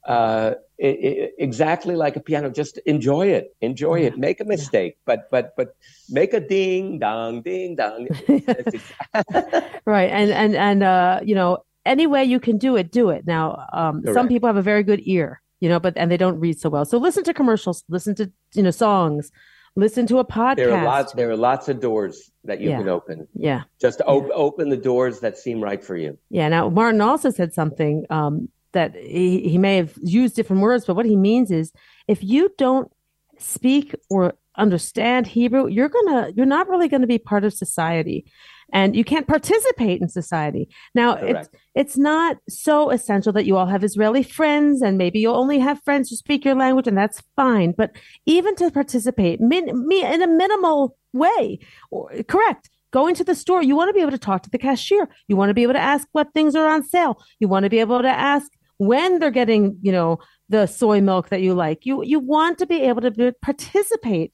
uh, 0.07 0.55
it, 0.79 0.99
it, 0.99 1.35
exactly 1.38 1.94
like 1.94 2.16
a 2.16 2.20
piano. 2.20 2.51
Just 2.51 2.79
enjoy 2.79 3.29
it, 3.29 3.55
enjoy 3.61 3.96
yeah. 3.96 4.07
it. 4.09 4.18
Make 4.18 4.40
a 4.40 4.44
mistake, 4.44 4.96
yeah. 4.96 5.03
but 5.05 5.31
but 5.31 5.55
but 5.57 5.77
make 6.09 6.33
a 6.33 6.40
ding 6.40 6.99
dong, 6.99 7.42
ding 7.42 7.77
dong. 7.77 8.09
right, 9.85 10.11
and 10.11 10.31
and 10.31 10.57
and 10.57 10.83
uh, 10.83 11.20
you 11.23 11.35
know, 11.35 11.64
any 11.85 12.07
way 12.07 12.25
you 12.25 12.40
can 12.40 12.57
do 12.57 12.77
it, 12.77 12.90
do 12.90 13.11
it. 13.11 13.27
Now, 13.27 13.66
um, 13.73 14.03
some 14.14 14.27
people 14.27 14.46
have 14.46 14.57
a 14.57 14.62
very 14.62 14.83
good 14.83 15.01
ear, 15.05 15.42
you 15.61 15.68
know, 15.68 15.79
but 15.79 15.94
and 15.96 16.11
they 16.11 16.16
don't 16.16 16.40
read 16.40 16.59
so 16.59 16.70
well. 16.70 16.87
So 16.87 16.96
listen 16.96 17.23
to 17.25 17.35
commercials, 17.35 17.85
listen 17.88 18.14
to 18.16 18.33
you 18.55 18.62
know 18.62 18.70
songs, 18.70 19.31
listen 19.76 20.06
to 20.09 20.18
a 20.18 20.24
podcast. 20.24 20.56
There 20.56 20.72
are 20.74 20.85
lots. 20.85 21.12
There 21.12 21.30
are 21.30 21.37
lots 21.37 21.68
of 21.68 21.80
doors 21.80 22.30
that 22.44 22.61
you 22.61 22.70
yeah. 22.70 22.78
can 22.78 22.88
open. 22.88 23.28
Yeah, 23.35 23.62
just 23.80 24.00
op- 24.06 24.30
open 24.35 24.68
the 24.68 24.76
doors 24.76 25.20
that 25.20 25.38
seem 25.38 25.61
right 25.62 25.83
for 25.83 25.96
you. 25.96 26.18
Yeah. 26.30 26.48
Now, 26.48 26.68
Martin 26.68 27.00
also 27.00 27.30
said 27.30 27.52
something. 27.54 28.06
Um, 28.11 28.48
that 28.72 28.94
he, 28.94 29.48
he 29.48 29.59
may 29.59 29.76
have 29.76 29.94
used 30.02 30.37
different 30.37 30.62
words, 30.62 30.87
but 30.87 30.94
what 30.94 31.06
he 31.06 31.16
means 31.16 31.50
is 31.50 31.72
if 32.06 32.22
you 32.22 32.52
don't 32.56 32.90
speak 33.38 33.94
or 34.09 34.35
understand 34.56 35.26
Hebrew, 35.26 35.66
you're 35.66 35.88
gonna 35.88 36.30
you're 36.35 36.46
not 36.46 36.68
really 36.68 36.88
gonna 36.88 37.06
be 37.06 37.18
part 37.18 37.44
of 37.44 37.52
society, 37.52 38.26
and 38.72 38.96
you 38.96 39.04
can't 39.04 39.26
participate 39.26 40.00
in 40.00 40.09
society. 40.09 40.68
Now 40.94 41.16
Correct. 41.16 41.38
it's 41.38 41.48
it's 41.74 41.98
not 41.98 42.37
so 42.48 42.90
essential 42.90 43.33
that 43.33 43.46
you 43.46 43.56
all 43.56 43.66
have 43.66 43.85
Israeli 43.85 44.22
friends, 44.22 44.83
and 44.83 44.98
maybe 44.98 45.20
you'll 45.20 45.37
only 45.37 45.59
have 45.59 45.83
friends 45.85 46.11
who 46.11 46.16
speak 46.16 46.44
your 46.44 46.54
language, 46.54 46.87
and 46.87 46.98
that's 46.98 47.22
fine. 47.37 47.74
But 47.76 47.92
even 48.26 48.54
to 48.56 48.70
participate, 48.70 49.40
min, 49.40 49.87
me 49.87 50.04
in 50.04 50.22
a 50.22 50.26
minimal 50.26 50.96
way, 51.12 51.59
or, 51.90 52.11
correct 52.28 52.70
Going 52.92 53.14
to 53.14 53.24
the 53.24 53.35
store, 53.35 53.62
you 53.62 53.76
want 53.76 53.88
to 53.88 53.94
be 53.94 54.00
able 54.00 54.11
to 54.11 54.18
talk 54.18 54.42
to 54.42 54.50
the 54.50 54.59
cashier. 54.59 55.09
You 55.28 55.37
want 55.37 55.50
to 55.50 55.54
be 55.54 55.62
able 55.62 55.74
to 55.74 55.80
ask 55.80 56.09
what 56.12 56.33
things 56.35 56.56
are 56.56 56.68
on 56.68 56.83
sale. 56.83 57.22
You 57.38 57.46
want 57.46 57.64
to 57.64 57.70
be 57.70 57.78
able 57.78 58.02
to 58.02 58.09
ask 58.09 58.50
when 58.78 59.20
they're 59.20 59.30
getting, 59.30 59.78
you 59.80 59.92
know, 59.92 60.18
the 60.48 60.66
soy 60.66 61.00
milk 61.00 61.28
that 61.28 61.40
you 61.40 61.54
like. 61.54 61.87
You 61.87 62.02
you 62.02 62.18
want 62.18 62.59
to 62.59 62.66
be 62.66 62.83
able 62.83 63.02
to 63.02 63.33
participate 63.42 64.33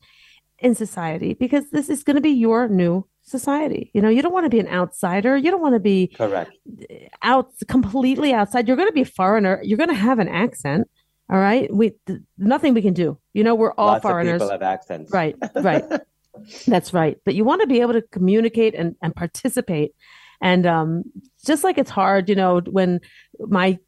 in 0.59 0.75
society 0.75 1.35
because 1.35 1.71
this 1.71 1.91
is 1.91 2.03
going 2.03 2.15
to 2.17 2.23
be 2.23 2.31
your 2.31 2.67
new 2.67 3.07
society. 3.27 3.91
You 3.93 4.01
know, 4.01 4.09
you 4.09 4.23
don't 4.23 4.33
want 4.33 4.45
to 4.45 4.51
be 4.51 4.61
an 4.61 4.69
outsider. 4.69 5.37
You 5.37 5.51
don't 5.51 5.61
want 5.61 5.75
to 5.75 5.81
be 5.81 6.09
correct 6.09 6.53
out 7.23 7.51
completely 7.69 8.33
outside. 8.33 8.67
You're 8.67 8.77
going 8.77 8.89
to 8.89 8.95
be 8.95 9.03
a 9.03 9.07
foreigner. 9.07 9.61
You're 9.63 9.79
going 9.79 9.91
to 9.91 9.95
have 9.95 10.19
an 10.19 10.29
accent. 10.29 10.89
All 11.29 11.39
right. 11.39 11.73
We 11.75 11.93
th- 12.07 12.21
nothing 12.39 12.73
we 12.73 12.83
can 12.83 12.95
do. 12.95 13.19
You 13.33 13.43
know, 13.45 13.55
we're 13.55 13.73
all 13.73 13.89
Lots 13.89 14.03
foreigners. 14.03 14.41
people 14.41 14.51
have 14.51 14.63
accents. 14.63 15.13
Right. 15.13 15.37
Right. 15.57 15.85
That's 16.67 16.95
right. 16.95 17.19
But 17.25 17.35
you 17.35 17.45
want 17.45 17.63
to 17.63 17.67
be 17.67 17.81
able 17.81 17.95
to 17.95 18.03
communicate 18.03 18.75
and, 18.75 18.95
and 19.03 19.15
participate. 19.15 19.95
And 20.41 20.67
um, 20.67 21.05
just 21.45 21.65
like 21.65 21.79
it's 21.79 21.91
hard, 21.91 22.29
you 22.29 22.35
know, 22.35 22.61
when 22.61 23.01
my 23.39 23.79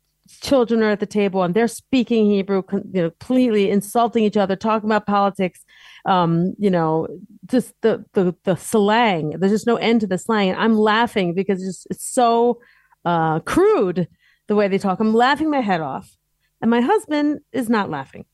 children 0.40 0.83
are 0.83 0.90
at 0.90 1.01
the 1.01 1.07
table 1.07 1.42
and 1.42 1.55
they're 1.55 1.68
speaking 1.68 2.27
Hebrew, 2.27 2.62
you 2.72 3.03
know, 3.03 3.11
completely 3.11 3.70
insulting 3.70 4.24
each 4.24 4.37
other, 4.37 4.57
talking 4.57 4.88
about 4.88 5.07
politics, 5.07 5.64
um, 6.04 6.54
you 6.58 6.70
know, 6.70 7.06
just 7.46 7.74
the, 7.82 8.04
the, 8.12 8.34
the 8.44 8.56
slang. 8.56 9.30
There's 9.30 9.52
just 9.52 9.66
no 9.66 9.76
end 9.76 10.00
to 10.02 10.06
the 10.06 10.18
slang. 10.18 10.50
And 10.50 10.58
I'm 10.58 10.76
laughing 10.76 11.34
because 11.34 11.62
it's, 11.62 11.78
just, 11.78 11.87
it's 11.90 12.04
so 12.04 12.61
uh, 13.04 13.40
crude 13.40 14.08
the 14.46 14.56
way 14.56 14.68
they 14.68 14.78
talk. 14.78 15.00
I'm 15.00 15.14
laughing 15.14 15.50
my 15.50 15.61
head 15.61 15.80
off. 15.80 16.16
And 16.61 16.70
my 16.70 16.80
husband 16.80 17.40
is 17.52 17.68
not 17.68 17.90
laughing. 17.90 18.24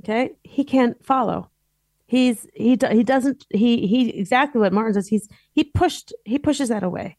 Okay. 0.00 0.30
He 0.42 0.64
can't 0.64 1.04
follow. 1.04 1.50
He's, 2.06 2.46
he, 2.54 2.78
he 2.90 3.02
doesn't, 3.04 3.46
he, 3.50 3.86
he, 3.86 4.10
exactly 4.10 4.60
what 4.60 4.72
Martin 4.72 4.94
says. 4.94 5.08
He's, 5.08 5.28
he 5.52 5.64
pushed, 5.64 6.12
he 6.24 6.38
pushes 6.38 6.70
that 6.70 6.82
away 6.82 7.18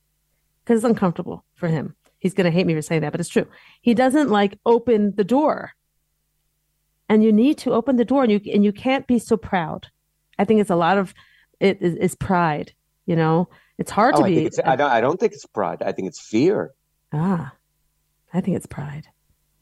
because 0.64 0.78
it's 0.78 0.90
uncomfortable 0.90 1.46
for 1.56 1.68
him. 1.68 1.96
He's 2.18 2.34
going 2.34 2.46
to 2.46 2.52
hate 2.52 2.66
me 2.66 2.74
for 2.74 2.82
saying 2.82 3.02
that, 3.02 3.12
but 3.12 3.22
it's 3.22 3.30
true. 3.30 3.48
He 3.82 3.94
doesn't 3.94 4.30
like 4.30 4.60
open 4.66 5.14
the 5.16 5.24
door. 5.24 5.74
And 7.10 7.24
you 7.24 7.34
need 7.34 7.58
to 7.60 7.74
open 7.74 7.96
the 7.96 8.06
door 8.06 8.24
and 8.24 8.32
you, 8.32 8.40
and 8.54 8.64
you 8.64 8.72
can't 8.72 9.08
be 9.08 9.20
so 9.20 9.36
proud. 9.36 9.88
I 10.38 10.46
think 10.46 10.62
it's 10.62 10.70
a 10.70 10.76
lot 10.76 10.98
of 10.98 11.14
it 11.60 11.82
is, 11.82 11.96
is 11.96 12.16
pride, 12.16 12.72
you 13.06 13.16
know, 13.16 13.50
it's 13.80 13.92
hard 13.92 14.16
oh, 14.16 14.20
to 14.20 14.26
I 14.26 14.30
be. 14.30 14.50
I 14.66 14.76
don't, 14.76 14.92
I 14.92 15.02
don't 15.02 15.20
think 15.20 15.34
it's 15.34 15.46
pride. 15.46 15.82
I 15.82 15.92
think 15.94 16.10
it's 16.10 16.20
fear. 16.20 16.72
Ah, 17.14 17.54
I 18.34 18.42
think 18.42 18.58
it's 18.58 18.66
pride. 18.66 19.08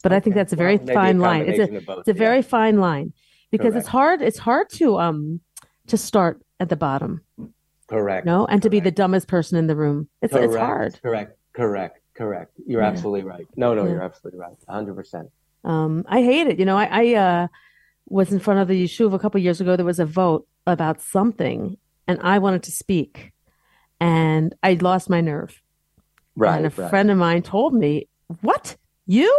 But 0.03 0.11
okay. 0.11 0.17
I 0.17 0.19
think 0.19 0.35
that's 0.35 0.53
a 0.53 0.55
very 0.55 0.77
well, 0.77 0.93
fine 0.93 1.17
a 1.17 1.21
line. 1.21 1.45
It's 1.47 1.59
a, 1.59 1.81
both, 1.81 1.99
it's 1.99 2.07
a 2.09 2.13
yeah. 2.13 2.17
very 2.17 2.41
fine 2.41 2.79
line 2.79 3.13
because 3.51 3.73
Correct. 3.73 3.77
it's 3.77 3.87
hard. 3.87 4.21
It's 4.21 4.37
hard 4.39 4.69
to 4.71 4.99
um 4.99 5.39
to 5.87 5.97
start 5.97 6.41
at 6.59 6.69
the 6.69 6.75
bottom. 6.75 7.21
Correct. 7.87 8.25
No, 8.25 8.41
and 8.41 8.47
Correct. 8.47 8.63
to 8.63 8.69
be 8.69 8.79
the 8.79 8.91
dumbest 8.91 9.27
person 9.27 9.57
in 9.57 9.67
the 9.67 9.75
room. 9.75 10.09
It's 10.21 10.33
Correct. 10.33 10.47
it's 10.47 10.57
hard. 10.57 10.99
Correct. 11.01 11.37
Correct. 11.53 11.99
Correct. 12.15 12.51
You're 12.65 12.81
yeah. 12.81 12.87
absolutely 12.87 13.23
right. 13.23 13.47
No, 13.55 13.75
no, 13.75 13.83
yeah. 13.83 13.91
you're 13.91 14.01
absolutely 14.01 14.39
right. 14.39 14.57
100. 14.65 15.29
Um, 15.63 16.05
I 16.07 16.21
hate 16.21 16.47
it. 16.47 16.59
You 16.59 16.65
know, 16.65 16.77
I, 16.77 16.89
I 16.91 17.13
uh 17.15 17.47
was 18.09 18.31
in 18.31 18.39
front 18.39 18.59
of 18.59 18.67
the 18.67 18.85
yeshuv 18.85 19.13
a 19.13 19.19
couple 19.19 19.39
years 19.41 19.59
ago. 19.59 19.75
There 19.75 19.85
was 19.85 19.99
a 19.99 20.05
vote 20.05 20.47
about 20.65 21.01
something, 21.01 21.77
and 22.07 22.19
I 22.21 22.39
wanted 22.39 22.63
to 22.63 22.71
speak, 22.71 23.33
and 23.99 24.55
I 24.63 24.73
lost 24.73 25.09
my 25.09 25.21
nerve. 25.21 25.61
Right. 26.35 26.57
And 26.57 26.65
a 26.67 26.81
right. 26.81 26.89
friend 26.89 27.11
of 27.11 27.17
mine 27.17 27.41
told 27.41 27.73
me, 27.73 28.07
"What? 28.41 28.77
You? 29.05 29.33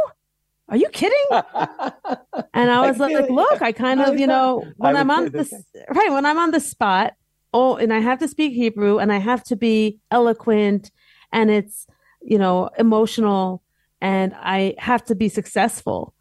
Are 0.68 0.76
you 0.76 0.88
kidding?" 0.90 1.26
and 1.33 2.70
I 2.70 2.87
was 2.87 3.00
I 3.00 3.09
like, 3.09 3.31
"Look, 3.31 3.62
I 3.62 3.72
kind 3.72 4.00
of, 4.00 4.18
you 4.18 4.26
know, 4.26 4.64
when 4.76 4.96
I'm 4.96 5.11
on 5.11 5.26
the 5.26 5.64
right 5.90 6.12
when 6.12 6.26
I'm 6.26 6.38
on 6.38 6.50
the 6.50 6.61
spot, 6.61 7.14
oh, 7.52 7.76
and 7.76 7.92
I 7.92 8.00
have 8.00 8.18
to 8.20 8.28
speak 8.28 8.52
Hebrew, 8.52 8.98
and 8.98 9.12
I 9.12 9.18
have 9.18 9.42
to 9.44 9.57
be 9.57 9.98
eloquent, 10.11 10.90
and 11.33 11.50
it's, 11.50 11.87
you 12.22 12.38
know, 12.38 12.70
emotional, 12.78 13.62
and 14.00 14.34
I 14.37 14.74
have 14.78 15.04
to 15.06 15.14
be 15.14 15.28
successful. 15.28 16.14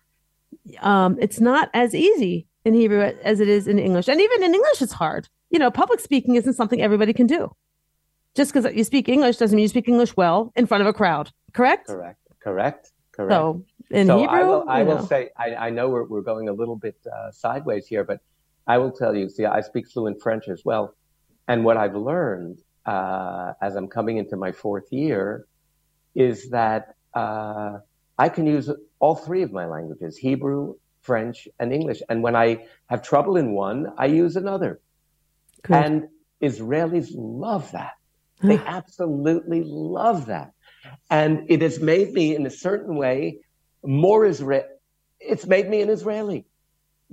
Um, 0.81 1.17
it's 1.19 1.39
not 1.39 1.69
as 1.73 1.95
easy 1.95 2.47
in 2.65 2.73
Hebrew 2.73 3.01
as 3.01 3.39
it 3.39 3.47
is 3.47 3.67
in 3.67 3.79
English, 3.79 4.07
and 4.07 4.19
even 4.19 4.43
in 4.43 4.53
English, 4.53 4.81
it's 4.81 4.93
hard. 4.93 5.29
You 5.49 5.59
know, 5.59 5.71
public 5.71 5.99
speaking 5.99 6.35
isn't 6.35 6.53
something 6.53 6.81
everybody 6.81 7.13
can 7.13 7.27
do." 7.27 7.51
Just 8.35 8.53
because 8.53 8.71
you 8.75 8.83
speak 8.83 9.09
English 9.09 9.37
doesn't 9.37 9.55
mean 9.55 9.63
you 9.63 9.69
speak 9.69 9.87
English 9.87 10.15
well 10.15 10.51
in 10.55 10.67
front 10.67 10.81
of 10.81 10.87
a 10.87 10.93
crowd. 10.93 11.31
Correct? 11.53 11.87
Correct. 11.87 12.19
Correct. 12.39 12.91
Correct. 13.11 13.31
So 13.31 13.65
in 13.89 14.05
so 14.05 14.19
Hebrew, 14.19 14.35
I 14.35 14.43
will, 14.43 14.63
I 14.69 14.83
will 14.83 14.97
know. 14.97 15.05
say, 15.05 15.29
I, 15.35 15.55
I 15.55 15.69
know 15.71 15.89
we're, 15.89 16.03
we're 16.03 16.21
going 16.21 16.47
a 16.47 16.53
little 16.53 16.75
bit 16.75 16.95
uh, 17.11 17.31
sideways 17.31 17.87
here, 17.87 18.03
but 18.03 18.19
I 18.67 18.77
will 18.77 18.91
tell 18.91 19.15
you, 19.15 19.27
see, 19.27 19.45
I 19.45 19.61
speak 19.61 19.89
fluent 19.89 20.21
French 20.21 20.49
as 20.49 20.63
well. 20.63 20.95
And 21.47 21.65
what 21.65 21.77
I've 21.77 21.95
learned 21.95 22.59
uh, 22.85 23.53
as 23.61 23.75
I'm 23.75 23.87
coming 23.87 24.17
into 24.17 24.35
my 24.35 24.51
fourth 24.51 24.91
year 24.91 25.47
is 26.13 26.49
that 26.51 26.95
uh, 27.17 27.73
I 28.25 28.27
can 28.35 28.45
use 28.55 28.69
all 28.99 29.15
three 29.27 29.43
of 29.47 29.51
my 29.59 29.65
languages, 29.75 30.17
Hebrew, 30.27 30.75
French, 31.01 31.37
and 31.59 31.67
English. 31.79 31.99
And 32.09 32.17
when 32.25 32.35
I 32.35 32.47
have 32.91 33.01
trouble 33.11 33.35
in 33.41 33.47
one, 33.67 33.79
I 33.97 34.07
use 34.23 34.35
another. 34.43 34.71
Good. 35.63 35.75
And 35.81 35.95
Israelis 36.49 37.09
love 37.15 37.65
that. 37.71 37.93
They 38.49 38.59
absolutely 38.79 39.61
love 39.65 40.19
that. 40.27 40.49
And 41.09 41.31
it 41.53 41.61
has 41.67 41.79
made 41.79 42.09
me, 42.13 42.25
in 42.37 42.45
a 42.45 42.55
certain 42.67 42.95
way, 43.03 43.39
more 43.83 44.25
Israel. 44.33 44.67
It's 45.19 45.47
made 45.55 45.67
me 45.73 45.81
an 45.85 45.89
Israeli. 45.97 46.45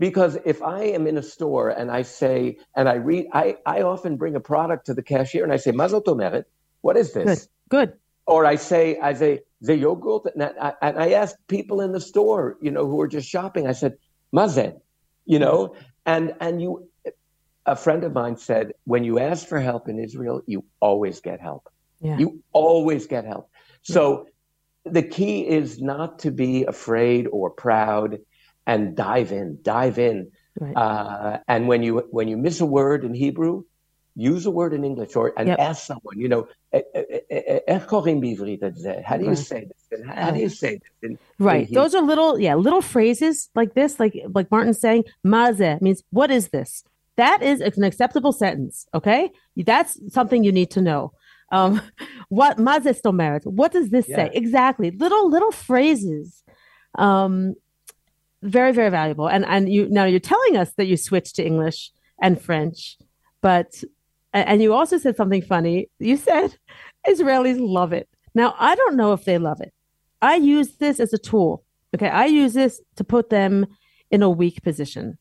Because 0.07 0.37
if 0.53 0.59
I 0.61 0.83
am 0.97 1.07
in 1.07 1.17
a 1.17 1.23
store 1.35 1.69
and 1.71 1.89
I 1.99 2.03
say, 2.03 2.59
and 2.77 2.89
I 2.95 2.97
read, 3.11 3.25
I, 3.33 3.45
I 3.65 3.83
often 3.83 4.17
bring 4.23 4.35
a 4.35 4.41
product 4.41 4.83
to 4.87 4.95
the 4.99 5.05
cashier 5.13 5.45
and 5.45 5.53
I 5.53 5.57
say, 5.65 5.71
Mazel 5.71 6.03
Tomeret, 6.03 6.45
what 6.87 6.97
is 6.97 7.09
this? 7.19 7.49
Good. 7.71 7.89
Good. 7.89 7.91
Or 8.27 8.41
I 8.55 8.57
say, 8.57 8.99
I 8.99 9.13
say, 9.15 9.33
the 9.67 9.77
yogurt. 9.77 10.35
And 10.35 10.43
I, 10.43 10.73
and 10.83 10.99
I 10.99 11.13
ask 11.13 11.35
people 11.49 11.81
in 11.81 11.93
the 11.93 12.01
store, 12.01 12.57
you 12.61 12.71
know, 12.71 12.87
who 12.87 12.97
were 12.97 13.09
just 13.09 13.29
shopping, 13.29 13.67
I 13.67 13.73
said, 13.73 13.95
Mazel, 14.33 14.83
you 15.25 15.39
know, 15.39 15.75
and, 16.07 16.35
and 16.41 16.61
you, 16.61 16.89
a 17.67 17.77
friend 17.77 18.05
of 18.05 18.13
mine 18.13 18.37
said, 18.37 18.73
when 18.85 19.05
you 19.05 19.19
ask 19.19 19.47
for 19.47 19.59
help 19.59 19.89
in 19.89 19.99
Israel, 19.99 20.43
you 20.47 20.65
always 20.81 21.21
get 21.21 21.41
help. 21.41 21.69
Yeah. 22.01 22.19
You 22.19 22.43
always 22.53 23.07
get 23.07 23.25
help. 23.25 23.51
So 23.83 24.29
the 24.85 25.03
key 25.03 25.47
is 25.47 25.81
not 25.81 26.19
to 26.21 26.31
be 26.31 26.65
afraid 26.65 27.27
or 27.27 27.51
proud 27.51 28.19
and 28.67 28.95
dive 28.95 29.33
in, 29.33 29.59
dive 29.63 29.99
in. 29.99 30.31
Right. 30.61 30.77
Uh, 30.77 31.39
and 31.49 31.67
when 31.67 31.83
you 31.83 32.07
when 32.11 32.29
you 32.29 32.37
miss 32.37 32.61
a 32.61 32.67
word 32.67 33.05
in 33.05 33.15
Hebrew, 33.15 33.65
use 34.16 34.46
a 34.46 34.52
word 34.52 34.74
in 34.74 34.84
English 34.84 35.16
or 35.16 35.26
and 35.38 35.48
Yep. 35.48 35.60
ask 35.60 35.80
someone. 35.86 36.16
You 36.24 36.30
know, 36.34 36.42
"Eh, 36.74 36.82
eh, 36.94 37.04
eh, 37.12 37.42
eh, 37.54 37.60
איך 37.68 37.86
קוראים 37.86 38.22
בעברית 38.22 38.64
את 38.64 38.76
זה? 38.76 38.94
How 39.06 39.16
do 39.18 39.24
you 39.24 39.30
Right. 39.30 39.38
say 39.38 39.62
this? 39.70 39.84
And 40.00 40.06
How 40.10 40.32
do 40.32 40.40
you 40.40 40.50
say 40.50 40.74
this? 40.84 40.94
in- 41.04 41.12
in 41.12 41.46
Right. 41.52 41.68
Hebrew? 41.68 41.82
Those 41.82 41.94
are 41.96 42.02
little, 42.12 42.32
yeah, 42.40 42.56
little 42.56 42.82
phrases 42.94 43.50
like 43.60 43.72
this, 43.80 43.92
like 44.00 44.16
like 44.38 44.48
Martin's 44.52 44.80
saying, 44.80 45.04
maze 45.24 45.70
means 45.86 46.00
what 46.18 46.30
is 46.40 46.46
this? 46.58 46.84
That 47.24 47.40
is 47.52 47.58
an 47.62 47.84
acceptable 47.92 48.34
sentence. 48.44 48.76
Okay. 49.00 49.22
That's 49.72 49.92
something 50.18 50.44
you 50.48 50.54
need 50.60 50.72
to 50.78 50.82
know. 50.90 51.02
Um, 51.58 51.72
what 52.40 52.54
maze 52.70 53.02
merit? 53.24 53.44
What 53.60 53.72
does 53.78 53.88
this 53.96 54.06
say? 54.18 54.28
Yeah. 54.32 54.42
Exactly. 54.44 54.90
Little, 55.04 55.26
little 55.36 55.52
phrases. 55.68 56.28
Um, 57.06 57.34
very, 58.58 58.72
very 58.80 58.92
valuable. 59.02 59.28
And 59.36 59.44
and 59.54 59.64
you 59.76 59.82
now 59.98 60.06
you're 60.12 60.28
telling 60.34 60.56
us 60.62 60.70
that 60.78 60.88
you 60.92 60.98
switched 61.10 61.36
to 61.38 61.44
English 61.52 61.80
and 62.26 62.34
French, 62.48 62.80
but 63.50 63.70
a- 63.84 63.88
and 64.35 64.63
you 64.63 64.75
also 64.75 64.99
said 64.99 65.17
something 65.17 65.43
funny. 65.43 65.89
You 65.99 66.17
said 66.17 66.57
Israelis 67.07 67.59
love 67.61 67.93
it. 67.93 68.09
Now 68.35 68.55
I 68.59 68.75
don't 68.75 68.97
know 68.97 69.13
if 69.13 69.25
they 69.25 69.39
love 69.39 69.61
it. 69.61 69.73
I 70.21 70.37
use 70.37 70.77
this 70.77 71.01
as 71.01 71.13
a 71.13 71.19
tool. 71.19 71.65
Okay, 71.95 72.09
I 72.09 72.27
use 72.27 72.55
this 72.55 72.81
to 72.97 73.05
put 73.05 73.31
them 73.31 73.67
in 74.11 74.23
a 74.23 74.29
weak 74.31 74.63
position, 74.63 75.17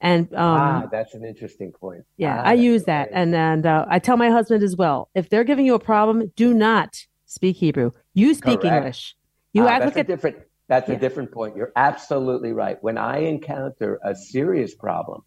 and 0.00 0.32
um, 0.34 0.84
ah, 0.84 0.88
that's 0.90 1.14
an 1.14 1.24
interesting 1.24 1.72
point. 1.72 2.04
yeah, 2.16 2.40
Ah, 2.40 2.48
I 2.50 2.54
use 2.54 2.84
that, 2.84 3.08
right. 3.08 3.10
and 3.12 3.34
and 3.34 3.66
uh, 3.66 3.86
I 3.88 3.98
tell 3.98 4.16
my 4.16 4.30
husband 4.30 4.62
as 4.62 4.76
well. 4.76 5.10
If 5.14 5.28
they're 5.28 5.44
giving 5.44 5.66
you 5.66 5.74
a 5.74 5.80
problem, 5.80 6.32
do 6.36 6.54
not 6.54 7.04
speak 7.26 7.56
Hebrew. 7.56 7.90
You 8.14 8.34
speak 8.34 8.60
Correct. 8.60 8.76
English. 8.76 9.16
You 9.52 9.64
Ah, 9.66 9.70
act 9.70 9.84
that's 9.84 9.96
a 9.96 10.04
different. 10.04 10.36
That's 10.68 10.88
Yeah. 10.88 10.94
a 10.94 10.98
different 10.98 11.32
point. 11.32 11.56
You're 11.56 11.72
absolutely 11.76 12.52
right. 12.52 12.78
When 12.82 12.96
I 12.96 13.18
encounter 13.18 14.00
a 14.04 14.14
serious 14.14 14.74
problem 14.74 15.22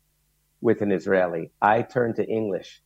with 0.62 0.82
an 0.82 0.92
Israeli, 0.92 1.52
I 1.62 1.82
turn 1.82 2.16
to 2.16 2.26
English. 2.26 2.82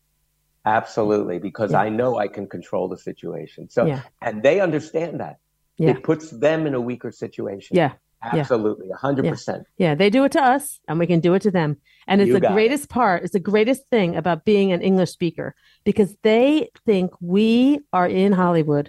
Absolutely, 0.78 1.38
because 1.50 1.72
Yeah. 1.72 1.82
I 1.86 1.90
know 2.00 2.10
I 2.26 2.28
can 2.36 2.46
control 2.56 2.86
the 2.94 2.98
situation. 3.10 3.62
So, 3.76 3.82
Yeah. 3.86 4.02
and 4.28 4.36
they 4.48 4.58
understand 4.68 5.14
that. 5.24 5.36
Yeah. 5.78 5.92
It 5.92 6.04
puts 6.04 6.26
them 6.46 6.60
in 6.68 6.74
a 6.82 6.82
weaker 6.90 7.12
situation. 7.26 7.72
yeah. 7.82 7.94
yeah. 8.34 8.42
Absolutely, 8.42 8.88
a 8.98 9.00
hundred 9.08 9.26
percent. 9.34 9.62
Yeah, 9.84 9.94
they 10.02 10.10
do 10.18 10.22
it 10.28 10.34
to 10.38 10.42
us 10.56 10.64
and 10.88 10.96
we 11.02 11.08
can 11.12 11.22
do 11.28 11.32
it 11.38 11.42
to 11.48 11.52
them. 11.60 11.70
And 12.10 12.20
it's 12.22 12.28
You 12.30 12.34
the 12.34 12.42
got 12.42 12.52
it. 12.52 12.58
greatest 12.60 12.86
part, 12.90 13.24
it's 13.24 13.32
the 13.40 13.40
greatest 13.54 13.82
thing 13.94 14.10
about 14.22 14.44
being 14.52 14.70
an 14.76 14.82
English 14.90 15.12
speaker 15.20 15.48
because 15.90 16.12
they 16.30 16.70
think 16.90 17.08
we 17.38 17.80
are 17.94 18.08
in 18.24 18.32
Hollywood. 18.34 18.86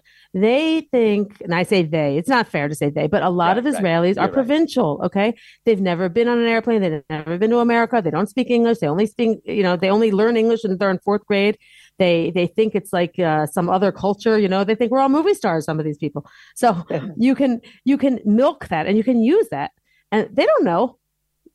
They 0.46 0.88
think, 0.94 1.22
and 1.44 1.54
I 1.60 1.62
say 1.72 1.80
they, 1.84 2.10
it's 2.18 2.28
not 2.36 2.48
fair 2.54 2.66
to 2.72 2.74
say 2.80 2.88
they, 2.90 3.06
but 3.14 3.22
a 3.22 3.30
lot 3.30 3.50
Right, 3.50 3.58
of 3.58 3.64
right. 3.66 3.74
Israelis 3.74 4.14
You're 4.16 4.24
are 4.24 4.30
right. 4.30 4.40
provincial, 4.40 4.90
okay? 5.06 5.28
They've 5.64 5.84
never 5.92 6.08
been 6.08 6.26
on 6.32 6.38
an 6.44 6.48
airplane, 6.54 6.80
they've 6.82 7.04
never 7.08 7.38
been 7.38 7.50
to 7.50 7.58
America, 7.68 7.96
they 8.02 8.10
don't 8.16 8.28
speak 8.34 8.50
English, 8.58 8.78
they 8.80 8.88
only 8.88 9.06
speak, 9.14 9.38
you 9.44 9.62
know, 9.66 9.76
they 9.76 9.90
only 9.96 10.10
learn 10.20 10.34
English 10.36 10.64
and 10.64 10.76
they're 10.78 10.90
in 10.96 10.98
fourth 11.08 11.24
grade. 11.30 11.56
They 12.00 12.32
they 12.36 12.46
think 12.56 12.74
it's 12.74 12.92
like 12.92 13.14
uh, 13.18 13.46
some 13.46 13.68
other 13.76 13.92
culture, 13.92 14.36
you 14.38 14.48
know, 14.48 14.64
they 14.64 14.74
think 14.74 14.90
we're 14.90 15.00
all 15.04 15.08
movie 15.18 15.34
stars, 15.34 15.64
some 15.66 15.78
of 15.78 15.84
these 15.84 15.98
people. 16.04 16.22
So 16.56 16.68
you 17.16 17.34
can 17.40 17.60
you 17.84 17.96
can 17.96 18.14
milk 18.24 18.60
that 18.68 18.86
and 18.86 18.96
you 18.98 19.04
can 19.04 19.22
use 19.34 19.46
that 19.50 19.70
and 20.12 20.28
they 20.34 20.46
don't 20.50 20.64
know 20.64 20.96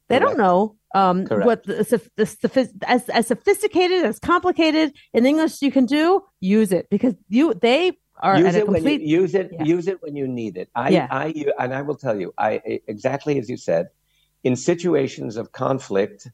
they 0.08 0.20
don't 0.20 0.38
know 0.38 0.76
um, 0.94 1.26
Correct. 1.26 1.46
what 1.46 1.64
the, 1.64 2.10
the, 2.16 2.24
sophi- 2.24 2.84
as 2.88 3.10
as 3.10 3.28
sophisticated 3.28 4.06
as 4.06 4.20
complicated 4.20 4.94
in 5.14 5.26
english 5.26 5.62
you 5.62 5.72
can 5.72 5.86
do 5.86 6.22
use 6.40 6.72
it 6.72 6.88
because 6.90 7.16
you 7.28 7.54
they 7.56 7.82
are 8.20 8.38
use 8.38 8.48
at 8.48 8.56
a 8.56 8.58
it 8.60 8.66
complete 8.66 9.02
when 9.02 9.10
you 9.10 9.22
use 9.22 9.36
it. 9.36 9.50
Yeah. 9.52 9.64
Use 9.76 9.88
it 9.88 10.02
when 10.02 10.16
you 10.16 10.28
need 10.28 10.56
it. 10.58 10.70
I, 10.74 10.90
Yeah. 10.90 11.08
I, 11.12 11.34
and 11.60 11.74
I 11.74 11.82
will 11.82 12.00
tell 12.06 12.18
you, 12.20 12.34
I 12.38 12.62
exactly 12.88 13.40
as 13.40 13.50
you 13.50 13.58
said, 13.58 13.88
in 14.44 14.56
situations 14.56 15.36
of 15.38 15.52
conflict, 15.52 16.30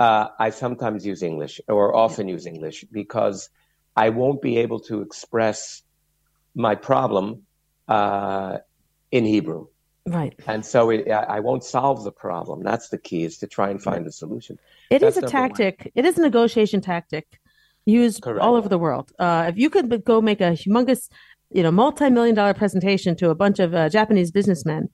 uh, 0.00 0.28
I 0.38 0.48
sometimes 0.50 1.04
use 1.04 1.22
English 1.22 1.60
or 1.68 1.94
often 1.94 2.26
use 2.26 2.46
English 2.46 2.84
because 2.90 3.50
I 3.94 4.08
won't 4.08 4.40
be 4.40 4.56
able 4.56 4.80
to 4.80 5.02
express 5.02 5.82
my 6.54 6.74
problem 6.74 7.42
uh, 7.86 8.58
in 9.12 9.26
Hebrew. 9.26 9.66
Right. 10.06 10.34
And 10.46 10.64
so 10.64 10.88
it, 10.88 11.08
I 11.10 11.40
won't 11.40 11.62
solve 11.62 12.02
the 12.04 12.10
problem. 12.10 12.62
That's 12.62 12.88
the 12.88 12.96
key 12.96 13.24
is 13.24 13.36
to 13.38 13.46
try 13.46 13.68
and 13.68 13.80
find 13.80 14.06
a 14.06 14.10
solution. 14.10 14.58
It 14.88 15.00
That's 15.00 15.18
is 15.18 15.22
a 15.22 15.26
tactic. 15.26 15.80
One. 15.80 15.92
It 15.94 16.06
is 16.06 16.16
a 16.16 16.22
negotiation 16.22 16.80
tactic 16.80 17.38
used 17.84 18.22
Correct. 18.22 18.40
all 18.40 18.56
over 18.56 18.70
the 18.70 18.78
world. 18.78 19.12
Uh, 19.18 19.44
if 19.48 19.58
you 19.58 19.68
could 19.68 20.02
go 20.04 20.22
make 20.22 20.40
a 20.40 20.52
humongous, 20.52 21.10
you 21.50 21.62
know, 21.62 21.70
multi-million 21.70 22.34
dollar 22.34 22.54
presentation 22.54 23.14
to 23.16 23.28
a 23.28 23.34
bunch 23.34 23.58
of 23.58 23.74
uh, 23.74 23.90
Japanese 23.90 24.30
businessmen, 24.30 24.88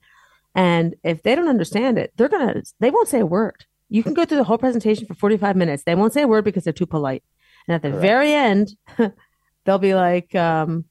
and 0.53 0.95
if 1.03 1.23
they 1.23 1.33
don't 1.33 1.47
understand 1.47 1.97
it, 1.97 2.11
they're 2.17 2.29
gonna 2.29 2.61
they 2.79 2.91
won't 2.91 3.07
say 3.07 3.21
a 3.21 3.25
word. 3.25 3.65
You 3.89 4.03
can 4.03 4.13
go 4.13 4.25
through 4.25 4.37
the 4.37 4.43
whole 4.43 4.57
presentation 4.57 5.05
for 5.07 5.13
45 5.13 5.55
minutes. 5.55 5.83
They 5.83 5.95
won't 5.95 6.13
say 6.13 6.23
a 6.23 6.27
word 6.27 6.43
because 6.43 6.63
they're 6.63 6.73
too 6.73 6.85
polite. 6.85 7.23
And 7.67 7.75
at 7.75 7.81
the 7.81 7.89
Correct. 7.89 8.01
very 8.01 8.33
end, 8.33 8.75
they'll 9.65 9.79
be 9.79 9.95
like, 9.95 10.33
um, 10.35 10.85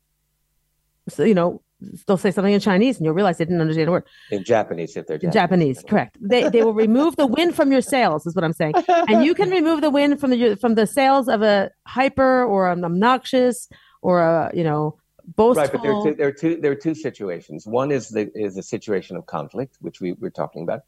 so, 1.09 1.25
you 1.25 1.35
know, 1.35 1.63
they'll 2.07 2.17
say 2.17 2.31
something 2.31 2.53
in 2.53 2.61
Chinese 2.61 2.97
and 2.97 3.05
you'll 3.05 3.15
realize 3.15 3.39
they 3.39 3.45
didn't 3.45 3.61
understand 3.61 3.89
a 3.89 3.93
word. 3.93 4.05
In 4.31 4.45
Japanese, 4.45 4.97
if 4.97 5.07
they're 5.07 5.19
Japanese. 5.19 5.35
Japanese, 5.35 5.85
correct. 5.87 6.17
They, 6.21 6.49
they 6.49 6.65
will 6.65 6.75
remove 6.75 7.17
the 7.17 7.27
wind 7.27 7.55
from 7.55 7.71
your 7.71 7.81
sails, 7.81 8.27
is 8.27 8.35
what 8.35 8.45
I'm 8.45 8.53
saying. 8.53 8.75
And 8.89 9.25
you 9.25 9.35
can 9.35 9.51
remove 9.51 9.83
the 9.83 9.91
wind 9.91 10.19
from 10.21 10.31
the 10.31 10.57
from 10.57 10.75
the 10.75 10.87
sails 10.87 11.29
of 11.29 11.43
a 11.43 11.71
hyper 11.87 12.45
or 12.45 12.71
an 12.71 12.85
obnoxious 12.85 13.69
or 14.03 14.21
a 14.21 14.51
you 14.55 14.65
know 14.65 14.99
boastful. 15.37 15.63
Right, 15.63 15.73
but 15.73 15.83
there 15.83 15.93
are 15.93 16.03
two 16.03 16.15
there 16.15 16.29
are 16.29 16.33
two 16.33 16.57
there 16.57 16.73
are 16.73 16.77
two 16.77 16.95
situations. 16.95 17.67
One 17.67 17.91
is 17.91 18.09
the 18.09 18.31
is 18.35 18.57
a 18.57 18.63
situation 18.63 19.17
of 19.17 19.27
conflict, 19.27 19.77
which 19.81 20.01
we 20.01 20.13
were 20.13 20.31
talking 20.31 20.63
about, 20.63 20.83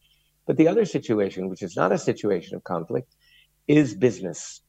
but 0.49 0.57
the 0.57 0.67
other 0.67 0.87
situation, 0.87 1.49
which 1.51 1.63
is 1.63 1.77
not 1.77 1.93
a 1.93 1.99
situation 1.99 2.57
of 2.57 2.65
conflict, 2.65 3.15
is 3.69 3.95
business. 3.95 4.63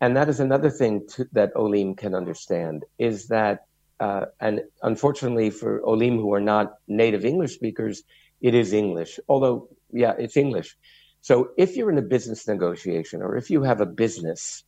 And 0.00 0.14
that 0.16 0.28
is 0.28 0.38
another 0.38 0.70
thing 0.70 1.06
to, 1.12 1.26
that 1.32 1.52
Olim 1.56 1.96
can 1.96 2.14
understand 2.14 2.84
is 2.98 3.28
that 3.28 3.64
uh, 3.98 4.26
and 4.40 4.60
unfortunately 4.82 5.48
for 5.50 5.80
Olim 5.86 6.18
who 6.18 6.34
are 6.34 6.40
not 6.40 6.74
native 6.86 7.24
English 7.24 7.54
speakers, 7.54 8.02
it 8.42 8.54
is 8.54 8.74
English. 8.74 9.18
Although, 9.28 9.68
yeah, 9.90 10.14
it's 10.18 10.36
English. 10.36 10.76
So 11.22 11.50
if 11.56 11.76
you're 11.76 11.90
in 11.90 11.96
a 11.96 12.02
business 12.02 12.46
negotiation 12.46 13.22
or 13.22 13.36
if 13.36 13.48
you 13.48 13.62
have 13.62 13.80
a 13.80 13.86
business, 13.86 14.64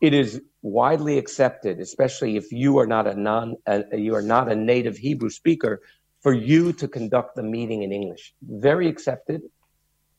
it 0.00 0.14
is 0.14 0.40
widely 0.62 1.18
accepted, 1.18 1.80
especially 1.80 2.36
if 2.38 2.50
you 2.50 2.78
are 2.78 2.86
not 2.86 3.06
a 3.06 3.14
non, 3.14 3.56
you 3.92 4.14
are 4.14 4.22
not 4.22 4.50
a 4.50 4.56
native 4.56 4.96
Hebrew 4.96 5.28
speaker, 5.28 5.82
for 6.20 6.32
you 6.32 6.72
to 6.74 6.86
conduct 6.88 7.36
the 7.36 7.42
meeting 7.42 7.82
in 7.82 7.92
English. 7.92 8.34
Very 8.42 8.88
accepted, 8.88 9.42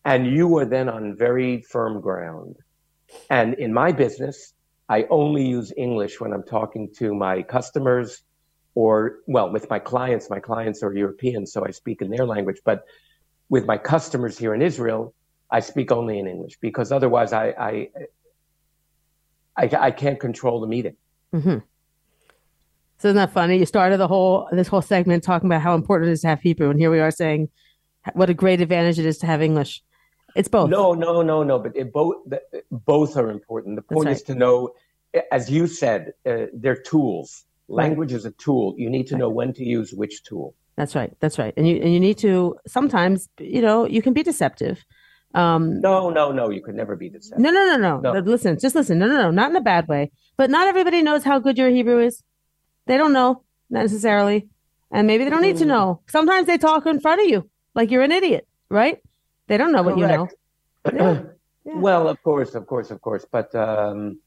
and 0.06 0.28
you 0.28 0.58
are 0.58 0.66
then 0.66 0.90
on 0.90 1.16
very 1.16 1.62
firm 1.62 2.02
ground. 2.02 2.56
And 3.30 3.54
in 3.56 3.74
my 3.74 3.92
business, 3.92 4.54
I 4.90 5.06
only 5.10 5.46
use 5.46 5.72
English 5.78 6.20
when 6.20 6.34
I'm 6.34 6.44
talking 6.44 6.90
to 6.98 7.14
my 7.14 7.44
customers 7.44 8.24
or 8.76 9.20
well 9.28 9.52
with 9.52 9.70
my 9.70 9.80
clients 9.80 10.30
my 10.30 10.40
clients 10.40 10.82
are 10.84 10.94
european 10.94 11.46
so 11.46 11.66
i 11.66 11.72
speak 11.72 12.02
in 12.02 12.10
their 12.10 12.26
language 12.26 12.58
but 12.64 12.86
with 13.50 13.66
my 13.66 13.78
customers 13.78 14.38
here 14.38 14.54
in 14.54 14.62
israel 14.62 15.14
i 15.50 15.60
speak 15.60 15.92
only 15.92 16.20
in 16.20 16.28
english 16.28 16.58
because 16.62 16.92
otherwise 16.92 17.34
i 17.34 17.48
i 17.50 17.90
i, 19.58 19.70
I 19.88 19.92
can't 19.92 20.20
control 20.20 20.62
the 20.62 20.68
meeting 20.68 20.96
mm-hmm. 21.34 21.58
So 23.02 23.08
isn't 23.10 23.16
that 23.16 23.32
funny 23.32 23.58
you 23.58 23.66
started 23.66 23.98
the 23.98 24.08
whole 24.08 24.48
this 24.52 24.68
whole 24.68 24.82
segment 24.82 25.24
talking 25.24 25.48
about 25.48 25.62
how 25.62 25.76
important 25.76 26.10
it 26.10 26.14
is 26.14 26.22
to 26.22 26.28
have 26.28 26.42
hebrew 26.42 26.70
and 26.70 26.80
here 26.80 26.92
we 26.92 27.00
are 27.00 27.12
saying 27.12 27.50
what 28.14 28.30
a 28.30 28.34
great 28.34 28.62
advantage 28.62 29.00
it 29.00 29.06
is 29.06 29.18
to 29.18 29.26
have 29.26 29.42
english 29.42 29.84
it's 30.36 30.48
both 30.48 30.70
no 30.70 30.94
no 30.94 31.22
no 31.22 31.44
no 31.44 31.60
but 31.60 31.76
it 31.76 31.92
both 31.92 32.16
both 32.72 33.18
are 33.18 33.30
important 33.30 33.76
the 33.76 33.82
point 33.82 34.06
right. 34.06 34.16
is 34.16 34.24
to 34.24 34.36
know 34.36 34.70
as 35.32 35.50
you 35.50 35.68
said 35.68 36.14
uh, 36.26 36.46
they're 36.54 36.76
tools 36.76 37.46
Language 37.72 38.12
right. 38.12 38.18
is 38.18 38.26
a 38.26 38.32
tool. 38.32 38.76
You 38.78 38.90
need 38.90 39.08
to 39.08 39.18
know 39.18 39.30
when 39.30 39.54
to 39.54 39.64
use 39.64 39.94
which 39.94 40.24
tool. 40.24 40.54
That's 40.76 40.96
right. 40.96 41.14
That's 41.20 41.40
right. 41.40 41.54
And 41.58 41.68
you 41.68 41.78
and 41.78 41.94
you 41.94 42.00
need 42.00 42.18
to 42.20 42.58
sometimes, 42.68 43.30
you 43.40 43.62
know, 43.62 43.86
you 43.86 44.02
can 44.02 44.14
be 44.14 44.24
deceptive. 44.24 44.84
Um, 45.34 45.80
no, 45.80 46.10
no, 46.10 46.32
no. 46.32 46.50
You 46.50 46.62
could 46.62 46.76
never 46.76 46.96
be 46.96 47.10
deceptive. 47.10 47.42
No, 47.42 47.52
no, 47.52 47.78
no, 47.78 48.00
no, 48.00 48.14
no. 48.14 48.20
Listen, 48.20 48.60
just 48.60 48.76
listen. 48.76 49.00
No, 49.00 49.08
no, 49.08 49.18
no. 49.18 49.32
Not 49.32 49.52
in 49.52 49.56
a 49.56 49.62
bad 49.62 49.88
way. 49.88 50.12
But 50.38 50.50
not 50.50 50.68
everybody 50.68 51.02
knows 51.02 51.24
how 51.24 51.40
good 51.40 51.58
your 51.58 51.70
Hebrew 51.70 52.00
is. 52.00 52.24
They 52.88 52.98
don't 52.98 53.14
know 53.14 53.44
necessarily, 53.70 54.50
and 54.92 55.08
maybe 55.08 55.24
they 55.24 55.30
don't 55.30 55.42
need 55.42 55.58
to 55.58 55.66
mm. 55.66 55.70
know. 55.70 56.02
Sometimes 56.08 56.48
they 56.48 56.58
talk 56.58 56.86
in 56.86 57.00
front 57.00 57.22
of 57.22 57.28
you 57.28 57.50
like 57.76 57.92
you're 57.92 58.04
an 58.04 58.12
idiot, 58.12 58.48
right? 58.70 59.00
They 59.48 59.58
don't 59.58 59.72
know 59.72 59.84
Correct. 59.84 59.98
what 59.98 60.02
you 60.02 60.08
know. 60.08 60.30
Yeah. 60.94 61.22
Yeah. 61.64 61.76
Well, 61.76 62.10
of 62.10 62.20
course, 62.24 62.56
of 62.56 62.66
course, 62.66 62.90
of 62.90 63.02
course. 63.02 63.24
But 63.32 63.54
um, 63.54 64.20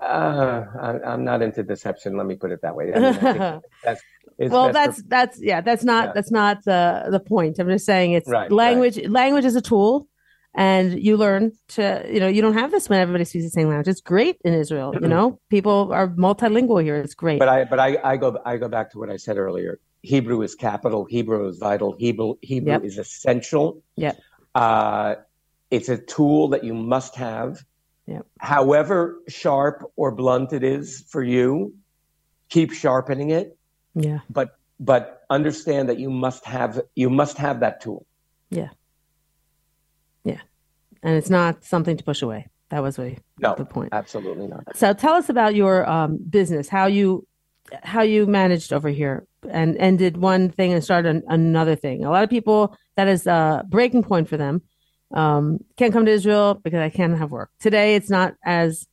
uh, 0.00 0.64
I, 0.80 1.12
am 1.12 1.22
not 1.22 1.42
into 1.42 1.62
deception. 1.62 2.16
Let 2.16 2.26
me 2.26 2.36
put 2.36 2.52
it 2.52 2.62
that 2.62 2.74
way. 2.74 2.90
I 2.94 2.98
mean, 2.98 3.60
that's, 3.84 4.02
well, 4.38 4.72
that's 4.72 5.02
for, 5.02 5.08
that's 5.08 5.42
yeah, 5.42 5.60
that's 5.60 5.84
not 5.84 6.06
yeah. 6.06 6.12
that's 6.14 6.30
not 6.30 6.66
uh, 6.66 7.10
the 7.10 7.20
point. 7.20 7.58
I'm 7.58 7.68
just 7.68 7.84
saying 7.84 8.12
it's 8.12 8.30
right, 8.30 8.50
language. 8.50 8.96
Right. 8.96 9.10
Language 9.10 9.44
is 9.44 9.56
a 9.56 9.60
tool, 9.60 10.08
and 10.54 11.02
you 11.02 11.16
learn 11.16 11.52
to 11.68 12.04
you 12.10 12.20
know 12.20 12.28
you 12.28 12.42
don't 12.42 12.54
have 12.54 12.70
this 12.70 12.88
when 12.88 13.00
everybody 13.00 13.24
speaks 13.24 13.44
the 13.44 13.50
same 13.50 13.68
language. 13.68 13.88
It's 13.88 14.00
great 14.00 14.36
in 14.44 14.54
Israel. 14.54 14.94
you 15.00 15.08
know, 15.08 15.40
people 15.50 15.92
are 15.92 16.08
multilingual 16.08 16.82
here. 16.82 16.96
It's 16.96 17.14
great. 17.14 17.38
But 17.38 17.48
I 17.48 17.64
but 17.64 17.78
I, 17.78 17.98
I 18.02 18.16
go 18.16 18.38
I 18.44 18.56
go 18.56 18.68
back 18.68 18.90
to 18.92 18.98
what 18.98 19.10
I 19.10 19.16
said 19.16 19.36
earlier. 19.38 19.78
Hebrew 20.02 20.42
is 20.42 20.54
capital. 20.54 21.04
Hebrew 21.04 21.48
is 21.48 21.58
vital. 21.58 21.96
Hebrew 21.98 22.34
Hebrew 22.42 22.72
yep. 22.72 22.84
is 22.84 22.98
essential. 22.98 23.82
Yeah. 23.96 24.12
Uh, 24.54 25.16
it's 25.70 25.88
a 25.88 25.98
tool 25.98 26.48
that 26.48 26.64
you 26.64 26.74
must 26.74 27.16
have 27.16 27.58
Yep. 28.08 28.26
However 28.40 29.20
sharp 29.28 29.84
or 29.94 30.10
blunt 30.12 30.54
it 30.54 30.64
is 30.64 31.04
for 31.10 31.22
you, 31.22 31.74
keep 32.48 32.72
sharpening 32.72 33.30
it. 33.30 33.58
Yeah. 33.94 34.20
But 34.30 34.56
but 34.80 35.20
understand 35.28 35.90
that 35.90 35.98
you 35.98 36.08
must 36.08 36.46
have 36.46 36.80
you 36.94 37.10
must 37.10 37.36
have 37.36 37.60
that 37.60 37.82
tool. 37.82 38.06
Yeah. 38.48 38.60
Yeah. 38.62 38.70
And 41.02 41.16
it's 41.16 41.30
not 41.30 41.64
something 41.64 41.96
to 41.96 42.04
push 42.04 42.22
away. 42.22 42.46
That 42.70 42.82
was 42.82 42.98
a, 42.98 43.16
no, 43.38 43.54
the 43.54 43.64
point. 43.64 43.90
Absolutely 43.92 44.46
not. 44.46 44.76
So 44.76 44.92
tell 44.92 45.14
us 45.14 45.28
about 45.28 45.54
your 45.54 45.88
um, 45.88 46.18
business, 46.28 46.68
how 46.68 46.86
you 46.86 47.26
how 47.82 48.02
you 48.02 48.26
managed 48.26 48.72
over 48.72 48.88
here 48.88 49.26
and 49.50 49.76
ended 49.76 50.16
one 50.16 50.50
thing 50.50 50.72
and 50.72 50.82
started 50.82 51.16
an, 51.16 51.22
another 51.28 51.76
thing. 51.76 52.04
A 52.04 52.10
lot 52.10 52.24
of 52.24 52.30
people 52.30 52.76
that 52.96 53.08
is 53.08 53.26
a 53.26 53.64
breaking 53.68 54.02
point 54.02 54.28
for 54.28 54.36
them 54.36 54.62
um, 55.12 55.58
can't 55.76 55.92
come 55.92 56.06
to 56.06 56.10
Israel 56.10 56.54
because 56.54 56.80
I 56.80 56.90
can't 56.90 57.16
have 57.16 57.30
work. 57.30 57.50
Today, 57.60 57.94
it's 57.94 58.10
not 58.10 58.34
as 58.44 58.86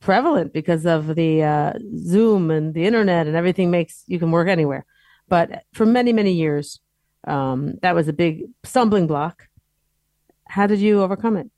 prevalent 0.00 0.52
because 0.52 0.86
of 0.86 1.14
the 1.14 1.42
uh, 1.42 1.72
Zoom 1.96 2.50
and 2.50 2.74
the 2.74 2.84
internet 2.84 3.26
and 3.26 3.36
everything 3.36 3.70
makes 3.70 4.02
you 4.06 4.18
can 4.18 4.30
work 4.30 4.48
anywhere. 4.48 4.84
But 5.28 5.64
for 5.74 5.86
many, 5.86 6.12
many 6.12 6.32
years, 6.32 6.80
um, 7.26 7.74
that 7.82 7.94
was 7.94 8.08
a 8.08 8.12
big 8.12 8.44
stumbling 8.64 9.06
block. 9.06 9.46
How 10.50 10.66
did 10.66 10.80
you 10.80 11.00
overcome 11.00 11.36
it? 11.36 11.48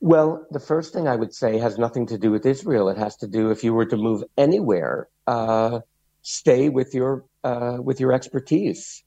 Well, 0.00 0.46
the 0.50 0.58
first 0.60 0.94
thing 0.94 1.06
I 1.06 1.14
would 1.14 1.34
say 1.34 1.58
has 1.58 1.76
nothing 1.76 2.06
to 2.06 2.16
do 2.16 2.30
with 2.30 2.46
Israel. 2.46 2.88
It 2.88 2.96
has 2.96 3.16
to 3.16 3.26
do 3.26 3.50
if 3.50 3.62
you 3.62 3.74
were 3.74 3.84
to 3.84 3.98
move 3.98 4.24
anywhere, 4.38 5.08
uh, 5.26 5.80
stay 6.22 6.70
with 6.70 6.94
your 6.94 7.26
uh, 7.44 7.76
with 7.82 8.00
your 8.00 8.12
expertise. 8.14 9.04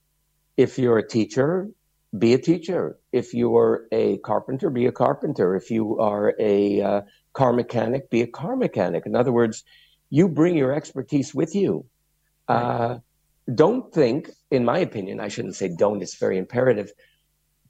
If 0.56 0.78
you're 0.78 1.00
a 1.00 1.08
teacher, 1.08 1.70
be 2.18 2.36
a 2.36 2.38
teacher. 2.38 3.00
If 3.12 3.34
you're 3.34 3.88
a 3.92 4.18
carpenter, 4.20 4.70
be 4.70 4.86
a 4.86 4.92
carpenter. 4.92 5.56
If 5.56 5.72
you 5.72 6.00
are 6.00 6.36
a 6.40 6.82
uh, 6.82 7.02
car 7.34 7.54
mechanic, 7.54 8.12
be 8.12 8.22
a 8.22 8.28
car 8.28 8.56
mechanic. 8.56 9.08
In 9.08 9.16
other 9.16 9.32
words, 9.32 9.64
you 10.12 10.30
bring 10.30 10.56
your 10.56 10.72
expertise 10.72 11.34
with 11.34 11.56
you. 11.56 11.86
Uh, 12.48 13.00
don't 13.56 13.92
think, 13.92 14.30
in 14.54 14.64
my 14.66 14.80
opinion, 14.80 15.20
I 15.20 15.28
shouldn't 15.28 15.56
say 15.56 15.68
don't, 15.68 16.02
it's 16.02 16.16
very 16.16 16.38
imperative 16.38 16.92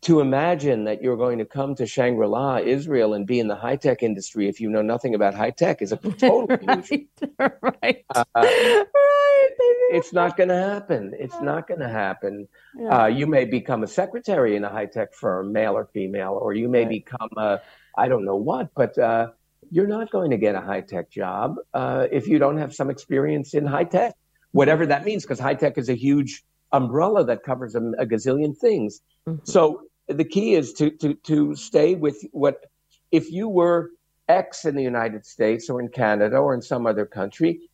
to 0.01 0.19
imagine 0.19 0.83
that 0.83 1.01
you're 1.01 1.15
going 1.15 1.37
to 1.37 1.45
come 1.45 1.75
to 1.75 1.87
Shangri 1.87 2.27
La, 2.27 2.57
Israel, 2.57 3.13
and 3.13 3.25
be 3.25 3.39
in 3.39 3.47
the 3.47 3.55
high 3.55 3.77
tech 3.77 4.03
industry 4.03 4.49
if 4.49 4.59
you 4.59 4.69
know 4.69 4.81
nothing 4.81 5.15
about 5.15 5.33
high 5.33 5.51
tech 5.51 5.81
is 5.81 5.93
a 5.93 5.97
total 5.97 6.45
right, 6.45 6.61
illusion. 6.61 7.07
right. 7.39 8.05
Uh, 8.13 8.23
right. 8.35 9.49
It's 9.91 10.11
not 10.11 10.35
going 10.35 10.49
to 10.49 10.57
happen. 10.57 11.13
It's 11.17 11.39
not 11.39 11.67
going 11.67 11.79
to 11.79 11.87
happen. 11.87 12.49
Yeah. 12.77 13.03
Uh, 13.03 13.05
you 13.07 13.27
may 13.27 13.45
become 13.45 13.83
a 13.83 13.87
secretary 13.87 14.57
in 14.57 14.65
a 14.65 14.69
high 14.69 14.87
tech 14.87 15.13
firm, 15.13 15.53
male 15.53 15.73
or 15.73 15.85
female, 15.85 16.37
or 16.41 16.53
you 16.53 16.67
may 16.67 16.81
right. 16.81 16.89
become 16.89 17.29
a, 17.37 17.61
I 17.97 18.09
don't 18.09 18.25
know 18.25 18.35
what, 18.35 18.71
but 18.75 18.97
uh, 18.97 19.27
you're 19.71 19.87
not 19.87 20.11
going 20.11 20.31
to 20.31 20.37
get 20.37 20.55
a 20.55 20.61
high 20.61 20.81
tech 20.81 21.09
job 21.09 21.55
uh, 21.73 22.07
if 22.11 22.27
you 22.27 22.39
don't 22.39 22.57
have 22.57 22.75
some 22.75 22.89
experience 22.89 23.53
in 23.53 23.65
high 23.65 23.85
tech, 23.85 24.15
whatever 24.51 24.85
that 24.87 25.05
means, 25.05 25.23
because 25.23 25.39
high 25.39 25.55
tech 25.55 25.77
is 25.77 25.87
a 25.87 25.95
huge 25.95 26.43
umbrella 26.73 27.23
that 27.23 27.43
covers 27.43 27.75
a, 27.75 27.81
a 27.99 28.05
gazillion 28.05 28.57
things. 28.57 29.01
Mm-hmm. 29.27 29.45
So 29.45 29.83
the 30.07 30.25
key 30.25 30.55
is 30.55 30.73
to 30.73 30.89
to 30.91 31.13
to 31.13 31.55
stay 31.55 31.95
with 31.95 32.17
what 32.31 32.65
if 33.11 33.31
you 33.31 33.47
were 33.47 33.91
X 34.27 34.65
in 34.65 34.75
the 34.75 34.83
United 34.83 35.25
States 35.25 35.69
or 35.69 35.79
in 35.79 35.89
Canada 35.89 36.37
or 36.37 36.53
in 36.53 36.61
some 36.61 36.85
other 36.87 37.05
country, 37.05 37.69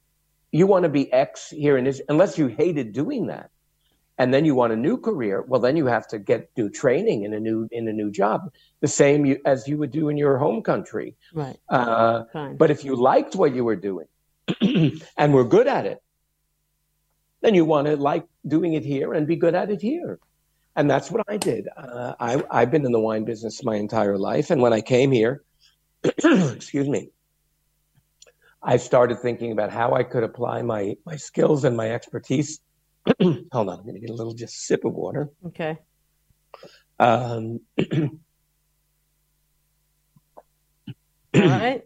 you 0.52 0.68
want 0.68 0.84
to 0.84 0.90
be 0.90 1.12
X 1.14 1.50
here 1.50 1.78
in 1.78 1.88
Israel, 1.88 2.06
unless 2.10 2.38
you 2.38 2.48
hated 2.48 2.94
doing 2.94 3.28
that. 3.28 3.50
And 4.18 4.34
then 4.34 4.44
you 4.44 4.54
want 4.54 4.74
a 4.74 4.76
new 4.76 4.98
career. 4.98 5.46
Well, 5.48 5.62
then 5.62 5.78
you 5.78 5.86
have 5.86 6.06
to 6.10 6.20
get 6.20 6.54
do 6.54 6.70
training 6.70 7.24
in 7.24 7.34
a 7.34 7.40
new 7.40 7.70
in 7.72 7.88
a 7.88 7.94
new 7.94 8.12
job, 8.12 8.52
the 8.82 8.88
same 8.88 9.26
you, 9.26 9.40
as 9.46 9.66
you 9.66 9.78
would 9.78 9.92
do 9.92 10.10
in 10.10 10.18
your 10.18 10.38
home 10.38 10.62
country. 10.62 11.16
Right. 11.34 11.58
Uh, 11.70 12.24
but 12.58 12.70
if 12.70 12.84
you 12.84 12.98
liked 12.98 13.38
what 13.38 13.56
you 13.56 13.64
were 13.64 13.78
doing 13.78 14.08
and 15.18 15.34
were 15.34 15.46
good 15.46 15.68
at 15.68 15.86
it, 15.86 16.04
then 17.42 17.54
you 17.54 17.66
want 17.66 17.88
to 17.88 17.96
like 17.96 18.26
doing 18.48 18.74
it 18.74 18.84
here 18.84 19.14
and 19.14 19.28
be 19.28 19.36
good 19.36 19.56
at 19.56 19.70
it 19.70 19.82
here. 19.82 20.20
And 20.76 20.90
that's 20.90 21.12
what 21.12 21.24
I 21.28 21.38
did. 21.38 21.68
Uh, 21.76 22.14
I, 22.20 22.44
I've 22.50 22.72
been 22.72 22.86
in 22.86 22.92
the 22.92 23.00
wine 23.00 23.26
business 23.26 23.64
my 23.64 23.76
entire 23.76 24.18
life. 24.18 24.50
And 24.50 24.62
when 24.62 24.74
I 24.74 24.82
came 24.82 25.12
here, 25.12 25.44
excuse 26.04 26.88
me, 26.88 27.10
I 28.62 28.78
started 28.78 29.20
thinking 29.20 29.52
about 29.52 29.72
how 29.72 29.94
I 29.94 30.04
could 30.04 30.24
apply 30.24 30.62
my, 30.62 30.96
my 31.06 31.16
skills 31.16 31.64
and 31.64 31.76
my 31.76 31.92
expertise. 31.92 32.60
Hold 33.22 33.48
on, 33.54 33.80
I'm 33.80 33.84
going 33.84 33.96
to 33.96 34.00
get 34.00 34.10
a 34.10 34.14
little 34.14 34.34
just 34.34 34.66
sip 34.66 34.86
of 34.86 34.94
water. 34.94 35.30
Okay. 35.48 35.78
Um, 37.00 37.62
All 41.36 41.42
right. 41.42 41.84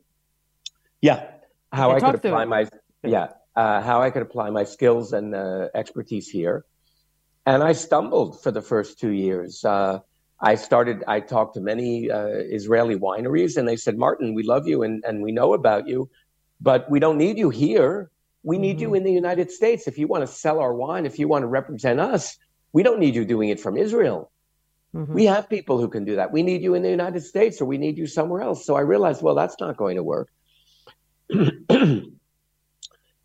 yeah, 1.02 1.32
how 1.72 1.92
Okay, 1.92 2.06
I 2.06 2.12
could 2.12 2.26
apply 2.26 2.46
my 2.46 2.68
yeah 3.04 3.28
uh, 3.56 3.82
how 3.82 4.02
I 4.02 4.10
could 4.10 4.22
apply 4.22 4.50
my 4.50 4.64
skills 4.64 5.14
and 5.14 5.36
uh, 5.36 5.70
expertise 5.74 6.28
here. 6.30 6.66
And 7.46 7.62
I 7.64 7.74
stumbled 7.74 8.42
for 8.42 8.52
the 8.52 8.62
first 8.62 9.00
two 9.00 9.12
years. 9.12 9.64
Uh, 9.66 10.00
I 10.40 10.56
started. 10.56 11.04
I 11.08 11.20
talked 11.20 11.56
to 11.56 11.62
many 11.62 12.10
uh, 12.10 12.28
Israeli 12.28 12.98
wineries, 12.98 13.58
and 13.58 13.68
they 13.68 13.76
said, 13.76 13.98
"Martin, 13.98 14.34
we 14.34 14.44
love 14.44 14.68
you 14.68 14.84
and 14.84 15.04
and 15.06 15.22
we 15.22 15.32
know 15.32 15.54
about 15.54 15.88
you, 15.88 16.10
but 16.60 16.90
we 16.90 17.00
don't 17.00 17.18
need 17.18 17.38
you 17.38 17.50
here. 17.50 18.10
We 18.44 18.58
need 18.58 18.82
you 18.82 18.94
in 18.94 19.04
the 19.04 19.12
United 19.12 19.52
States. 19.52 19.88
If 19.88 19.98
you 19.98 20.08
want 20.08 20.24
to 20.24 20.28
sell 20.28 20.60
our 20.60 20.74
wine, 20.74 21.06
if 21.06 21.18
you 21.18 21.28
want 21.28 21.44
to 21.44 21.48
represent 21.48 22.00
us, 22.00 22.38
we 22.74 22.84
don't 22.84 23.00
need 23.00 23.16
you 23.16 23.26
doing 23.26 23.50
it 23.50 23.60
from 23.60 23.78
Israel." 23.78 24.32
Mhm. 24.96 25.08
We 25.10 25.26
have 25.26 25.50
people 25.50 25.80
who 25.80 25.88
can 25.88 26.06
do 26.06 26.16
that. 26.18 26.32
We 26.32 26.44
need 26.44 26.62
you 26.62 26.76
in 26.76 26.84
the 26.84 26.90
United 26.90 27.24
States 27.24 27.62
or 27.62 27.66
we 27.66 27.78
need 27.78 27.98
you 27.98 28.06
somewhere 28.06 28.42
else. 28.42 28.66
So 28.66 28.76
I 28.76 28.82
realized, 28.82 29.24
well, 29.24 29.36
that's 29.36 29.60
not 29.60 29.76
going 29.76 29.96
to 29.96 30.04
work. 30.04 30.30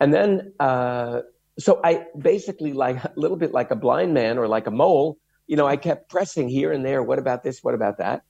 and 0.00 0.12
then, 0.12 0.52
uh, 0.60 1.20
so 1.58 1.80
I 1.82 2.04
basically, 2.16 2.72
like 2.72 3.02
a 3.02 3.12
little 3.16 3.36
bit 3.36 3.52
like 3.52 3.70
a 3.70 3.76
blind 3.76 4.14
man 4.14 4.38
or 4.38 4.46
like 4.46 4.66
a 4.66 4.70
mole, 4.70 5.18
you 5.46 5.56
know, 5.56 5.66
I 5.66 5.76
kept 5.76 6.10
pressing 6.10 6.48
here 6.48 6.72
and 6.72 6.84
there. 6.84 7.02
What 7.02 7.18
about 7.18 7.42
this? 7.42 7.60
What 7.62 7.74
about 7.74 7.98
that? 7.98 8.22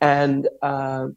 And 0.00 0.48
uh, 0.62 1.08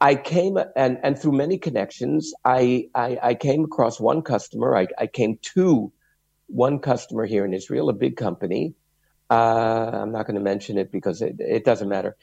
I 0.00 0.14
came 0.14 0.58
and 0.76 0.98
and 1.02 1.18
through 1.18 1.32
many 1.32 1.58
connections, 1.58 2.32
I 2.44 2.88
I, 2.94 3.18
I 3.22 3.34
came 3.34 3.64
across 3.64 3.98
one 3.98 4.22
customer. 4.22 4.76
I, 4.76 4.86
I 4.98 5.06
came 5.08 5.38
to 5.54 5.92
one 6.46 6.78
customer 6.78 7.26
here 7.26 7.44
in 7.44 7.52
Israel, 7.52 7.88
a 7.88 7.92
big 7.94 8.16
company. 8.16 8.74
Uh, 9.30 9.90
I'm 9.92 10.12
not 10.12 10.26
going 10.26 10.34
to 10.36 10.42
mention 10.42 10.78
it 10.78 10.90
because 10.90 11.22
it, 11.22 11.36
it 11.38 11.64
doesn't 11.64 11.88
matter. 11.88 12.16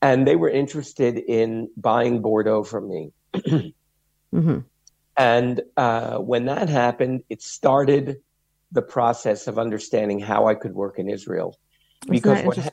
And 0.00 0.26
they 0.26 0.36
were 0.36 0.48
interested 0.48 1.18
in 1.18 1.70
buying 1.76 2.22
Bordeaux 2.22 2.64
from 2.64 2.88
me. 2.88 3.12
Mhm. 4.34 4.64
And 5.16 5.62
uh, 5.76 6.18
when 6.18 6.44
that 6.46 6.68
happened, 6.68 7.22
it 7.30 7.42
started 7.42 8.18
the 8.72 8.82
process 8.82 9.46
of 9.46 9.58
understanding 9.58 10.18
how 10.20 10.46
I 10.46 10.54
could 10.54 10.74
work 10.74 10.98
in 10.98 11.08
Israel. 11.08 11.58
That 12.34 12.46
what 12.46 12.56
ha- 12.58 12.70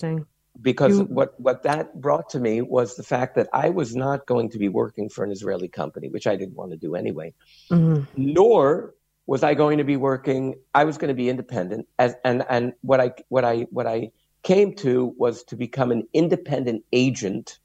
because 0.62 1.00
You- 1.00 1.06
what, 1.06 1.40
what 1.40 1.64
that 1.64 2.00
brought 2.00 2.30
to 2.32 2.40
me 2.40 2.62
was 2.62 2.96
the 2.96 3.04
fact 3.04 3.36
that 3.36 3.48
I 3.54 3.70
was 3.70 3.96
not 3.96 4.26
going 4.26 4.50
to 4.50 4.60
be 4.60 4.70
working 4.70 5.10
for 5.10 5.24
an 5.24 5.32
Israeli 5.32 5.68
company, 5.68 6.10
which 6.10 6.28
I 6.28 6.36
didn't 6.36 6.56
want 6.56 6.72
to 6.72 6.78
do 6.78 6.96
anyway. 6.96 7.34
Mhm. 7.72 8.08
nor 8.16 8.94
was 9.26 9.42
I 9.42 9.54
going 9.54 9.78
to 9.78 9.84
be 9.86 9.96
working. 9.96 10.56
I 10.74 10.84
was 10.84 10.98
going 10.98 11.08
to 11.08 11.16
be 11.16 11.30
independent, 11.30 11.88
as 11.98 12.16
and 12.26 12.44
and 12.50 12.74
what 12.82 13.00
I 13.00 13.14
what 13.30 13.46
I 13.46 13.62
what 13.72 13.88
I 13.88 14.12
came 14.44 14.76
to 14.76 15.16
was 15.18 15.44
to 15.46 15.56
become 15.56 15.92
an 15.92 16.08
independent 16.14 16.84
agent, 16.92 17.60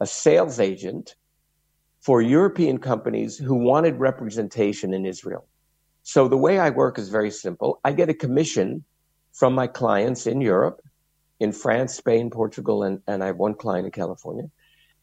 a 0.00 0.06
sales 0.06 0.58
agent 0.58 1.14
for 2.04 2.20
European 2.20 2.78
companies 2.78 3.38
who 3.38 3.54
wanted 3.54 3.98
representation 3.98 4.92
in 4.92 5.06
Israel. 5.06 5.46
So 6.02 6.28
the 6.28 6.36
way 6.36 6.58
I 6.58 6.68
work 6.68 6.98
is 6.98 7.08
very 7.08 7.30
simple. 7.30 7.80
I 7.82 7.92
get 7.92 8.10
a 8.10 8.14
commission 8.14 8.84
from 9.32 9.54
my 9.54 9.66
clients 9.66 10.26
in 10.26 10.42
Europe, 10.42 10.82
in 11.40 11.50
France, 11.52 11.94
Spain, 11.94 12.28
Portugal, 12.30 12.82
and, 12.82 13.00
and 13.06 13.22
I 13.22 13.28
have 13.28 13.38
one 13.38 13.54
client 13.54 13.86
in 13.86 13.92
California. 13.92 14.50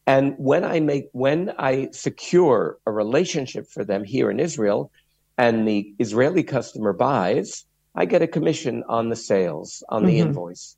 And 0.06 0.34
when 0.38 0.64
I 0.64 0.80
make 0.80 1.06
when 1.12 1.52
I 1.58 1.88
secure 1.92 2.78
a 2.86 2.92
relationship 2.92 3.66
for 3.68 3.84
them 3.84 4.04
here 4.04 4.30
in 4.30 4.38
Israel, 4.38 4.90
and 5.38 5.66
the 5.66 5.94
Israeli 5.98 6.42
customer 6.42 6.92
buys, 6.92 7.64
I 7.94 8.04
get 8.04 8.22
a 8.22 8.26
commission 8.26 8.84
on 8.88 9.08
the 9.08 9.16
sales 9.16 9.82
on 9.88 10.04
the 10.04 10.12
Mhm. 10.12 10.20
invoice. 10.20 10.76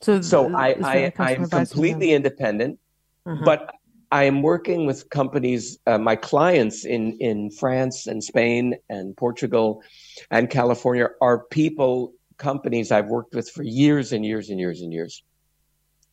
So, 0.00 0.20
So 0.20 0.56
I, 0.56 0.66
I 0.66 0.96
a 0.96 1.10
I'm 1.10 1.10
customer 1.10 1.48
buys 1.48 1.48
from 1.48 1.58
them? 1.58 1.68
completely 1.68 2.12
independent, 2.12 2.78
Uh-huh. 3.26 3.44
but 3.44 3.75
I 4.10 4.24
am 4.24 4.42
working 4.42 4.86
with 4.86 5.08
companies. 5.10 5.78
Uh, 5.86 5.98
my 5.98 6.16
clients 6.16 6.84
in 6.84 7.16
in 7.18 7.50
France 7.50 8.06
and 8.06 8.22
Spain 8.22 8.76
and 8.88 9.16
Portugal 9.16 9.82
and 10.30 10.48
California 10.48 11.08
are 11.20 11.44
people 11.50 12.12
companies 12.38 12.92
I've 12.92 13.06
worked 13.06 13.34
with 13.34 13.50
for 13.50 13.62
years 13.62 14.12
and 14.12 14.24
years 14.24 14.50
and 14.50 14.60
years 14.60 14.80
and 14.82 14.92
years. 14.92 15.22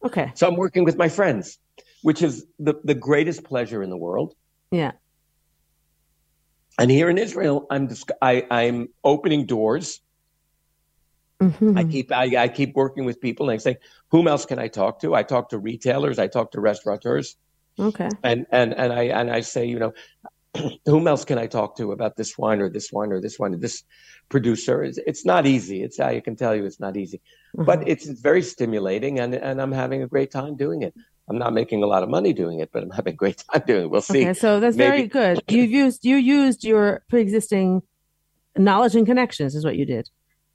okay. 0.05 0.31
So 0.35 0.47
I'm 0.47 0.55
working 0.55 0.83
with 0.85 0.97
my 0.97 1.09
friends, 1.09 1.59
which 2.01 2.21
is 2.21 2.45
the, 2.59 2.75
the 2.83 2.95
greatest 2.95 3.43
pleasure 3.43 3.83
in 3.83 3.89
the 3.89 3.97
world. 3.97 4.33
Yeah. 4.71 4.93
And 6.79 6.89
here 6.89 7.09
in 7.09 7.17
Israel, 7.17 7.67
I'm 7.69 7.87
just, 7.87 8.11
I, 8.21 8.47
I'm 8.49 8.87
opening 9.03 9.45
doors. 9.45 10.01
Mhm. 11.41 11.77
I 11.77 11.83
keep 11.83 12.11
I, 12.11 12.43
I 12.43 12.47
keep 12.47 12.73
working 12.75 13.05
with 13.05 13.19
people, 13.19 13.49
and 13.49 13.55
I 13.55 13.57
say, 13.57 13.77
whom 14.11 14.27
else 14.27 14.45
can 14.45 14.59
I 14.59 14.69
talk 14.69 15.01
to? 15.01 15.13
I 15.13 15.23
talk 15.23 15.49
to 15.49 15.59
retailers, 15.59 16.17
I 16.19 16.27
talk 16.27 16.51
to 16.51 16.61
restaurateurs, 16.61 17.35
Okay. 17.79 18.09
and 18.23 18.45
and 18.51 18.73
and 18.73 18.93
I 18.93 19.03
and 19.03 19.31
I 19.31 19.41
say, 19.41 19.65
you 19.65 19.79
know, 19.79 19.93
whom 20.85 21.07
else 21.07 21.25
can 21.25 21.37
I 21.37 21.47
talk 21.47 21.77
to 21.77 21.91
about 21.91 22.15
this 22.15 22.37
wine 22.37 22.61
or 22.61 22.69
this 22.69 22.91
wine 22.91 23.11
or 23.11 23.19
this 23.21 23.39
wine 23.39 23.53
or 23.53 23.57
this 23.57 23.83
producer? 24.29 24.83
It's, 24.83 24.99
it's 25.05 25.25
not 25.25 25.45
easy. 25.45 25.83
It's 25.83 25.99
I 25.99 26.19
can 26.19 26.35
tell 26.35 26.55
you, 26.55 26.65
it's 26.65 26.79
not 26.79 26.97
easy, 26.97 27.21
Mhm. 27.57 27.65
but 27.65 27.87
it's 27.87 28.07
very 28.07 28.41
stimulating, 28.41 29.19
and 29.19 29.33
and 29.33 29.61
I'm 29.61 29.71
having 29.71 30.03
a 30.03 30.07
great 30.07 30.31
time 30.31 30.55
doing 30.55 30.81
it. 30.83 30.93
I'm 31.29 31.37
not 31.37 31.53
making 31.53 31.83
a 31.83 31.87
lot 31.87 32.03
of 32.03 32.09
money 32.09 32.33
doing 32.33 32.59
it, 32.59 32.69
but 32.73 32.83
I'm 32.83 32.91
having 32.91 33.13
a 33.13 33.17
great 33.17 33.43
time 33.51 33.63
doing 33.65 33.85
it. 33.85 33.89
We'll 33.89 34.01
see. 34.01 34.21
Okay, 34.21 34.33
so 34.33 34.59
that's 34.59 34.77
very 34.77 35.07
good. 35.07 35.41
You 35.49 35.63
used 35.63 36.05
you 36.05 36.17
used 36.17 36.63
your 36.63 37.03
pre-existing 37.09 37.81
knowledge 38.57 38.95
and 38.95 39.05
connections 39.05 39.55
is 39.55 39.65
what 39.65 39.75
you 39.75 39.85
did, 39.85 40.09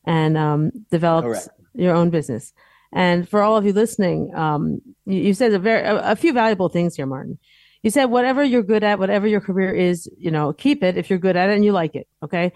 and 0.06 0.36
um, 0.36 0.70
developed 0.90 1.26
Correct. 1.26 1.48
your 1.74 1.94
own 1.94 2.10
business. 2.10 2.52
And 2.92 3.28
for 3.28 3.42
all 3.42 3.56
of 3.56 3.66
you 3.66 3.72
listening, 3.72 4.34
um, 4.34 4.80
you, 5.04 5.20
you 5.20 5.34
said 5.34 5.52
a 5.52 5.58
very 5.58 5.82
a, 5.86 6.12
a 6.12 6.16
few 6.16 6.32
valuable 6.32 6.68
things 6.68 6.96
here, 6.96 7.06
Martin. 7.06 7.38
You 7.82 7.90
said 7.90 8.06
whatever 8.06 8.42
you're 8.42 8.62
good 8.62 8.82
at, 8.82 8.98
whatever 8.98 9.26
your 9.26 9.40
career 9.40 9.72
is, 9.72 10.10
you 10.18 10.30
know, 10.30 10.52
keep 10.52 10.82
it 10.82 10.96
if 10.96 11.10
you're 11.10 11.18
good 11.18 11.36
at 11.36 11.50
it 11.50 11.54
and 11.54 11.64
you 11.64 11.72
like 11.72 11.94
it. 11.94 12.08
Okay, 12.22 12.52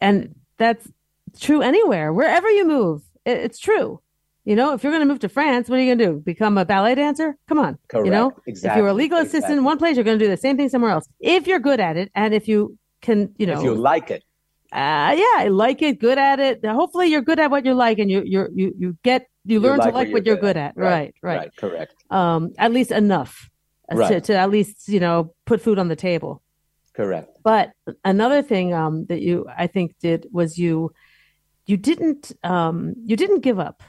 and 0.00 0.34
that's 0.56 0.88
true 1.38 1.62
anywhere, 1.62 2.12
wherever 2.12 2.48
you 2.48 2.66
move. 2.66 3.02
It, 3.24 3.38
it's 3.38 3.58
true. 3.58 4.00
You 4.44 4.56
know, 4.56 4.72
if 4.72 4.82
you're 4.82 4.92
going 4.92 5.06
to 5.06 5.06
move 5.06 5.20
to 5.20 5.28
France, 5.28 5.68
what 5.68 5.78
are 5.78 5.82
you 5.82 5.94
going 5.94 5.98
to 5.98 6.06
do? 6.06 6.20
Become 6.20 6.56
a 6.56 6.64
ballet 6.64 6.94
dancer? 6.94 7.36
Come 7.46 7.58
on. 7.58 7.78
Correct. 7.88 8.06
You 8.06 8.10
know, 8.10 8.32
exactly. 8.46 8.70
if 8.70 8.76
you're 8.82 8.88
a 8.88 8.94
legal 8.94 9.18
assistant 9.18 9.58
in 9.58 9.64
one 9.64 9.76
place, 9.78 9.96
you're 9.96 10.04
going 10.04 10.18
to 10.18 10.24
do 10.24 10.30
the 10.30 10.36
same 10.36 10.56
thing 10.56 10.68
somewhere 10.68 10.90
else. 10.90 11.06
If 11.20 11.46
you're 11.46 11.58
good 11.58 11.78
at 11.78 11.96
it, 11.96 12.10
and 12.14 12.32
if 12.32 12.48
you 12.48 12.78
can, 13.02 13.34
you 13.36 13.46
know, 13.46 13.58
if 13.58 13.64
you 13.64 13.74
like 13.74 14.10
it, 14.10 14.24
uh, 14.72 15.14
yeah, 15.16 15.36
I 15.36 15.48
like 15.50 15.82
it, 15.82 16.00
good 16.00 16.16
at 16.16 16.40
it. 16.40 16.64
Hopefully, 16.64 17.08
you're 17.08 17.22
good 17.22 17.38
at 17.38 17.50
what 17.50 17.66
you 17.66 17.74
like, 17.74 17.98
and 17.98 18.10
you 18.10 18.22
you 18.24 18.48
you 18.54 18.74
you 18.78 18.98
get 19.02 19.28
you 19.44 19.54
You 19.54 19.60
learn 19.60 19.78
like 19.78 19.92
to 19.92 19.94
like 19.98 20.12
what 20.12 20.26
you're 20.26 20.36
good 20.36 20.56
at. 20.56 20.70
at. 20.70 20.76
Right, 20.76 20.90
Right, 20.90 21.14
right. 21.22 21.36
right, 21.38 21.56
correct, 21.56 21.94
Um, 22.10 22.52
at 22.58 22.72
least 22.72 22.90
enough 22.92 23.48
uh, 23.90 24.08
to 24.08 24.20
to 24.20 24.36
at 24.36 24.50
least 24.50 24.88
you 24.88 25.00
know 25.00 25.34
put 25.46 25.60
food 25.60 25.78
on 25.78 25.88
the 25.88 25.96
table. 25.96 26.42
correct. 26.94 27.38
But 27.42 27.72
another 28.04 28.42
thing 28.42 28.74
um, 28.74 29.06
that 29.06 29.20
you 29.20 29.46
I 29.56 29.66
think 29.66 29.94
did 30.00 30.26
was 30.30 30.58
you 30.58 30.92
you 31.66 31.76
didn't 31.76 32.32
um, 32.44 32.94
you 33.06 33.16
didn't 33.16 33.40
give 33.40 33.58
up, 33.58 33.82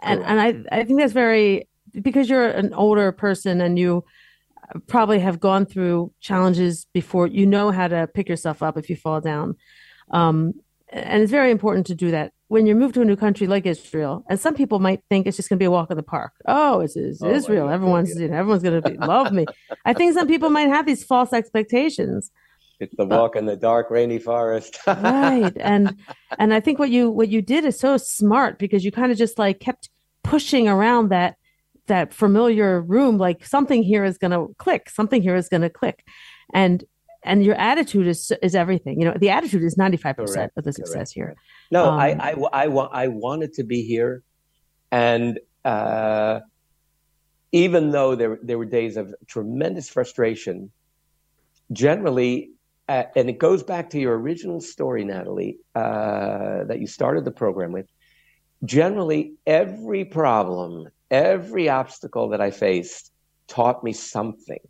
and 0.00 0.20
Correct. 0.20 0.30
and 0.30 0.66
I 0.70 0.78
I 0.80 0.84
think 0.84 1.00
that's 1.00 1.12
very 1.12 1.68
because 2.08 2.28
you're 2.30 2.48
an 2.48 2.72
older 2.74 3.12
person 3.12 3.60
and 3.60 3.78
you 3.78 4.04
probably 4.86 5.20
have 5.20 5.38
gone 5.38 5.66
through 5.66 6.12
challenges 6.20 6.86
before. 6.92 7.26
You 7.26 7.46
know 7.46 7.70
how 7.70 7.88
to 7.88 8.06
pick 8.06 8.28
yourself 8.28 8.62
up 8.62 8.76
if 8.78 8.88
you 8.90 8.96
fall 8.96 9.20
down, 9.20 9.56
um, 10.10 10.54
and 10.88 11.22
it's 11.22 11.30
very 11.30 11.50
important 11.50 11.86
to 11.88 11.94
do 11.94 12.10
that 12.10 12.32
when 12.52 12.66
you 12.66 12.74
move 12.74 12.92
to 12.92 13.00
a 13.00 13.04
new 13.06 13.16
country 13.16 13.46
like 13.46 13.64
Israel. 13.64 14.24
And 14.28 14.38
some 14.38 14.54
people 14.54 14.78
might 14.78 15.00
think 15.08 15.26
it's 15.26 15.38
just 15.38 15.48
going 15.48 15.56
to 15.56 15.62
be 15.62 15.64
a 15.64 15.70
walk 15.70 15.90
in 15.90 15.96
the 15.96 16.02
park. 16.02 16.32
Oh, 16.46 16.80
it's, 16.80 16.94
it's 16.96 17.22
Oh, 17.22 17.30
Israel. 17.30 17.70
Everyone's 17.70 18.14
you 18.20 18.28
know, 18.28 18.36
everyone's 18.36 18.62
going 18.62 18.82
to 18.82 19.06
love 19.06 19.32
me. 19.32 19.46
I 19.86 19.94
think 19.94 20.12
some 20.12 20.28
people 20.28 20.50
might 20.50 20.68
have 20.68 20.84
these 20.84 21.02
false 21.02 21.32
expectations 21.32 22.30
It's 22.78 22.94
the 22.94 23.04
uh, 23.04 23.06
walk 23.06 23.36
in 23.36 23.46
the 23.46 23.56
dark, 23.56 23.90
rainy 23.90 24.18
forest. 24.18 24.78
right 24.86 25.56
and 25.72 25.96
and 26.38 26.52
i 26.52 26.60
think 26.60 26.78
what 26.78 26.90
you 26.90 27.10
what 27.10 27.28
you 27.28 27.40
did 27.40 27.64
is 27.64 27.78
so 27.78 27.96
smart 27.96 28.58
because 28.58 28.84
you 28.84 28.92
kind 28.92 29.10
of 29.12 29.16
just 29.16 29.38
like 29.38 29.58
kept 29.60 29.88
pushing 30.22 30.68
around 30.68 31.08
that 31.08 31.36
that 31.86 32.12
familiar 32.12 32.82
room 32.82 33.16
like 33.16 33.46
something 33.46 33.82
here 33.82 34.04
is 34.04 34.18
going 34.18 34.30
to 34.38 34.54
click 34.58 34.90
something 34.90 35.22
here 35.22 35.36
is 35.42 35.48
going 35.48 35.62
to 35.62 35.70
click 35.70 36.04
and 36.52 36.84
and 37.24 37.44
your 37.44 37.54
attitude 37.54 38.06
is 38.06 38.32
is 38.42 38.54
everything 38.54 39.00
you 39.00 39.06
know 39.06 39.14
the 39.18 39.30
attitude 39.30 39.62
is 39.62 39.76
95% 39.76 40.16
Correct, 40.16 40.52
of 40.56 40.64
the 40.64 40.72
success 40.72 41.10
here 41.10 41.34
No, 41.72 41.86
Um, 41.88 41.98
I, 41.98 42.34
I, 42.52 42.64
I, 42.64 42.66
I 43.04 43.08
wanted 43.08 43.54
to 43.54 43.64
be 43.64 43.82
here. 43.82 44.22
And 44.92 45.40
uh, 45.64 46.40
even 47.50 47.90
though 47.90 48.14
there, 48.14 48.38
there 48.42 48.58
were 48.58 48.66
days 48.66 48.96
of 48.96 49.14
tremendous 49.26 49.88
frustration, 49.88 50.70
generally 51.72 52.52
uh, 52.88 53.04
and 53.16 53.30
it 53.30 53.38
goes 53.38 53.62
back 53.62 53.90
to 53.90 53.98
your 53.98 54.18
original 54.18 54.60
story, 54.60 55.04
Natalie, 55.04 55.58
uh, 55.74 56.64
that 56.64 56.78
you 56.80 56.86
started 56.86 57.24
the 57.24 57.30
program 57.30 57.72
with. 57.72 57.86
Generally, 58.64 59.34
every 59.46 60.04
problem, 60.04 60.88
every 61.10 61.68
obstacle 61.68 62.28
that 62.30 62.40
I 62.40 62.50
faced 62.50 63.12
taught 63.48 63.82
me 63.82 63.92
something. 63.92 64.60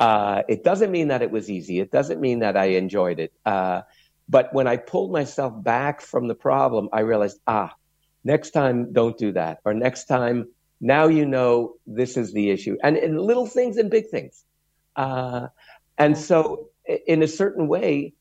Uh, 0.00 0.42
it 0.48 0.64
doesn't 0.64 0.90
mean 0.90 1.08
that 1.08 1.22
it 1.22 1.30
was 1.30 1.48
easy. 1.50 1.78
It 1.78 1.92
doesn't 1.92 2.20
mean 2.20 2.40
that 2.40 2.56
I 2.56 2.66
enjoyed 2.84 3.20
it. 3.20 3.32
Uh, 4.26 4.30
but 4.30 4.54
when 4.54 4.66
I 4.66 4.76
pulled 4.76 5.12
myself 5.12 5.52
back 5.62 6.00
from 6.00 6.28
the 6.28 6.34
problem, 6.34 6.88
I 6.92 7.00
realized, 7.00 7.40
ah, 7.46 7.74
next 8.24 8.50
time, 8.50 8.92
don't 8.92 9.18
do 9.18 9.32
that. 9.32 9.60
Or 9.64 9.74
next 9.74 10.04
time, 10.04 10.48
now 10.80 11.08
you 11.08 11.26
know 11.26 11.74
this 11.86 12.16
is 12.16 12.32
the 12.32 12.50
issue. 12.50 12.76
And 12.82 12.96
in 12.96 13.16
little 13.16 13.46
things 13.46 13.76
and 13.76 13.90
big 13.90 14.08
things. 14.08 14.44
Uh, 14.96 15.48
and 15.98 16.16
so, 16.16 16.68
in 17.06 17.22
a 17.22 17.28
certain 17.28 17.68
way, 17.68 18.14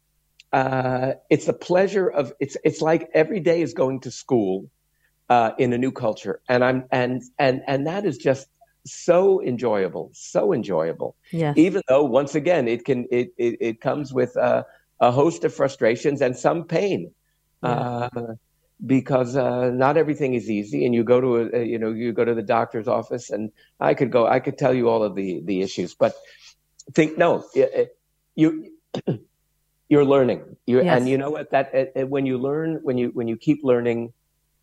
uh, 0.52 1.14
it's 1.30 1.48
a 1.48 1.54
pleasure 1.54 2.08
of 2.08 2.34
it's 2.40 2.58
it's 2.64 2.82
like 2.82 3.10
every 3.14 3.40
day 3.40 3.62
is 3.62 3.74
going 3.74 4.00
to 4.02 4.12
school 4.12 4.70
uh, 5.30 5.52
in 5.58 5.74
a 5.74 5.78
new 5.78 5.92
culture, 5.92 6.42
and 6.48 6.64
I'm 6.64 6.86
and 6.92 7.24
and 7.40 7.62
and 7.68 7.88
that 7.88 8.06
is 8.06 8.18
just 8.18 8.48
so 8.86 9.42
enjoyable, 9.42 10.12
so 10.14 10.54
enjoyable. 10.54 11.16
Yeah. 11.32 11.54
Even 11.56 11.82
though 11.88 12.04
once 12.04 12.36
again 12.36 12.68
it 12.68 12.86
can 12.86 13.08
it 13.12 13.34
it, 13.38 13.58
it 13.60 13.82
comes 13.82 14.14
with 14.14 14.36
a, 14.36 14.66
a 15.00 15.12
host 15.12 15.44
of 15.44 15.54
frustrations 15.54 16.22
and 16.22 16.38
some 16.38 16.64
pain. 16.66 17.12
Yeah. 17.64 18.10
Uh, 18.16 18.34
because 18.86 19.38
uh, 19.38 19.70
not 19.70 19.96
everything 19.96 20.34
is 20.34 20.50
easy, 20.50 20.86
and 20.86 20.94
you 20.94 21.04
go 21.06 21.22
to 21.22 21.56
a, 21.58 21.64
you 21.64 21.80
know 21.80 21.92
you 21.92 22.12
go 22.12 22.26
to 22.26 22.34
the 22.34 22.42
doctor's 22.42 22.88
office, 22.88 23.30
and 23.30 23.52
I 23.80 23.94
could 23.94 24.12
go, 24.12 24.28
I 24.28 24.40
could 24.42 24.58
tell 24.58 24.74
you 24.74 24.90
all 24.90 25.04
of 25.04 25.16
the 25.16 25.42
the 25.46 25.62
issues, 25.62 25.94
but 25.96 26.14
think 26.94 27.18
no, 27.18 27.46
you 28.36 28.74
you're 29.90 30.06
learning, 30.06 30.58
you 30.66 30.84
Yes. 30.84 30.98
and 31.00 31.08
you 31.08 31.18
know 31.18 31.30
what 31.30 31.52
that 31.52 31.74
uh, 31.74 32.02
uh, 32.02 32.06
when 32.08 32.26
you 32.26 32.38
learn 32.38 32.80
when 32.84 32.98
you 32.98 33.10
when 33.14 33.28
you 33.30 33.38
keep 33.38 33.64
learning, 33.64 34.12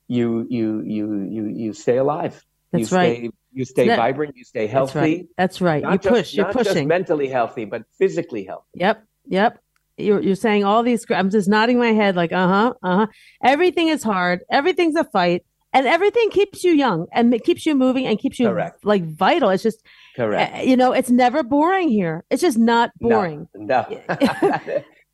you 0.09 0.47
you 0.51 0.83
you 0.83 1.23
you 1.23 1.47
you 1.47 1.73
stay 1.73 1.97
alive. 1.97 2.45
That's 2.73 2.91
you 2.91 2.97
right. 2.97 3.17
Stay, 3.17 3.31
you 3.53 3.65
stay 3.65 3.87
That- 3.89 3.97
vibrant. 3.97 4.37
You 4.37 4.45
stay 4.45 4.67
healthy 4.67 5.29
That's 5.37 5.61
right. 5.63 5.83
That's 5.83 5.85
right. 5.87 5.93
You 5.93 5.99
just- 5.99 6.09
push. 6.15 6.35
You're 6.35 6.47
not 6.47 6.55
just 6.57 6.71
pushing. 6.71 6.89
mentally 6.89 7.29
healthy, 7.29 7.65
but 7.65 7.85
physically 7.99 8.45
healthy. 8.45 8.69
Yep. 8.75 9.05
Yep. 9.29 9.59
You're, 10.03 10.21
you're 10.21 10.35
saying 10.35 10.65
all 10.65 10.83
these. 10.83 11.05
I'm 11.11 11.31
just 11.31 11.49
nodding 11.49 11.79
my 11.79 11.93
head 11.93 12.17
like, 12.17 12.33
uh 12.33 12.49
huh, 12.49 12.75
uh 12.83 12.97
huh. 12.97 13.07
Everything 13.45 13.89
is 13.89 14.03
hard. 14.03 14.43
Everything's 14.51 14.97
a 14.97 15.05
fight. 15.05 15.45
And 15.73 15.87
everything 15.87 16.31
keeps 16.31 16.65
you 16.65 16.73
young 16.73 17.07
and 17.13 17.33
it 17.33 17.45
keeps 17.45 17.65
you 17.65 17.77
moving 17.77 18.05
and 18.05 18.19
keeps 18.19 18.41
you 18.41 18.49
Correct. 18.49 18.85
like 18.85 19.05
vital. 19.05 19.51
It's 19.51 19.63
just, 19.63 19.81
Correct. 20.17 20.57
uh, 20.57 20.61
you 20.63 20.77
know, 20.77 20.91
it's 20.93 21.11
never 21.11 21.45
boring 21.45 21.89
here. 21.89 22.25
It's 22.29 22.43
just 22.43 22.59
not 22.59 22.91
boring. 22.99 23.47
No. 23.55 23.87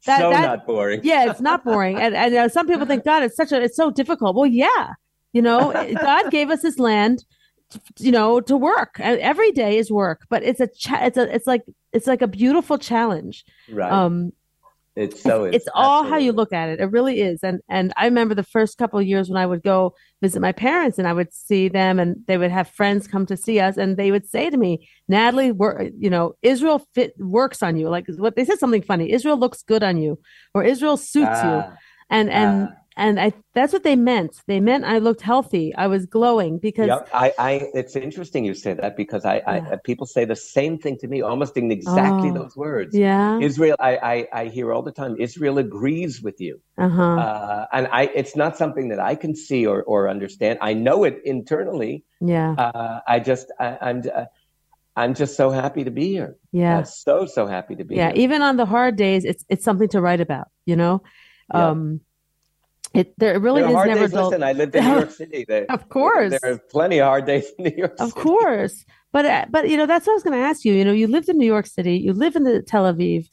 That- 0.06 0.20
so 0.20 0.30
that- 0.30 0.46
not 0.46 0.66
boring. 0.66 1.00
Yeah, 1.02 1.30
it's 1.30 1.40
not 1.40 1.64
boring. 1.64 1.98
And, 1.98 2.14
and 2.14 2.34
uh, 2.34 2.48
some 2.48 2.66
people 2.68 2.86
think, 2.86 3.04
God, 3.04 3.22
it's 3.24 3.36
such 3.36 3.50
a, 3.52 3.60
it's 3.60 3.76
so 3.76 3.90
difficult. 3.90 4.36
Well, 4.36 4.46
yeah, 4.46 4.90
you 5.32 5.42
know, 5.42 5.72
God 6.00 6.30
gave 6.30 6.48
us 6.48 6.62
this 6.62 6.78
land, 6.78 7.24
you 7.98 8.12
know, 8.12 8.40
to 8.42 8.56
work. 8.56 8.96
And 9.00 9.18
every 9.20 9.50
day 9.52 9.76
is 9.78 9.90
work, 9.90 10.20
but 10.30 10.42
it's 10.44 10.60
a, 10.60 10.68
cha- 10.68 11.04
it's 11.04 11.18
a, 11.18 11.34
it's 11.34 11.46
like, 11.46 11.64
it's 11.92 12.06
like 12.06 12.22
a 12.22 12.28
beautiful 12.28 12.78
challenge. 12.78 13.44
Right. 13.68 13.90
Um, 13.90 14.32
it's 14.96 15.22
so 15.22 15.44
it's, 15.44 15.56
it's 15.56 15.68
all 15.74 16.04
how 16.04 16.16
you 16.16 16.32
look 16.32 16.54
at 16.54 16.70
it. 16.70 16.80
It 16.80 16.86
really 16.86 17.20
is. 17.20 17.40
And 17.42 17.60
and 17.68 17.92
I 17.98 18.06
remember 18.06 18.34
the 18.34 18.42
first 18.42 18.78
couple 18.78 18.98
of 18.98 19.06
years 19.06 19.28
when 19.28 19.36
I 19.36 19.44
would 19.44 19.62
go 19.62 19.94
visit 20.22 20.40
my 20.40 20.52
parents 20.52 20.98
and 20.98 21.06
I 21.06 21.12
would 21.12 21.34
see 21.34 21.68
them 21.68 21.98
and 21.98 22.16
they 22.26 22.38
would 22.38 22.50
have 22.50 22.68
friends 22.68 23.06
come 23.06 23.26
to 23.26 23.36
see 23.36 23.60
us 23.60 23.76
and 23.76 23.98
they 23.98 24.10
would 24.10 24.26
say 24.26 24.48
to 24.48 24.56
me, 24.56 24.88
Natalie, 25.06 25.52
we're, 25.52 25.90
you 25.98 26.08
know, 26.08 26.34
Israel 26.40 26.86
fit 26.94 27.12
works 27.18 27.62
on 27.62 27.76
you. 27.76 27.90
Like 27.90 28.06
what 28.16 28.36
they 28.36 28.46
said 28.46 28.58
something 28.58 28.82
funny. 28.82 29.12
Israel 29.12 29.36
looks 29.36 29.62
good 29.62 29.82
on 29.82 29.98
you 29.98 30.18
or 30.54 30.64
Israel 30.64 30.96
suits 30.96 31.42
you. 31.42 31.50
Ah, 31.60 31.76
And 32.08 32.30
and 32.30 32.68
ah. 32.68 32.72
And 32.96 33.20
I 33.20 33.32
that's 33.54 33.72
what 33.72 33.82
they 33.82 33.96
meant. 33.96 34.32
They 34.46 34.60
meant 34.60 34.84
I 34.84 34.98
looked 34.98 35.20
healthy. 35.20 35.74
I 35.74 35.86
was 35.86 36.06
glowing 36.06 36.58
because 36.58 36.88
Yep. 36.88 37.08
I, 37.12 37.32
I, 37.38 37.52
it's 37.74 37.94
interesting 37.96 38.44
you 38.44 38.54
say 38.54 38.72
that 38.74 38.96
because 38.96 39.24
I, 39.24 39.36
Yeah. 39.36 39.68
I, 39.72 39.76
people 39.90 40.06
say 40.06 40.24
the 40.24 40.36
same 40.36 40.78
thing 40.78 40.96
to 40.98 41.06
me, 41.08 41.20
almost 41.22 41.56
in 41.56 41.70
exactly 41.70 42.30
Oh. 42.30 42.34
those 42.40 42.56
words. 42.56 42.94
yeah. 42.96 43.38
Israel, 43.38 43.76
I, 43.80 43.92
I, 44.14 44.16
I 44.40 44.44
hear 44.56 44.72
all 44.72 44.82
the 44.82 44.92
time. 44.92 45.16
Israel 45.18 45.56
agrees 45.58 46.22
with 46.22 46.40
you, 46.40 46.60
Uh-huh. 46.78 47.02
uh, 47.24 47.66
and 47.72 47.84
I, 48.00 48.02
it's 48.20 48.34
not 48.36 48.56
something 48.56 48.88
that 48.92 49.00
I 49.00 49.14
can 49.14 49.34
see 49.36 49.66
or, 49.66 49.82
or 49.82 50.08
understand. 50.08 50.58
I 50.60 50.72
know 50.86 51.04
it 51.04 51.20
internally. 51.24 52.04
yeah. 52.20 52.52
Uh, 52.64 53.00
I 53.06 53.20
just, 53.20 53.46
I, 53.60 53.68
I'm, 53.88 54.02
uh, 54.14 54.24
I'm 54.96 55.12
just 55.14 55.36
so 55.36 55.50
happy 55.50 55.84
to 55.84 55.90
be 55.90 56.06
here. 56.08 56.36
Yeah. 56.52 56.78
Uh, 56.78 56.82
so, 56.84 57.26
so 57.26 57.46
happy 57.46 57.74
to 57.76 57.84
be 57.84 57.96
yeah 57.96 58.12
here. 58.12 58.22
even 58.24 58.40
on 58.48 58.56
the 58.56 58.64
hard 58.74 58.96
days 58.96 59.22
it's 59.30 59.44
it's 59.52 59.62
something 59.68 59.88
to 59.94 60.00
write 60.00 60.22
about 60.28 60.46
you 60.64 60.76
know 60.82 61.02
Yeah. 61.52 61.68
um 61.72 62.00
it 62.96 63.14
there 63.18 63.38
really 63.40 63.62
There 63.62 63.70
is 63.70 63.74
hard 63.74 63.88
never 63.88 64.08
days. 64.08 64.12
dull 64.12 64.30
Listen, 64.30 64.42
I 64.42 64.52
lived 64.52 64.74
in 64.74 64.84
New 64.84 64.92
York 64.92 65.10
City. 65.22 65.44
There, 65.48 65.66
of 65.70 65.88
course 65.88 66.38
there 66.42 66.52
are 66.52 66.58
plenty 66.70 66.98
of 67.00 67.06
hard 67.06 67.26
days 67.26 67.46
in 67.58 67.64
New 67.66 67.76
York 67.76 67.96
of 67.98 68.12
City. 68.12 68.20
course 68.20 68.84
but 69.12 69.24
uh, 69.26 69.46
but 69.50 69.68
you 69.70 69.76
know 69.76 69.86
that's 69.86 70.06
what 70.06 70.12
i 70.14 70.16
was 70.16 70.22
going 70.22 70.38
to 70.38 70.44
ask 70.44 70.64
you 70.64 70.72
you 70.74 70.84
know 70.84 70.92
you 70.92 71.06
lived 71.06 71.28
in 71.28 71.38
new 71.38 71.46
york 71.56 71.66
city 71.66 71.96
you 71.96 72.12
live 72.12 72.36
in 72.36 72.44
the 72.44 72.62
tel 72.62 72.84
aviv 72.92 73.26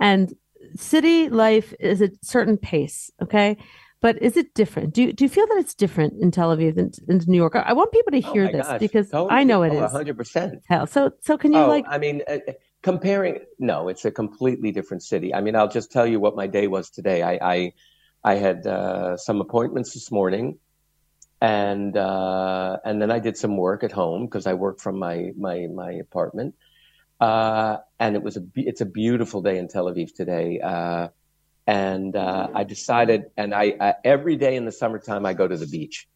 and 0.00 0.34
city 0.76 1.28
life 1.28 1.74
is 1.80 2.00
a 2.02 2.10
certain 2.22 2.56
pace 2.56 3.10
okay 3.22 3.56
but 4.00 4.20
is 4.22 4.36
it 4.36 4.52
different 4.54 4.94
do 4.94 5.02
you, 5.02 5.12
do 5.12 5.24
you 5.24 5.28
feel 5.28 5.46
that 5.46 5.58
it's 5.58 5.74
different 5.74 6.14
in 6.22 6.30
tel 6.30 6.54
aviv 6.56 6.74
than 6.76 6.90
in 7.08 7.20
new 7.26 7.36
york 7.36 7.54
i 7.56 7.72
want 7.72 7.92
people 7.92 8.12
to 8.12 8.22
Oh 8.26 8.32
hear 8.32 8.44
my 8.46 8.52
this 8.52 8.66
gosh, 8.66 8.80
because 8.80 9.10
totally. 9.10 9.30
i 9.38 9.44
know 9.44 9.62
it 9.62 9.72
Oh, 9.72 9.84
is 9.84 9.92
100%. 9.92 10.60
hell 10.68 10.86
so 10.86 11.10
so 11.20 11.36
can 11.38 11.52
you 11.52 11.60
oh, 11.60 11.68
like 11.68 11.84
I 11.88 11.98
mean, 11.98 12.22
uh, 12.28 12.38
comparing, 12.82 13.40
no, 13.58 13.88
it's 13.88 14.04
a 14.04 14.10
completely 14.10 14.70
different 14.70 15.02
city. 15.02 15.34
I 15.34 15.40
mean, 15.40 15.56
I'll 15.56 15.68
just 15.68 15.90
tell 15.90 16.06
you 16.06 16.20
what 16.20 16.36
my 16.36 16.46
day 16.46 16.68
was 16.68 16.90
today. 16.90 17.22
I, 17.24 17.32
I, 17.54 17.72
I 18.24 18.34
had 18.34 18.66
uh, 18.66 19.16
some 19.16 19.40
appointments 19.40 19.94
this 19.94 20.10
morning, 20.10 20.58
and 21.40 21.96
uh, 21.96 22.78
and 22.84 23.00
then 23.00 23.10
I 23.10 23.18
did 23.20 23.36
some 23.36 23.56
work 23.56 23.84
at 23.84 23.92
home 23.92 24.26
because 24.26 24.46
I 24.46 24.54
work 24.54 24.80
from 24.80 24.98
my 24.98 25.32
my 25.36 25.66
my 25.72 25.92
apartment. 25.92 26.54
Uh, 27.20 27.78
and 27.98 28.14
it 28.16 28.22
was 28.22 28.36
a 28.36 28.42
it's 28.54 28.80
a 28.80 28.86
beautiful 28.86 29.42
day 29.42 29.58
in 29.58 29.68
Tel 29.68 29.86
Aviv 29.86 30.14
today. 30.14 30.60
Uh, 30.60 31.08
and 31.66 32.16
uh, 32.16 32.48
I 32.54 32.64
decided, 32.64 33.24
and 33.36 33.54
I, 33.54 33.74
I 33.78 33.94
every 34.04 34.36
day 34.36 34.56
in 34.56 34.64
the 34.64 34.72
summertime 34.72 35.26
I 35.26 35.34
go 35.34 35.46
to 35.46 35.56
the 35.56 35.66
beach 35.66 36.08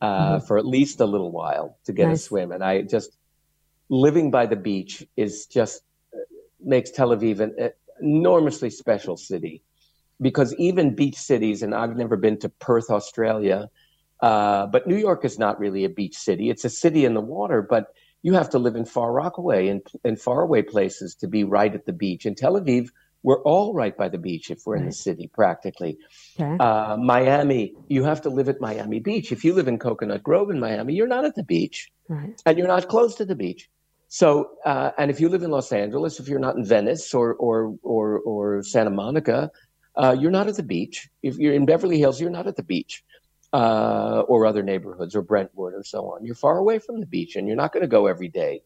uh, 0.00 0.40
for 0.40 0.58
at 0.58 0.66
least 0.66 1.00
a 1.00 1.06
little 1.06 1.30
while 1.30 1.78
to 1.84 1.92
get 1.92 2.08
Nice. 2.08 2.20
a 2.20 2.22
swim. 2.24 2.52
And 2.52 2.62
I 2.62 2.82
just 2.82 3.16
living 3.88 4.30
by 4.30 4.46
the 4.46 4.56
beach 4.56 5.06
is 5.16 5.46
just 5.46 5.82
makes 6.62 6.90
Tel 6.90 7.10
Aviv 7.10 7.40
an 7.40 7.70
enormously 8.00 8.70
special 8.70 9.16
city 9.16 9.62
because 10.20 10.54
even 10.56 10.94
beach 10.94 11.16
cities, 11.16 11.62
and 11.62 11.74
I've 11.74 11.96
never 11.96 12.16
been 12.16 12.38
to 12.40 12.48
Perth, 12.48 12.90
Australia, 12.90 13.70
uh, 14.20 14.66
but 14.66 14.86
New 14.86 14.96
York 14.96 15.24
is 15.24 15.38
not 15.38 15.58
really 15.58 15.84
a 15.84 15.88
beach 15.88 16.16
city. 16.16 16.50
It's 16.50 16.64
a 16.64 16.70
city 16.70 17.04
in 17.04 17.14
the 17.14 17.20
water, 17.20 17.62
but 17.62 17.94
you 18.22 18.34
have 18.34 18.50
to 18.50 18.58
live 18.58 18.76
in 18.76 18.84
Far 18.84 19.12
Rockaway 19.12 19.68
and 19.68 19.80
in 20.04 20.16
faraway 20.16 20.62
places 20.62 21.14
to 21.16 21.26
be 21.28 21.44
right 21.44 21.74
at 21.74 21.86
the 21.86 21.92
beach. 21.92 22.26
In 22.26 22.34
Tel 22.34 22.60
Aviv, 22.60 22.90
we're 23.22 23.42
all 23.42 23.74
right 23.74 23.96
by 23.96 24.08
the 24.08 24.18
beach 24.18 24.50
if 24.50 24.60
we're 24.64 24.76
in 24.76 24.86
the 24.86 24.92
city, 24.92 25.30
practically. 25.32 25.98
okay 26.38 26.56
Uh, 26.58 26.96
Miami, 26.98 27.74
you 27.88 28.04
have 28.04 28.22
to 28.22 28.30
live 28.30 28.48
at 28.48 28.60
Miami 28.60 29.00
Beach. 29.00 29.32
If 29.32 29.44
you 29.44 29.54
live 29.54 29.68
in 29.68 29.78
Coconut 29.78 30.22
Grove 30.22 30.50
in 30.50 30.58
Miami, 30.58 30.94
you're 30.94 31.06
not 31.06 31.24
at 31.24 31.34
the 31.34 31.42
beach 31.42 31.90
right 32.08 32.40
and 32.46 32.58
you're 32.58 32.68
not 32.68 32.88
close 32.88 33.14
to 33.16 33.24
the 33.24 33.34
beach. 33.34 33.68
So, 34.08 34.50
uh, 34.64 34.90
and 34.98 35.10
if 35.10 35.20
you 35.20 35.28
live 35.28 35.42
in 35.42 35.50
Los 35.50 35.70
Angeles, 35.70 36.18
if 36.18 36.28
you're 36.28 36.40
not 36.40 36.56
in 36.56 36.64
Venice 36.64 37.14
or 37.14 37.34
or 37.34 37.76
or, 37.82 38.18
or 38.20 38.62
Santa 38.62 38.90
Monica, 38.90 39.50
uh, 39.96 40.16
you're 40.18 40.30
not 40.30 40.48
at 40.48 40.56
the 40.56 40.62
beach. 40.62 41.08
If 41.22 41.38
you're 41.38 41.54
in 41.54 41.66
Beverly 41.66 41.98
Hills, 41.98 42.20
you're 42.20 42.30
not 42.30 42.46
at 42.46 42.56
the 42.56 42.62
beach, 42.62 43.02
uh, 43.52 44.22
or 44.28 44.46
other 44.46 44.62
neighborhoods, 44.62 45.14
or 45.14 45.22
Brentwood, 45.22 45.74
or 45.74 45.84
so 45.84 46.12
on. 46.12 46.24
You're 46.24 46.34
far 46.34 46.58
away 46.58 46.78
from 46.78 47.00
the 47.00 47.06
beach, 47.06 47.36
and 47.36 47.46
you're 47.46 47.56
not 47.56 47.72
going 47.72 47.82
to 47.82 47.88
go 47.88 48.06
every 48.06 48.28
day, 48.28 48.62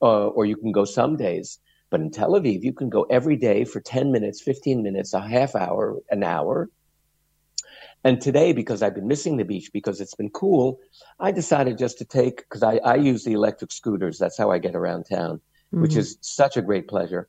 uh, 0.00 0.28
or 0.28 0.46
you 0.46 0.56
can 0.56 0.72
go 0.72 0.84
some 0.84 1.16
days. 1.16 1.58
But 1.90 2.00
in 2.00 2.10
Tel 2.10 2.32
Aviv, 2.32 2.62
you 2.62 2.72
can 2.72 2.88
go 2.88 3.02
every 3.04 3.36
day 3.36 3.64
for 3.64 3.80
10 3.80 4.10
minutes, 4.10 4.40
15 4.40 4.82
minutes, 4.82 5.12
a 5.12 5.20
half 5.20 5.54
hour, 5.54 5.98
an 6.10 6.22
hour. 6.22 6.70
And 8.02 8.20
today, 8.20 8.52
because 8.52 8.82
I've 8.82 8.94
been 8.94 9.06
missing 9.06 9.36
the 9.36 9.44
beach 9.44 9.70
because 9.72 10.00
it's 10.00 10.14
been 10.14 10.30
cool, 10.30 10.80
I 11.20 11.30
decided 11.32 11.78
just 11.78 11.98
to 11.98 12.04
take, 12.04 12.38
because 12.38 12.62
I, 12.62 12.78
I 12.78 12.96
use 12.96 13.24
the 13.24 13.34
electric 13.34 13.70
scooters. 13.70 14.18
That's 14.18 14.38
how 14.38 14.50
I 14.50 14.58
get 14.58 14.74
around 14.74 15.04
town, 15.04 15.40
which 15.70 15.94
Mhm. 15.94 15.98
is 15.98 16.18
such 16.20 16.56
a 16.56 16.62
great 16.62 16.88
pleasure. 16.88 17.28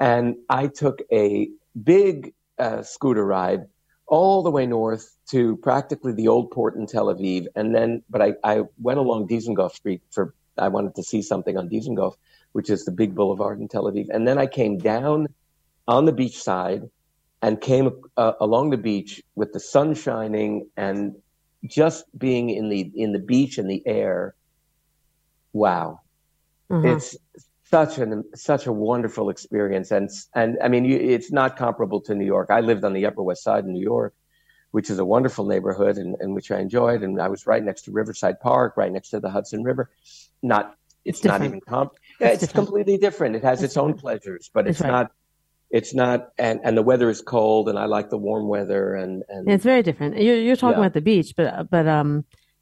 And 0.00 0.36
I 0.48 0.68
took 0.68 1.02
a 1.12 1.50
big 1.82 2.32
uh, 2.58 2.82
scooter 2.82 3.24
ride 3.24 3.66
all 4.06 4.42
the 4.42 4.50
way 4.50 4.66
north 4.66 5.16
to 5.30 5.56
practically 5.58 6.12
the 6.12 6.28
old 6.28 6.50
port 6.50 6.76
in 6.76 6.86
Tel 6.86 7.06
Aviv. 7.06 7.46
And 7.56 7.74
then, 7.74 8.02
but 8.10 8.20
I, 8.22 8.34
I 8.44 8.62
went 8.80 8.98
along 8.98 9.28
Dizengoff 9.28 9.72
Street 9.72 10.02
for, 10.10 10.34
I 10.58 10.68
wanted 10.68 10.94
to 10.96 11.02
see 11.02 11.22
something 11.22 11.56
on 11.56 11.68
Dizengoff, 11.68 12.14
which 12.52 12.70
is 12.70 12.84
the 12.84 12.92
big 12.92 13.14
boulevard 13.14 13.60
in 13.60 13.68
Tel 13.68 13.84
Aviv. 13.84 14.06
And 14.10 14.28
then 14.28 14.38
I 14.38 14.46
came 14.46 14.78
down 14.78 15.28
on 15.88 16.04
the 16.04 16.12
beach 16.12 16.42
side 16.42 16.82
and 17.42 17.60
came 17.60 17.90
uh, 18.16 18.32
along 18.40 18.70
the 18.70 18.76
beach 18.78 19.22
with 19.34 19.52
the 19.52 19.60
sun 19.60 19.94
shining 19.94 20.68
and 20.76 21.16
just 21.64 22.04
being 22.18 22.50
in 22.50 22.68
the 22.68 22.92
in 22.94 23.12
the 23.12 23.18
beach 23.18 23.56
and 23.58 23.70
the 23.70 23.82
air 23.86 24.34
wow 25.52 26.00
Uh-huh. 26.70 26.86
it's 26.88 27.16
such 27.74 27.98
an 27.98 28.10
such 28.50 28.64
a 28.66 28.72
wonderful 28.90 29.26
experience, 29.34 29.88
and 29.98 30.08
and 30.40 30.50
I 30.64 30.68
mean, 30.72 30.84
you, 30.90 30.96
it's 31.14 31.30
not 31.40 31.50
comparable 31.64 32.00
to 32.06 32.12
New 32.20 32.28
York. 32.36 32.48
I 32.58 32.60
lived 32.70 32.84
on 32.88 32.92
the 32.98 33.04
Upper 33.08 33.22
West 33.30 33.42
Side 33.48 33.64
in 33.66 33.72
New 33.72 33.86
York, 33.94 34.12
which 34.76 34.88
is 34.92 34.98
a 34.98 35.04
wonderful 35.14 35.44
neighborhood 35.52 35.94
and, 36.02 36.12
and 36.20 36.28
which 36.36 36.48
I 36.56 36.58
enjoyed, 36.66 37.00
and 37.02 37.20
I 37.26 37.28
was 37.34 37.40
right 37.52 37.64
next 37.70 37.82
to 37.86 37.90
Riverside 38.00 38.36
Park, 38.48 38.70
right 38.76 38.92
next 38.96 39.08
to 39.10 39.18
the 39.24 39.30
Hudson 39.36 39.60
River. 39.70 39.84
Not 40.42 40.64
it's, 41.04 41.18
It's 41.18 41.26
not 41.32 41.40
even 41.48 41.60
comp. 41.60 41.90
Yeah, 42.20 42.28
It's 42.28 42.52
completely 42.60 42.96
different. 43.06 43.36
It 43.38 43.44
has 43.50 43.58
It's 43.62 43.72
its 43.72 43.76
own 43.76 43.92
pleasures, 44.04 44.50
but 44.54 44.62
it's 44.68 44.80
right. 44.80 44.90
not. 44.96 45.06
It's 45.78 45.92
not, 46.02 46.18
and 46.38 46.60
and 46.66 46.72
the 46.80 46.86
weather 46.90 47.08
is 47.14 47.20
cold, 47.36 47.68
and 47.70 47.76
I 47.84 47.86
like 47.96 48.08
the 48.08 48.18
warm 48.28 48.46
weather, 48.56 48.94
and 48.94 49.12
and 49.28 49.40
It's 49.54 49.64
very 49.72 49.82
different. 49.88 50.12
You're 50.26 50.40
you're 50.46 50.60
talking 50.62 50.78
Yeah. 50.78 50.84
about 50.86 50.94
the 51.00 51.06
beach, 51.12 51.30
but 51.38 51.48
but 51.74 51.86
um, 51.98 52.10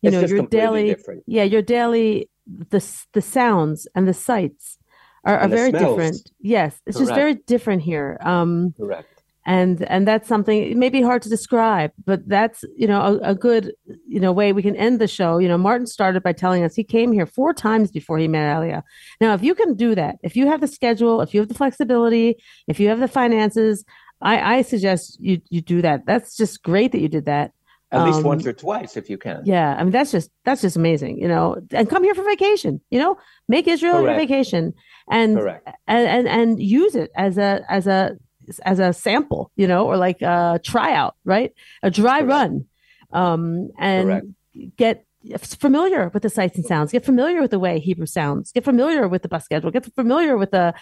you 0.01 0.09
it's 0.09 0.15
know, 0.15 0.37
your 0.37 0.47
daily 0.61 0.87
different. 0.95 1.21
yeah, 1.37 1.47
your 1.55 1.65
daily 1.77 2.31
the 2.75 2.81
the 3.17 3.21
sounds 3.39 3.79
and 3.95 4.05
the 4.09 4.15
sights 4.31 4.79
are, 5.25 5.39
are 5.39 5.49
very 5.49 5.71
smells. 5.71 5.97
different. 5.97 6.31
Yes, 6.41 6.81
it's 6.87 6.99
just 6.99 7.15
very 7.15 7.35
different 7.35 7.83
here. 7.83 8.19
Um, 8.23 8.75
Correct. 8.77 9.23
and 9.45 9.83
and 9.83 10.07
that's 10.07 10.29
something 10.29 10.63
it 10.63 10.77
may 10.77 10.89
be 10.89 11.03
hard 11.03 11.21
to 11.21 11.29
describe 11.29 11.91
but 12.05 12.21
that's 12.29 12.65
you 12.77 12.87
know 12.87 13.01
a, 13.01 13.31
a 13.31 13.35
good 13.35 13.73
you 14.07 14.21
know 14.21 14.31
way 14.33 14.53
we 14.53 14.63
can 14.63 14.77
end 14.77 15.01
the 15.01 15.09
show 15.09 15.39
you 15.39 15.49
know 15.49 15.59
martin 15.59 15.87
started 15.87 16.23
by 16.23 16.33
telling 16.33 16.63
us 16.63 16.77
he 16.77 16.85
came 16.85 17.11
here 17.11 17.27
four 17.27 17.53
times 17.53 17.91
before 17.91 18.19
he 18.19 18.29
met 18.29 18.57
aliyah 18.57 18.83
now 19.21 19.35
if 19.35 19.43
you 19.43 19.55
can 19.55 19.75
do 19.75 19.97
that 19.97 20.15
if 20.23 20.37
you 20.37 20.47
have 20.47 20.61
the 20.61 20.69
schedule 20.69 21.21
if 21.21 21.35
you 21.35 21.41
have 21.41 21.49
the 21.49 21.55
flexibility 21.55 22.37
if 22.69 22.79
you 22.79 22.89
have 22.89 23.01
the 23.01 23.09
finances 23.09 23.85
i 24.21 24.59
i 24.59 24.63
suggest 24.63 25.19
you 25.21 25.41
you 25.51 25.61
do 25.61 25.83
that 25.83 26.07
that's 26.07 26.37
just 26.37 26.63
great 26.63 26.93
that 26.93 27.01
you 27.01 27.09
did 27.09 27.25
that 27.25 27.51
At 27.93 28.05
least 28.07 28.19
Um, 28.21 28.25
once 28.25 28.47
or 28.47 28.53
twice, 28.55 28.97
if 28.97 29.11
you 29.11 29.19
can. 29.19 29.41
yeah 29.45 29.77
i 29.79 29.83
mean 29.85 29.93
that's 29.93 30.13
just 30.17 30.31
that's 30.47 30.63
just 30.63 30.77
amazing 30.77 31.19
you 31.19 31.29
know 31.29 31.45
and 31.73 31.89
come 31.93 32.03
here 32.05 32.15
for 32.15 32.25
vacation 32.25 32.81
you 32.91 32.99
know 32.99 33.17
make 33.49 33.67
israel 33.69 34.01
your 34.03 34.15
vacation 34.15 34.73
and 35.11 35.37
Correct. 35.37 35.69
and 35.87 36.05
and 36.17 36.25
and 36.29 36.63
use 36.63 36.95
it 36.95 37.11
as 37.17 37.37
a 37.39 37.51
as 37.69 37.87
a 37.87 38.17
as 38.65 38.79
a 38.81 38.93
sample, 38.93 39.53
you 39.57 39.69
know, 39.69 39.87
or 39.87 39.97
like 39.97 40.21
a 40.21 40.59
tryout, 40.65 41.15
right? 41.25 41.53
A 41.85 41.91
dry 41.91 42.21
Correct. 42.23 42.29
run, 42.29 42.67
um, 43.13 43.71
and 43.79 44.07
Correct. 44.09 44.77
get 44.77 45.05
familiar 45.39 46.11
with 46.13 46.23
the 46.25 46.29
sights 46.29 46.57
and 46.57 46.67
sounds. 46.67 46.91
Get 46.91 47.05
familiar 47.05 47.41
with 47.41 47.53
the 47.53 47.61
way 47.61 47.79
Hebrew 47.79 48.07
sounds. 48.07 48.51
Get 48.53 48.65
familiar 48.65 49.07
with 49.07 49.23
the 49.23 49.29
bus 49.29 49.45
schedule. 49.45 49.71
Get 49.71 49.87
familiar 49.95 50.37
with 50.37 50.51
the 50.51 50.75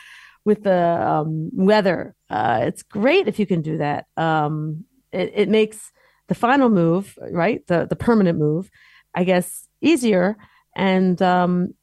with 0.44 0.62
the 0.62 0.80
um, 1.06 1.50
weather. 1.52 2.14
Uh, 2.30 2.60
it's 2.68 2.82
great 2.82 3.28
if 3.28 3.38
you 3.38 3.46
can 3.46 3.60
do 3.60 3.76
that. 3.78 4.06
Um, 4.16 4.84
it, 5.12 5.32
it 5.34 5.48
makes 5.50 5.92
the 6.30 6.34
final 6.36 6.68
move, 6.68 7.18
right? 7.32 7.66
The 7.66 7.86
the 7.90 7.96
permanent 7.96 8.38
move, 8.38 8.70
I 9.16 9.24
guess, 9.24 9.66
easier 9.80 10.36
and 10.76 11.20
um, 11.20 11.74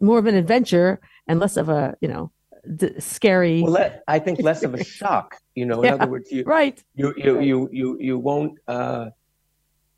more 0.00 0.20
of 0.20 0.26
an 0.26 0.36
adventure 0.36 1.00
and 1.26 1.40
less 1.40 1.56
of 1.56 1.68
a 1.68 1.96
you 2.00 2.06
know 2.06 2.30
d- 2.76 3.00
scary. 3.00 3.60
Well, 3.60 3.72
let, 3.72 4.04
I 4.06 4.20
think 4.20 4.40
less 4.40 4.62
of 4.62 4.72
a 4.74 4.84
shock. 4.84 5.36
You 5.56 5.66
know, 5.66 5.78
in 5.82 5.86
Yeah. 5.86 5.94
other 5.96 6.06
words, 6.06 6.30
you 6.30 6.44
right. 6.44 6.82
you 6.94 7.12
you 7.16 7.40
you 7.40 7.68
you 7.72 7.96
you 7.98 8.18
won't. 8.20 8.52
Uh, 8.68 9.06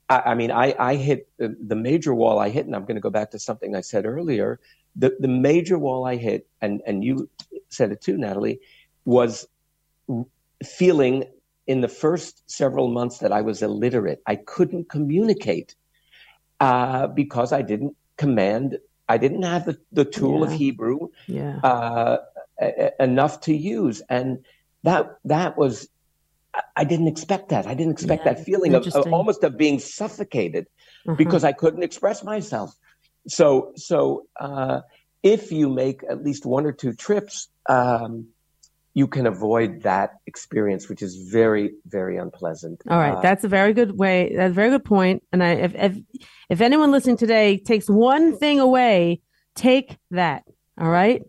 I, 0.08 0.18
I 0.32 0.34
mean, 0.34 0.50
I 0.50 0.74
I 0.78 0.94
hit 0.96 1.28
the, 1.36 1.54
the 1.72 1.76
major 1.76 2.14
wall 2.14 2.38
I 2.38 2.48
hit, 2.48 2.64
and 2.64 2.74
I'm 2.74 2.86
going 2.88 2.96
to 2.96 3.02
go 3.02 3.10
back 3.10 3.30
to 3.32 3.38
something 3.38 3.76
I 3.76 3.82
said 3.82 4.06
earlier. 4.06 4.60
The 4.96 5.14
the 5.20 5.28
major 5.28 5.78
wall 5.78 6.06
I 6.06 6.16
hit, 6.16 6.48
and 6.62 6.80
and 6.86 7.04
you 7.04 7.28
said 7.68 7.92
it 7.92 8.00
too, 8.00 8.16
Natalie, 8.16 8.60
was 9.04 9.46
feeling 10.64 11.24
in 11.70 11.80
the 11.86 11.88
first 12.04 12.42
several 12.60 12.88
months 12.98 13.18
that 13.18 13.32
I 13.38 13.42
was 13.42 13.62
illiterate. 13.62 14.20
I 14.26 14.36
couldn't 14.54 14.86
communicate 14.96 15.70
uh, 16.58 17.06
because 17.06 17.50
I 17.52 17.62
didn't 17.62 17.94
command. 18.18 18.78
I 19.08 19.16
didn't 19.18 19.42
have 19.54 19.64
the, 19.66 19.76
the 19.92 20.04
tool 20.04 20.42
of 20.42 20.50
Hebrew 20.52 20.98
Yeah. 21.28 21.60
uh, 21.62 22.16
e- 22.60 22.90
enough 22.98 23.34
to 23.46 23.54
use, 23.54 24.02
and 24.08 24.28
that 24.82 25.04
that 25.34 25.56
was 25.56 25.74
I- 26.58 26.68
I 26.82 26.84
didn't 26.84 27.10
expect 27.14 27.50
that. 27.50 27.64
I 27.72 27.74
didn't 27.78 27.92
expect 27.98 28.22
Yeah, 28.26 28.34
that 28.34 28.44
feeling 28.44 28.74
of, 28.74 28.84
of 28.88 29.06
almost 29.12 29.44
of 29.44 29.52
being 29.64 29.78
suffocated 29.78 30.64
Uh-huh. 31.06 31.16
because 31.22 31.44
I 31.50 31.52
couldn't 31.62 31.84
express 31.90 32.18
myself. 32.34 32.70
So 33.28 33.46
so 33.88 33.98
uh, 34.46 34.78
if 35.22 35.42
you 35.58 35.66
make 35.82 35.98
at 36.12 36.18
least 36.28 36.42
one 36.56 36.64
or 36.66 36.74
two 36.82 36.92
trips, 37.06 37.34
um, 37.78 38.12
you 39.00 39.06
can 39.16 39.26
avoid 39.26 39.70
that 39.90 40.08
experience, 40.26 40.82
which 40.90 41.02
is 41.06 41.12
very 41.38 41.66
very 41.96 42.16
unpleasant. 42.24 42.76
All 42.90 42.98
right, 43.04 43.16
Uh, 43.16 43.22
that's 43.26 43.44
a 43.44 43.48
very 43.58 43.72
good 43.78 43.92
way. 44.02 44.16
That's 44.36 44.52
a 44.56 44.58
very 44.62 44.70
good 44.74 44.84
point. 44.84 45.18
And 45.32 45.40
I, 45.42 45.50
if 45.66 45.72
if 45.74 45.92
if 46.54 46.60
anyone 46.60 46.90
listening 46.96 47.16
today 47.16 47.46
takes 47.70 47.86
one 47.88 48.26
thing 48.42 48.60
away, 48.60 49.22
take 49.54 49.88
that. 50.10 50.40
All 50.82 50.92
right, 51.00 51.22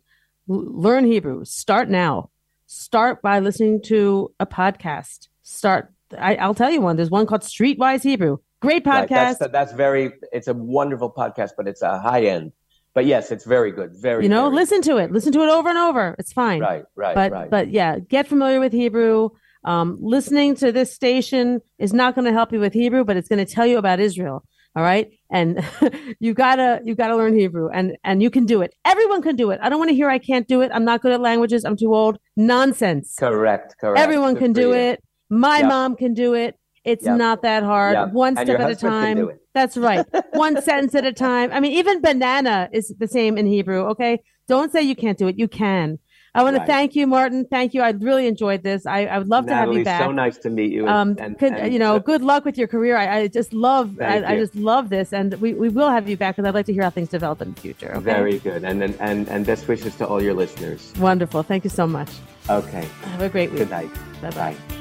L- 0.50 0.66
learn 0.86 1.06
Hebrew. 1.06 1.46
Start 1.46 1.90
now. 1.90 2.30
Start 2.68 3.22
by 3.22 3.40
listening 3.48 3.82
to 3.84 4.34
a 4.40 4.46
podcast. 4.46 5.30
Start. 5.44 5.84
I, 6.18 6.36
I'll 6.44 6.60
tell 6.62 6.72
you 6.76 6.82
one. 6.82 6.96
There's 6.98 7.10
one 7.20 7.26
called 7.26 7.44
Streetwise 7.56 8.04
Hebrew. 8.04 8.38
Great 8.60 8.86
right, 8.86 9.10
podcast. 9.10 9.38
that's, 9.40 9.52
that's 9.58 9.74
very. 9.74 10.12
It's 10.38 10.50
a 10.50 10.54
wonderful 10.54 11.12
podcast, 11.22 11.52
but 11.58 11.68
it's 11.72 11.82
a 11.82 12.00
high 12.00 12.26
end. 12.36 12.52
But 12.94 13.06
yes, 13.06 13.32
it's 13.32 13.46
very 13.46 13.72
good. 13.72 13.92
Very 13.96 14.24
you 14.24 14.30
know, 14.30 14.44
very 14.44 14.56
listen 14.56 14.82
to 14.84 14.98
it. 14.98 15.12
Listen 15.12 15.32
to 15.34 15.42
it 15.44 15.50
over 15.50 15.70
and 15.70 15.78
over. 15.78 16.16
It's 16.20 16.34
fine. 16.34 16.62
Right, 16.62 16.84
right, 16.96 17.16
but 17.16 17.32
right. 17.32 17.50
but 17.50 17.70
yeah, 17.70 18.00
get 18.00 18.28
familiar 18.28 18.60
with 18.60 18.74
Hebrew. 18.74 19.30
Um, 19.64 19.98
listening 20.02 20.56
to 20.56 20.72
this 20.72 20.94
station 20.94 21.62
is 21.78 21.94
not 21.94 22.16
going 22.16 22.26
to 22.26 22.34
help 22.34 22.52
you 22.52 22.60
with 22.60 22.74
Hebrew, 22.74 23.04
but 23.04 23.16
it's 23.16 23.30
going 23.30 23.46
to 23.46 23.52
tell 23.52 23.66
you 23.66 23.78
about 23.78 24.00
Israel. 24.00 24.44
All 24.76 24.84
right, 24.84 25.12
and 25.30 25.64
you 26.20 26.34
gotta 26.34 26.80
you 26.86 26.96
gotta 26.96 27.16
learn 27.18 27.38
Hebrew, 27.38 27.70
and 27.70 27.98
and 28.06 28.24
you 28.24 28.30
can 28.30 28.46
do 28.46 28.62
it. 28.62 28.74
Everyone 28.86 29.22
can 29.22 29.36
do 29.36 29.52
it. 29.52 29.60
I 29.62 29.68
don't 29.68 29.80
want 29.80 29.90
to 29.90 29.96
hear 29.96 30.10
I 30.10 30.18
can't 30.18 30.48
do 30.48 30.62
it. 30.62 30.72
I'm 30.74 30.86
not 30.86 31.02
good 31.02 31.12
at 31.12 31.20
languages. 31.20 31.66
I'm 31.66 31.76
too 31.76 31.94
old. 31.94 32.20
Nonsense. 32.38 33.16
correct, 33.18 33.76
correct. 33.82 34.00
Everyone 34.00 34.34
Good 34.34 34.40
can 34.40 34.54
do 34.54 34.70
you. 34.70 34.74
it. 34.74 35.04
My 35.30 35.60
Yep. 35.60 35.68
mom 35.68 35.96
can 35.98 36.14
do 36.14 36.34
it. 36.34 36.56
It's 36.84 37.06
Yep. 37.06 37.18
not 37.18 37.42
that 37.44 37.64
hard. 37.64 37.94
Yep. 37.94 38.12
One 38.14 38.36
step 38.36 38.60
at 38.60 38.72
a 38.72 38.76
time. 38.76 39.30
That's 39.54 39.78
right. 39.78 40.06
One 40.34 40.62
sentence 40.70 40.96
at 40.96 41.06
a 41.06 41.14
time. 41.14 41.52
I 41.54 41.60
mean, 41.60 41.74
even 41.74 42.02
banana 42.02 42.70
is 42.72 42.94
the 42.98 43.08
same 43.08 43.38
in 43.38 43.46
Hebrew. 43.46 43.82
Okay. 43.92 44.22
Don't 44.48 44.72
say 44.72 44.82
you 44.82 44.96
can't 44.96 45.18
do 45.18 45.28
it. 45.28 45.38
You 45.38 45.48
can. 45.48 46.00
I 46.34 46.44
want 46.44 46.56
to 46.56 46.66
thank 46.66 46.96
you, 46.96 47.08
Martin. 47.08 47.46
Thank 47.52 47.74
you. 47.74 47.82
I 47.82 47.90
really 47.92 48.26
enjoyed 48.26 48.64
this. 48.64 48.86
I, 48.86 49.06
I 49.06 49.18
would 49.18 49.28
love 49.28 49.48
to 49.48 49.54
have 49.54 49.74
you 49.74 49.84
back. 49.84 50.02
so 50.02 50.12
nice 50.14 50.38
to 50.40 50.50
meet 50.50 50.72
you. 50.72 50.88
um, 50.88 51.18
and, 51.20 51.38
could, 51.38 51.52
and- 51.52 51.74
you 51.74 51.78
know, 51.78 52.00
good 52.00 52.22
luck 52.22 52.46
with 52.46 52.58
your 52.58 52.70
career. 52.70 52.96
I, 52.96 53.18
I 53.24 53.28
just 53.28 53.52
love, 53.52 54.00
I, 54.00 54.24
I 54.24 54.38
just 54.38 54.56
love 54.56 54.88
this, 54.88 55.12
and 55.12 55.34
we, 55.42 55.54
we 55.54 55.68
will 55.68 55.90
have 55.90 56.08
you 56.08 56.16
back 56.16 56.38
because 56.38 56.48
I'd 56.48 56.54
like 56.56 56.68
to 56.68 56.74
hear 56.74 56.84
how 56.84 56.90
things 56.90 57.10
develop 57.10 57.42
in 57.42 57.54
the 57.54 57.60
future. 57.60 57.92
Okay. 57.96 58.00
very 58.06 58.40
good, 58.40 58.64
and 58.64 58.82
and 58.82 58.96
and 59.02 59.28
and 59.28 59.46
best 59.46 59.68
wishes 59.68 59.94
to 59.98 60.08
all 60.08 60.24
your 60.24 60.34
listeners. 60.34 60.94
wonderful. 61.00 61.44
Thank 61.44 61.66
you 61.66 61.70
so 61.70 61.86
much. 61.86 62.10
Okay, 62.50 62.88
Have 63.04 63.22
a 63.22 63.28
great 63.30 63.50
week. 63.52 63.60
good 63.60 63.70
night. 63.70 63.90
Bye 64.22 64.30
bye. 64.32 64.81